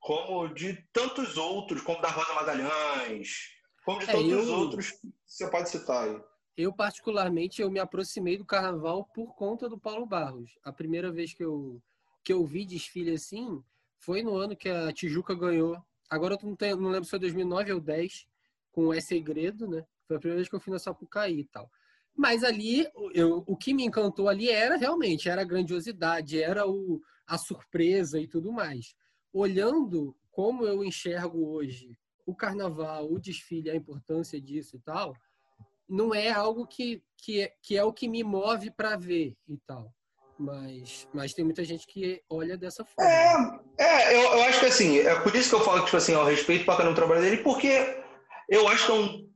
como 0.00 0.48
de 0.48 0.74
tantos 0.92 1.36
outros, 1.36 1.82
como 1.82 2.00
da 2.00 2.08
Rosa 2.08 2.32
Magalhães, 2.34 3.50
como 3.84 3.98
de 3.98 4.04
é, 4.04 4.12
tantos 4.12 4.48
eu... 4.48 4.54
outros 4.54 4.90
que 4.92 5.12
você 5.26 5.50
pode 5.50 5.68
citar 5.68 6.08
aí. 6.08 6.20
Eu, 6.56 6.72
particularmente, 6.72 7.62
eu 7.62 7.70
me 7.70 7.78
aproximei 7.78 8.36
do 8.36 8.44
carnaval 8.44 9.04
por 9.14 9.34
conta 9.36 9.68
do 9.68 9.78
Paulo 9.78 10.04
Barros. 10.04 10.58
A 10.64 10.72
primeira 10.72 11.12
vez 11.12 11.32
que 11.32 11.44
eu, 11.44 11.80
que 12.24 12.32
eu 12.32 12.44
vi 12.44 12.64
desfile 12.64 13.12
assim 13.12 13.62
foi 13.98 14.22
no 14.22 14.36
ano 14.36 14.56
que 14.56 14.68
a 14.68 14.92
Tijuca 14.92 15.34
ganhou. 15.34 15.80
Agora 16.10 16.34
eu 16.34 16.38
não, 16.42 16.56
tenho, 16.56 16.76
não 16.76 16.90
lembro 16.90 17.04
se 17.04 17.10
foi 17.10 17.18
2009 17.20 17.74
ou 17.74 17.80
10, 17.80 18.26
com 18.72 18.88
o 18.88 19.00
Segredo, 19.00 19.68
né? 19.68 19.86
Foi 20.06 20.16
a 20.16 20.18
primeira 20.18 20.38
vez 20.38 20.48
que 20.48 20.54
eu 20.56 20.60
fui 20.60 20.72
na 20.72 20.78
Sapucaí 20.80 21.40
e 21.40 21.44
tal. 21.44 21.70
Mas 22.18 22.42
ali, 22.42 22.84
eu, 23.14 23.44
o 23.46 23.56
que 23.56 23.72
me 23.72 23.84
encantou 23.84 24.28
ali 24.28 24.50
era 24.50 24.76
realmente, 24.76 25.28
era 25.28 25.42
a 25.42 25.44
grandiosidade, 25.44 26.42
era 26.42 26.68
o, 26.68 27.00
a 27.24 27.38
surpresa 27.38 28.18
e 28.18 28.26
tudo 28.26 28.52
mais. 28.52 28.92
Olhando 29.32 30.16
como 30.32 30.66
eu 30.66 30.82
enxergo 30.82 31.46
hoje 31.48 31.96
o 32.26 32.34
carnaval, 32.34 33.06
o 33.08 33.20
desfile, 33.20 33.70
a 33.70 33.76
importância 33.76 34.40
disso 34.40 34.76
e 34.76 34.80
tal, 34.80 35.14
não 35.88 36.12
é 36.12 36.28
algo 36.28 36.66
que, 36.66 37.00
que, 37.16 37.42
é, 37.42 37.52
que 37.62 37.76
é 37.76 37.84
o 37.84 37.92
que 37.92 38.08
me 38.08 38.24
move 38.24 38.72
para 38.72 38.96
ver 38.96 39.36
e 39.48 39.56
tal. 39.64 39.94
Mas, 40.36 41.08
mas 41.14 41.32
tem 41.32 41.44
muita 41.44 41.64
gente 41.64 41.86
que 41.86 42.20
olha 42.28 42.58
dessa 42.58 42.84
forma. 42.84 43.62
É, 43.78 43.84
é 43.84 44.16
eu, 44.16 44.38
eu 44.38 44.42
acho 44.42 44.58
que 44.58 44.66
assim, 44.66 44.98
é 44.98 45.20
por 45.20 45.34
isso 45.36 45.50
que 45.50 45.54
eu 45.54 45.64
falo 45.64 45.84
tipo 45.84 45.96
assim, 45.96 46.14
ao 46.14 46.26
respeito 46.26 46.66
para 46.66 46.84
no 46.84 46.96
trabalho 46.96 47.22
dele, 47.22 47.44
porque 47.44 48.02
eu 48.48 48.66
acho 48.66 48.86
que 48.86 48.92
é 48.92 48.94
um 48.94 49.27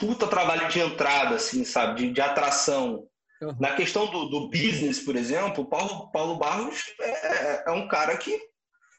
puta 0.00 0.26
trabalho 0.26 0.66
de 0.68 0.80
entrada, 0.80 1.36
assim, 1.36 1.64
sabe, 1.64 2.00
de, 2.00 2.12
de 2.12 2.20
atração. 2.20 3.06
Uhum. 3.40 3.56
Na 3.60 3.76
questão 3.76 4.06
do, 4.06 4.26
do 4.26 4.48
business, 4.48 4.98
por 4.98 5.14
exemplo, 5.14 5.68
Paulo, 5.68 6.10
Paulo 6.10 6.36
Barros 6.36 6.82
é, 7.00 7.64
é 7.68 7.70
um 7.70 7.86
cara 7.86 8.16
que 8.16 8.36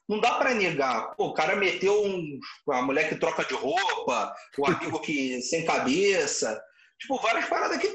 não 0.07 0.19
dá 0.19 0.35
para 0.35 0.53
negar. 0.53 1.13
Pô, 1.15 1.27
o 1.27 1.33
cara 1.33 1.57
meteu 1.57 2.05
um, 2.05 2.39
a 2.69 2.81
mulher 2.81 3.09
que 3.09 3.15
troca 3.15 3.43
de 3.43 3.53
roupa, 3.53 4.33
o 4.57 4.65
amigo 4.65 4.99
que 5.01 5.41
sem 5.43 5.65
cabeça, 5.65 6.61
Tipo, 7.01 7.17
várias 7.17 7.49
paradas 7.49 7.79
que, 7.79 7.91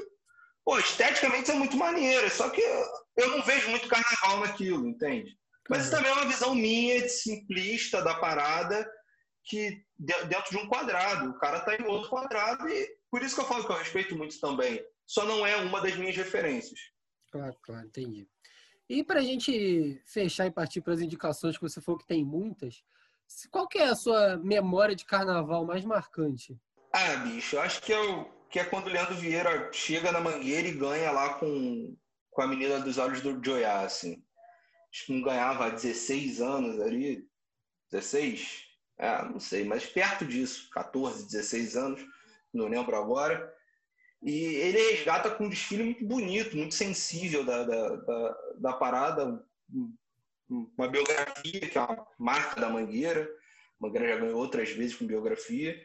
pô, 0.65 0.77
esteticamente 0.77 1.47
são 1.47 1.57
muito 1.57 1.77
maneiras, 1.77 2.33
só 2.33 2.49
que 2.49 2.61
eu 2.61 3.31
não 3.31 3.41
vejo 3.41 3.69
muito 3.69 3.87
carnaval 3.87 4.41
naquilo, 4.41 4.85
entende? 4.85 5.31
Mas 5.69 5.83
isso 5.83 5.91
também 5.91 6.11
é 6.11 6.13
uma 6.13 6.25
visão 6.25 6.53
minha, 6.53 7.07
simplista 7.07 8.01
da 8.01 8.15
parada, 8.15 8.85
que 9.45 9.81
dentro 9.97 10.51
de 10.51 10.57
um 10.57 10.67
quadrado, 10.67 11.29
o 11.29 11.39
cara 11.39 11.59
tá 11.61 11.75
em 11.75 11.85
outro 11.85 12.09
quadrado, 12.09 12.67
e 12.69 12.87
por 13.09 13.21
isso 13.21 13.35
que 13.35 13.41
eu 13.41 13.45
falo 13.45 13.65
que 13.65 13.71
eu 13.71 13.77
respeito 13.77 14.15
muito 14.15 14.39
também. 14.39 14.83
Só 15.05 15.25
não 15.25 15.45
é 15.45 15.55
uma 15.57 15.81
das 15.81 15.95
minhas 15.95 16.15
referências. 16.15 16.79
Claro, 17.31 17.57
claro, 17.61 17.87
entendi. 17.87 18.27
E 18.89 19.03
para 19.03 19.19
a 19.19 19.23
gente 19.23 20.01
fechar 20.05 20.45
e 20.45 20.51
partir 20.51 20.81
para 20.81 20.93
as 20.93 21.01
indicações, 21.01 21.57
que 21.57 21.63
você 21.63 21.81
falou 21.81 21.99
que 21.99 22.07
tem 22.07 22.23
muitas, 22.23 22.83
qual 23.51 23.67
que 23.67 23.77
é 23.77 23.85
a 23.85 23.95
sua 23.95 24.37
memória 24.37 24.95
de 24.95 25.05
carnaval 25.05 25.65
mais 25.65 25.83
marcante? 25.83 26.57
Ah, 26.93 27.17
bicho, 27.17 27.55
eu 27.55 27.61
acho 27.61 27.81
que 27.81 27.91
eu 27.91 28.37
que 28.49 28.59
é 28.59 28.63
quando 28.63 28.87
o 28.87 28.89
Leandro 28.89 29.15
Vieira 29.15 29.69
chega 29.73 30.11
na 30.11 30.21
Mangueira 30.21 30.67
e 30.67 30.73
ganha 30.73 31.11
lá 31.11 31.33
com, 31.33 31.95
com 32.31 32.41
a 32.41 32.47
menina 32.47 32.79
dos 32.79 32.97
olhos 32.97 33.21
do 33.21 33.43
Joiá, 33.43 33.81
assim. 33.81 34.23
Acho 34.91 35.05
que 35.05 35.13
não 35.13 35.21
ganhava 35.21 35.65
há 35.65 35.69
16 35.69 36.41
anos 36.41 36.79
ali. 36.79 37.27
16? 37.91 38.66
É, 38.97 39.23
não 39.23 39.39
sei, 39.39 39.63
mas 39.63 39.85
perto 39.85 40.25
disso, 40.25 40.69
14, 40.71 41.25
16 41.25 41.75
anos, 41.75 42.05
não 42.53 42.67
lembro 42.67 42.95
agora. 42.95 43.53
E 44.21 44.31
ele 44.31 44.91
resgata 44.91 45.29
com 45.29 45.45
um 45.45 45.49
desfile 45.49 45.83
muito 45.83 46.05
bonito, 46.05 46.57
muito 46.57 46.73
sensível 46.73 47.45
da, 47.45 47.63
da, 47.63 47.95
da, 47.95 48.37
da 48.55 48.73
parada, 48.73 49.45
uma 50.49 50.87
biografia, 50.87 51.59
que 51.59 51.77
é 51.77 51.81
uma 51.81 52.07
marca 52.17 52.59
da 52.59 52.69
Mangueira. 52.69 53.29
A 53.79 53.85
Mangueira 53.85 54.07
já 54.07 54.17
ganhou 54.17 54.39
outras 54.39 54.69
vezes 54.71 54.95
com 54.95 55.05
biografia 55.05 55.79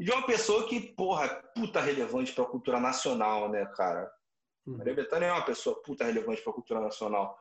de 0.00 0.10
uma 0.12 0.22
pessoa 0.22 0.66
que, 0.68 0.80
porra, 0.80 1.28
puta 1.54 1.80
relevante 1.80 2.32
para 2.32 2.44
a 2.44 2.48
cultura 2.48 2.78
nacional, 2.78 3.48
né, 3.48 3.66
cara? 3.76 4.10
Uhum. 4.64 4.78
Maria 4.78 4.94
Bethânia 4.94 5.26
é 5.26 5.32
uma 5.32 5.44
pessoa 5.44 5.80
puta 5.82 6.04
relevante 6.04 6.40
para 6.40 6.52
a 6.52 6.54
cultura 6.54 6.80
nacional. 6.80 7.36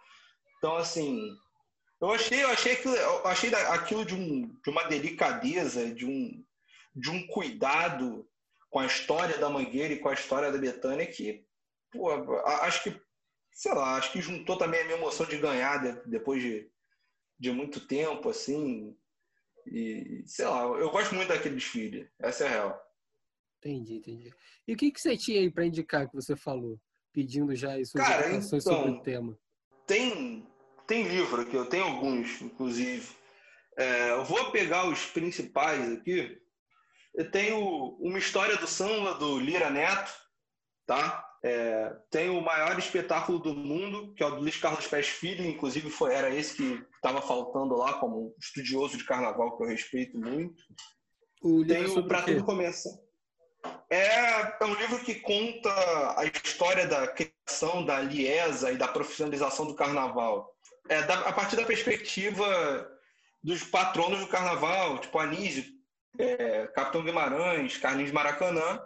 Então, 0.58 0.76
assim, 0.76 1.38
eu 2.00 2.12
achei, 2.12 2.44
eu 2.44 2.50
achei 2.50 2.74
aquilo, 2.74 2.96
eu 2.96 3.28
achei 3.28 3.54
aquilo 3.54 4.06
de, 4.06 4.16
um, 4.16 4.48
de 4.64 4.70
uma 4.70 4.84
delicadeza, 4.84 5.94
de 5.94 6.06
um, 6.06 6.44
de 6.96 7.10
um 7.10 7.26
cuidado 7.28 8.28
com 8.70 8.80
a 8.80 8.86
história 8.86 9.38
da 9.38 9.50
Mangueira 9.50 9.94
e 9.94 10.00
com 10.00 10.10
a 10.10 10.14
história 10.14 10.52
da 10.52 10.58
Betânia 10.58 11.06
que, 11.06 11.46
pô, 11.92 12.12
acho 12.62 12.84
que, 12.84 13.02
sei 13.54 13.74
lá, 13.74 13.96
acho 13.96 14.12
que 14.12 14.22
juntou 14.22 14.58
também 14.58 14.82
a 14.82 14.84
minha 14.84 14.98
emoção 14.98 15.26
de 15.26 15.38
ganhar 15.38 15.78
depois 16.06 16.42
de, 16.42 16.70
de 17.40 17.52
muito 17.52 17.88
tempo, 17.88 18.30
assim, 18.30 18.96
e, 19.72 20.24
sei 20.26 20.46
lá, 20.46 20.64
eu 20.64 20.90
gosto 20.90 21.14
muito 21.14 21.30
daquele 21.30 21.56
desfile. 21.56 22.10
Essa 22.20 22.46
é 22.46 22.48
a 22.48 22.52
real. 22.52 22.88
Entendi, 23.60 23.96
entendi. 23.96 24.34
E 24.68 24.74
o 24.74 24.78
que, 24.78 24.92
que 24.92 25.02
você 25.02 25.18
tinha 25.18 25.40
aí 25.40 25.52
para 25.52 25.66
indicar 25.66 26.08
que 26.08 26.16
você 26.16 26.36
falou? 26.36 26.80
Pedindo 27.12 27.56
já 27.56 27.74
suas 27.84 27.92
Cara, 28.06 28.30
então, 28.30 28.62
sobre 28.62 28.92
o 28.92 29.02
tema. 29.02 29.38
Tem, 29.86 30.48
tem 30.88 31.04
livro 31.04 31.42
aqui, 31.42 31.56
eu 31.56 31.66
tenho 31.66 31.84
alguns, 31.84 32.42
inclusive. 32.42 33.08
É, 33.78 34.12
eu 34.12 34.24
vou 34.24 34.52
pegar 34.52 34.88
os 34.88 35.06
principais 35.06 35.92
aqui. 35.92 36.38
Eu 37.14 37.30
tenho 37.30 37.98
uma 38.00 38.18
história 38.18 38.58
do 38.58 38.68
samba 38.68 39.14
do 39.16 39.38
Lira 39.40 39.70
Neto, 39.70 40.12
tá? 40.86 41.24
É, 41.44 41.96
tem 42.10 42.30
o 42.30 42.42
maior 42.42 42.78
espetáculo 42.80 43.38
do 43.38 43.54
mundo, 43.54 44.14
que 44.16 44.24
é 44.24 44.26
o 44.26 44.32
do 44.32 44.42
Luiz 44.42 44.58
Carlos 44.58 44.88
Pérez 44.88 45.08
Filho, 45.08 45.46
inclusive 45.46 45.90
foi, 45.90 46.14
era 46.14 46.34
esse 46.34 46.56
que 46.56 46.84
estava 46.96 47.22
faltando 47.22 47.76
lá, 47.76 47.94
como 48.00 48.34
estudioso 48.40 48.98
de 48.98 49.06
carnaval, 49.06 49.56
que 49.56 49.64
eu 49.64 49.68
respeito 49.68 50.18
muito. 50.18 50.64
O 51.42 51.66
tem 51.66 51.86
o 51.86 52.08
Pra 52.08 52.24
Tudo 52.24 52.44
Começar. 52.44 52.90
É, 53.90 54.58
é 54.60 54.66
um 54.66 54.74
livro 54.76 55.00
que 55.00 55.16
conta 55.16 55.70
a 56.18 56.26
história 56.26 56.88
da 56.88 57.08
criação 57.08 57.86
da 57.86 58.00
Liesa 58.00 58.72
e 58.72 58.78
da 58.78 58.88
profissionalização 58.88 59.68
do 59.68 59.76
carnaval. 59.76 60.57
É, 60.90 61.02
da, 61.04 61.20
a 61.22 61.34
partir 61.34 61.56
da 61.56 61.66
perspectiva 61.66 62.90
dos 63.44 63.64
patronos 63.64 64.20
do 64.20 64.28
carnaval, 64.28 65.00
tipo 65.00 65.20
Anísio, 65.20 65.66
é, 66.18 66.68
Capitão 66.68 67.04
Guimarães, 67.04 67.78
Carlinhos 67.78 68.12
Maracanã, 68.12 68.82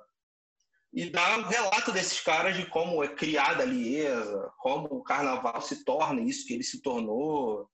e 0.93 1.09
dá 1.09 1.37
um 1.37 1.43
relato 1.43 1.91
desses 1.91 2.19
caras 2.19 2.55
de 2.55 2.65
como 2.65 3.03
é 3.03 3.07
criada 3.07 3.63
a 3.63 3.65
Liesa, 3.65 4.51
como 4.59 4.87
o 4.87 5.03
carnaval 5.03 5.61
se 5.61 5.85
torna 5.85 6.21
isso 6.21 6.45
que 6.45 6.53
ele 6.53 6.63
se 6.63 6.81
tornou 6.81 7.69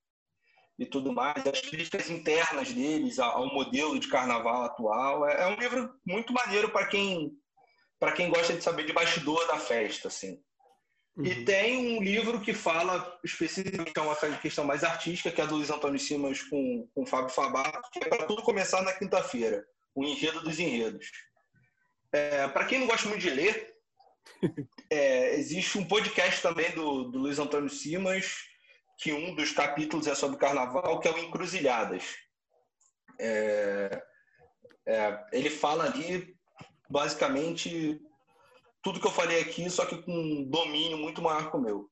e 0.78 0.86
tudo 0.86 1.12
mais, 1.12 1.46
as 1.48 1.60
críticas 1.62 2.10
internas 2.10 2.72
deles 2.72 3.18
ao 3.18 3.48
modelo 3.48 4.00
de 4.00 4.08
carnaval 4.08 4.64
atual. 4.64 5.28
É, 5.28 5.42
é 5.42 5.48
um 5.48 5.56
livro 5.56 5.92
muito 6.06 6.32
maneiro 6.32 6.70
para 6.70 6.86
quem 6.86 7.32
para 8.00 8.12
quem 8.12 8.30
gosta 8.30 8.54
de 8.54 8.64
saber 8.64 8.86
de 8.86 8.94
bastidor 8.94 9.48
da 9.48 9.58
festa, 9.58 10.08
assim. 10.08 10.40
Uhum. 11.18 11.26
E 11.26 11.44
tem 11.44 11.98
um 11.98 12.04
livro 12.04 12.40
que 12.40 12.54
fala 12.54 13.20
especificamente 13.24 13.92
é 13.98 14.02
uma 14.02 14.16
questão 14.38 14.64
mais 14.64 14.84
artística, 14.84 15.32
que 15.32 15.42
é 15.42 15.48
do 15.48 15.56
Luiz 15.56 15.72
Antônio 15.72 16.00
Simas 16.00 16.44
com, 16.44 16.88
com 16.94 17.02
o 17.02 17.06
Fábio 17.08 17.30
Fabato, 17.30 17.90
que 17.92 18.04
é 18.04 18.08
para 18.08 18.26
tudo 18.26 18.44
começar 18.44 18.84
na 18.84 18.94
quinta-feira, 18.94 19.66
o 19.96 20.06
Enredo 20.06 20.42
dos 20.42 20.60
Enredos. 20.60 21.08
É, 22.14 22.48
para 22.50 22.66
quem 22.66 22.80
não 22.80 22.88
gosta 22.88 23.10
muito 23.10 23.22
de 23.22 23.32
ler, 23.32 23.74
é, 24.92 25.36
existe 25.36 25.80
um 25.80 25.88
podcast 25.88 26.40
também 26.40 26.70
do, 26.72 27.06
do 27.06 27.18
Luiz 27.18 27.40
Antônio 27.40 27.70
Simas, 27.70 28.36
que 29.00 29.12
um 29.12 29.34
dos 29.34 29.52
capítulos 29.52 30.06
é 30.06 30.14
sobre 30.14 30.38
carnaval, 30.38 31.00
que 31.00 31.08
é 31.08 31.12
o 31.12 31.18
Encruzilhadas. 31.18 32.16
É, 33.20 34.04
é, 34.86 35.26
ele 35.34 35.50
fala 35.50 35.86
ali, 35.86 36.36
basicamente, 36.88 38.00
tudo 38.88 39.02
que 39.02 39.08
eu 39.08 39.12
falei 39.12 39.42
aqui, 39.42 39.70
só 39.70 39.86
que 39.86 40.02
com 40.02 40.14
um 40.14 40.50
domínio 40.50 40.98
muito 40.98 41.22
maior 41.22 41.52
que 41.52 41.58
o 41.58 41.60
meu. 41.60 41.90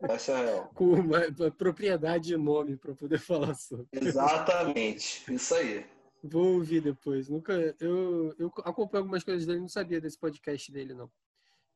Essa 0.00 0.32
é 0.32 0.68
com 0.74 0.94
uma 0.94 1.50
propriedade 1.50 2.28
de 2.28 2.36
nome 2.38 2.78
para 2.78 2.94
poder 2.94 3.18
falar 3.18 3.54
sobre. 3.54 3.86
Exatamente, 3.92 5.30
isso 5.30 5.54
aí. 5.54 5.84
Vou 6.24 6.54
ouvir 6.54 6.80
depois. 6.80 7.28
Nunca, 7.28 7.52
eu, 7.78 8.34
eu 8.38 8.50
acompanho 8.64 9.02
algumas 9.02 9.22
coisas 9.22 9.46
dele, 9.46 9.60
não 9.60 9.68
sabia 9.68 10.00
desse 10.00 10.18
podcast 10.18 10.72
dele, 10.72 10.94
não. 10.94 11.10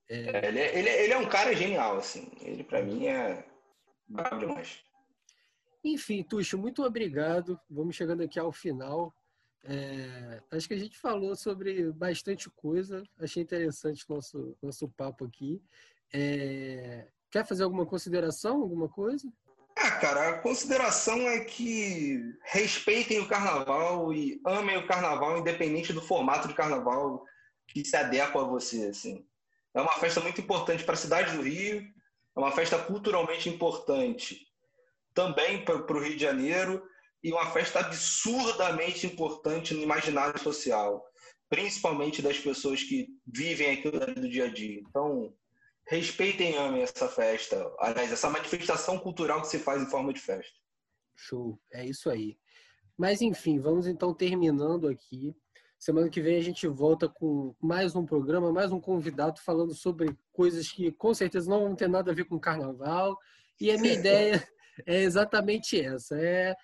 É... 0.09 0.17
É, 0.17 0.49
ele, 0.49 0.59
é, 0.59 0.79
ele, 0.79 0.89
é, 0.89 1.05
ele, 1.05 1.13
é 1.13 1.19
um 1.19 1.29
cara 1.29 1.55
genial, 1.55 1.99
assim. 1.99 2.33
Ele, 2.41 2.65
para 2.65 2.83
mim, 2.83 3.07
é 3.09 3.47
brabo 4.09 4.39
demais. 4.39 4.83
Enfim, 5.85 6.23
Tuxo, 6.23 6.57
muito 6.57 6.83
obrigado. 6.83 7.61
Vamos 7.69 7.95
chegando 7.95 8.23
aqui 8.23 8.39
ao 8.39 8.53
final. 8.53 9.15
É, 9.65 10.43
acho 10.53 10.67
que 10.67 10.75
a 10.75 10.79
gente 10.79 10.99
falou 10.99 11.37
sobre 11.37 11.93
bastante 11.93 12.49
coisa. 12.51 13.03
Achei 13.19 13.43
interessante 13.43 14.09
nosso 14.09 14.57
nosso 14.63 14.89
papo 14.89 15.25
aqui. 15.25 15.63
É, 16.13 17.09
quer 17.31 17.47
fazer 17.47 17.65
alguma 17.65 17.87
consideração, 17.87 18.63
alguma 18.63 18.89
coisa? 18.89 19.31
Ah, 19.77 19.93
cara, 19.93 20.31
a 20.31 20.39
consideração 20.39 21.17
é 21.29 21.41
que 21.41 22.21
respeitem 22.45 23.21
o 23.21 23.29
carnaval 23.29 24.13
e 24.13 24.41
amem 24.45 24.77
o 24.77 24.87
carnaval, 24.87 25.39
independente 25.39 25.93
do 25.93 26.03
formato 26.03 26.49
de 26.49 26.55
carnaval 26.55 27.25
que 27.69 27.85
se 27.85 27.97
adequa 27.97 28.41
a 28.41 28.45
você. 28.45 28.87
Assim. 28.87 29.25
É 29.75 29.81
uma 29.81 29.93
festa 29.93 30.21
muito 30.21 30.41
importante 30.41 30.85
para 30.85 30.95
a 30.95 30.99
cidade 30.99 31.37
do 31.37 31.43
Rio, 31.43 31.81
é 32.37 32.39
uma 32.39 32.53
festa 32.53 32.79
culturalmente 32.79 33.49
importante 33.49 34.47
também 35.15 35.65
para 35.65 35.77
o 35.77 36.01
Rio 36.01 36.17
de 36.17 36.23
Janeiro 36.23 36.83
e 37.23 37.33
uma 37.33 37.51
festa 37.51 37.81
absurdamente 37.81 39.07
importante 39.07 39.75
no 39.75 39.83
imaginário 39.83 40.41
social, 40.41 41.05
principalmente 41.49 42.23
das 42.23 42.39
pessoas 42.39 42.83
que 42.83 43.09
vivem 43.27 43.73
aquilo 43.73 43.99
do 44.15 44.29
dia 44.29 44.47
a 44.47 44.49
dia. 44.49 44.81
Então, 44.81 45.35
respeitem 45.87 46.53
e 46.53 46.57
amem 46.57 46.83
essa 46.83 47.09
festa, 47.09 47.71
aliás, 47.79 48.13
essa 48.13 48.31
manifestação 48.31 48.99
cultural 48.99 49.43
que 49.43 49.49
se 49.49 49.59
faz 49.59 49.83
em 49.83 49.91
forma 49.91 50.13
de 50.13 50.21
festa. 50.21 50.55
Show, 51.17 51.61
é 51.73 51.85
isso 51.85 52.09
aí. 52.09 52.39
Mas 52.97 53.21
enfim, 53.21 53.59
vamos 53.59 53.87
então 53.87 54.15
terminando 54.15 54.87
aqui. 54.87 55.35
Semana 55.79 56.11
que 56.11 56.21
vem 56.21 56.37
a 56.37 56.43
gente 56.43 56.67
volta 56.67 57.09
com 57.09 57.55
mais 57.59 57.97
um 57.97 58.05
programa, 58.05 58.53
mais 58.53 58.71
um 58.71 58.79
convidado 58.79 59.41
falando 59.41 59.75
sobre 59.75 60.15
coisas 60.31 60.71
que 60.71 60.93
com 60.93 61.15
certeza 61.15 61.49
não 61.49 61.61
vão 61.61 61.75
ter 61.75 61.89
nada 61.89 62.11
a 62.11 62.15
ver 62.15 62.25
com 62.25 62.39
carnaval. 62.39 63.19
E 63.59 63.71
a 63.71 63.79
minha 63.79 63.95
ideia 63.99 64.47
é 64.87 65.03
exatamente 65.03 65.81
essa: 65.81 66.15
é, 66.19 66.55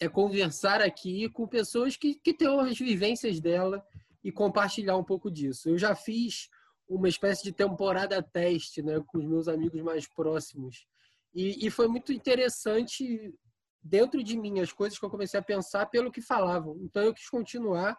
é 0.00 0.08
conversar 0.08 0.80
aqui 0.80 1.28
com 1.28 1.46
pessoas 1.46 1.96
que, 1.96 2.14
que 2.14 2.32
têm 2.32 2.48
as 2.48 2.78
vivências 2.78 3.38
dela 3.38 3.84
e 4.24 4.32
compartilhar 4.32 4.96
um 4.96 5.04
pouco 5.04 5.30
disso. 5.30 5.68
Eu 5.68 5.78
já 5.78 5.94
fiz 5.94 6.48
uma 6.88 7.08
espécie 7.08 7.44
de 7.44 7.52
temporada 7.52 8.22
teste 8.22 8.82
né, 8.82 9.00
com 9.06 9.18
os 9.18 9.24
meus 9.24 9.46
amigos 9.46 9.80
mais 9.82 10.06
próximos. 10.06 10.86
E, 11.34 11.66
e 11.66 11.70
foi 11.70 11.86
muito 11.86 12.12
interessante 12.12 13.32
dentro 13.82 14.24
de 14.24 14.36
mim 14.36 14.60
as 14.60 14.72
coisas 14.72 14.98
que 14.98 15.04
eu 15.04 15.10
comecei 15.10 15.38
a 15.38 15.42
pensar 15.42 15.86
pelo 15.86 16.10
que 16.10 16.22
falavam. 16.22 16.78
Então 16.80 17.02
eu 17.02 17.14
quis 17.14 17.28
continuar 17.28 17.96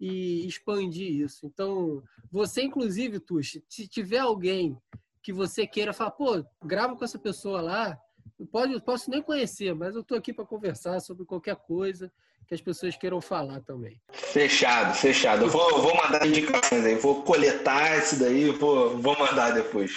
e 0.00 0.46
expandir 0.46 1.10
isso. 1.10 1.46
Então, 1.46 2.02
você, 2.30 2.62
inclusive, 2.62 3.20
Tuxi, 3.20 3.64
se 3.68 3.86
tiver 3.86 4.18
alguém 4.18 4.76
que 5.22 5.32
você 5.32 5.66
queira 5.66 5.92
falar, 5.92 6.10
pô, 6.10 6.44
grava 6.62 6.96
com 6.96 7.04
essa 7.04 7.18
pessoa 7.18 7.60
lá, 7.60 7.98
eu 8.38 8.46
pode, 8.46 8.80
posso 8.82 9.10
nem 9.10 9.22
conhecer, 9.22 9.74
mas 9.74 9.94
eu 9.94 10.00
estou 10.00 10.16
aqui 10.16 10.32
para 10.32 10.44
conversar 10.44 11.00
sobre 11.00 11.24
qualquer 11.24 11.56
coisa 11.56 12.10
que 12.46 12.54
as 12.54 12.60
pessoas 12.60 12.96
queiram 12.96 13.20
falar 13.20 13.60
também. 13.60 14.00
Fechado, 14.12 14.94
fechado. 14.94 15.44
Eu 15.44 15.48
vou, 15.48 15.80
vou 15.80 15.96
mandar 15.96 16.26
indicações 16.26 16.84
aí, 16.84 16.94
vou 16.96 17.22
coletar 17.22 17.98
isso 17.98 18.18
daí, 18.18 18.50
vou, 18.50 18.98
vou 18.98 19.18
mandar 19.18 19.52
depois. 19.52 19.92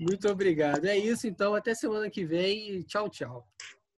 Muito 0.00 0.28
obrigado. 0.28 0.84
É 0.86 0.96
isso, 0.96 1.26
então. 1.26 1.54
Até 1.54 1.74
semana 1.74 2.08
que 2.10 2.24
vem. 2.24 2.82
Tchau, 2.82 3.08
tchau. 3.08 3.46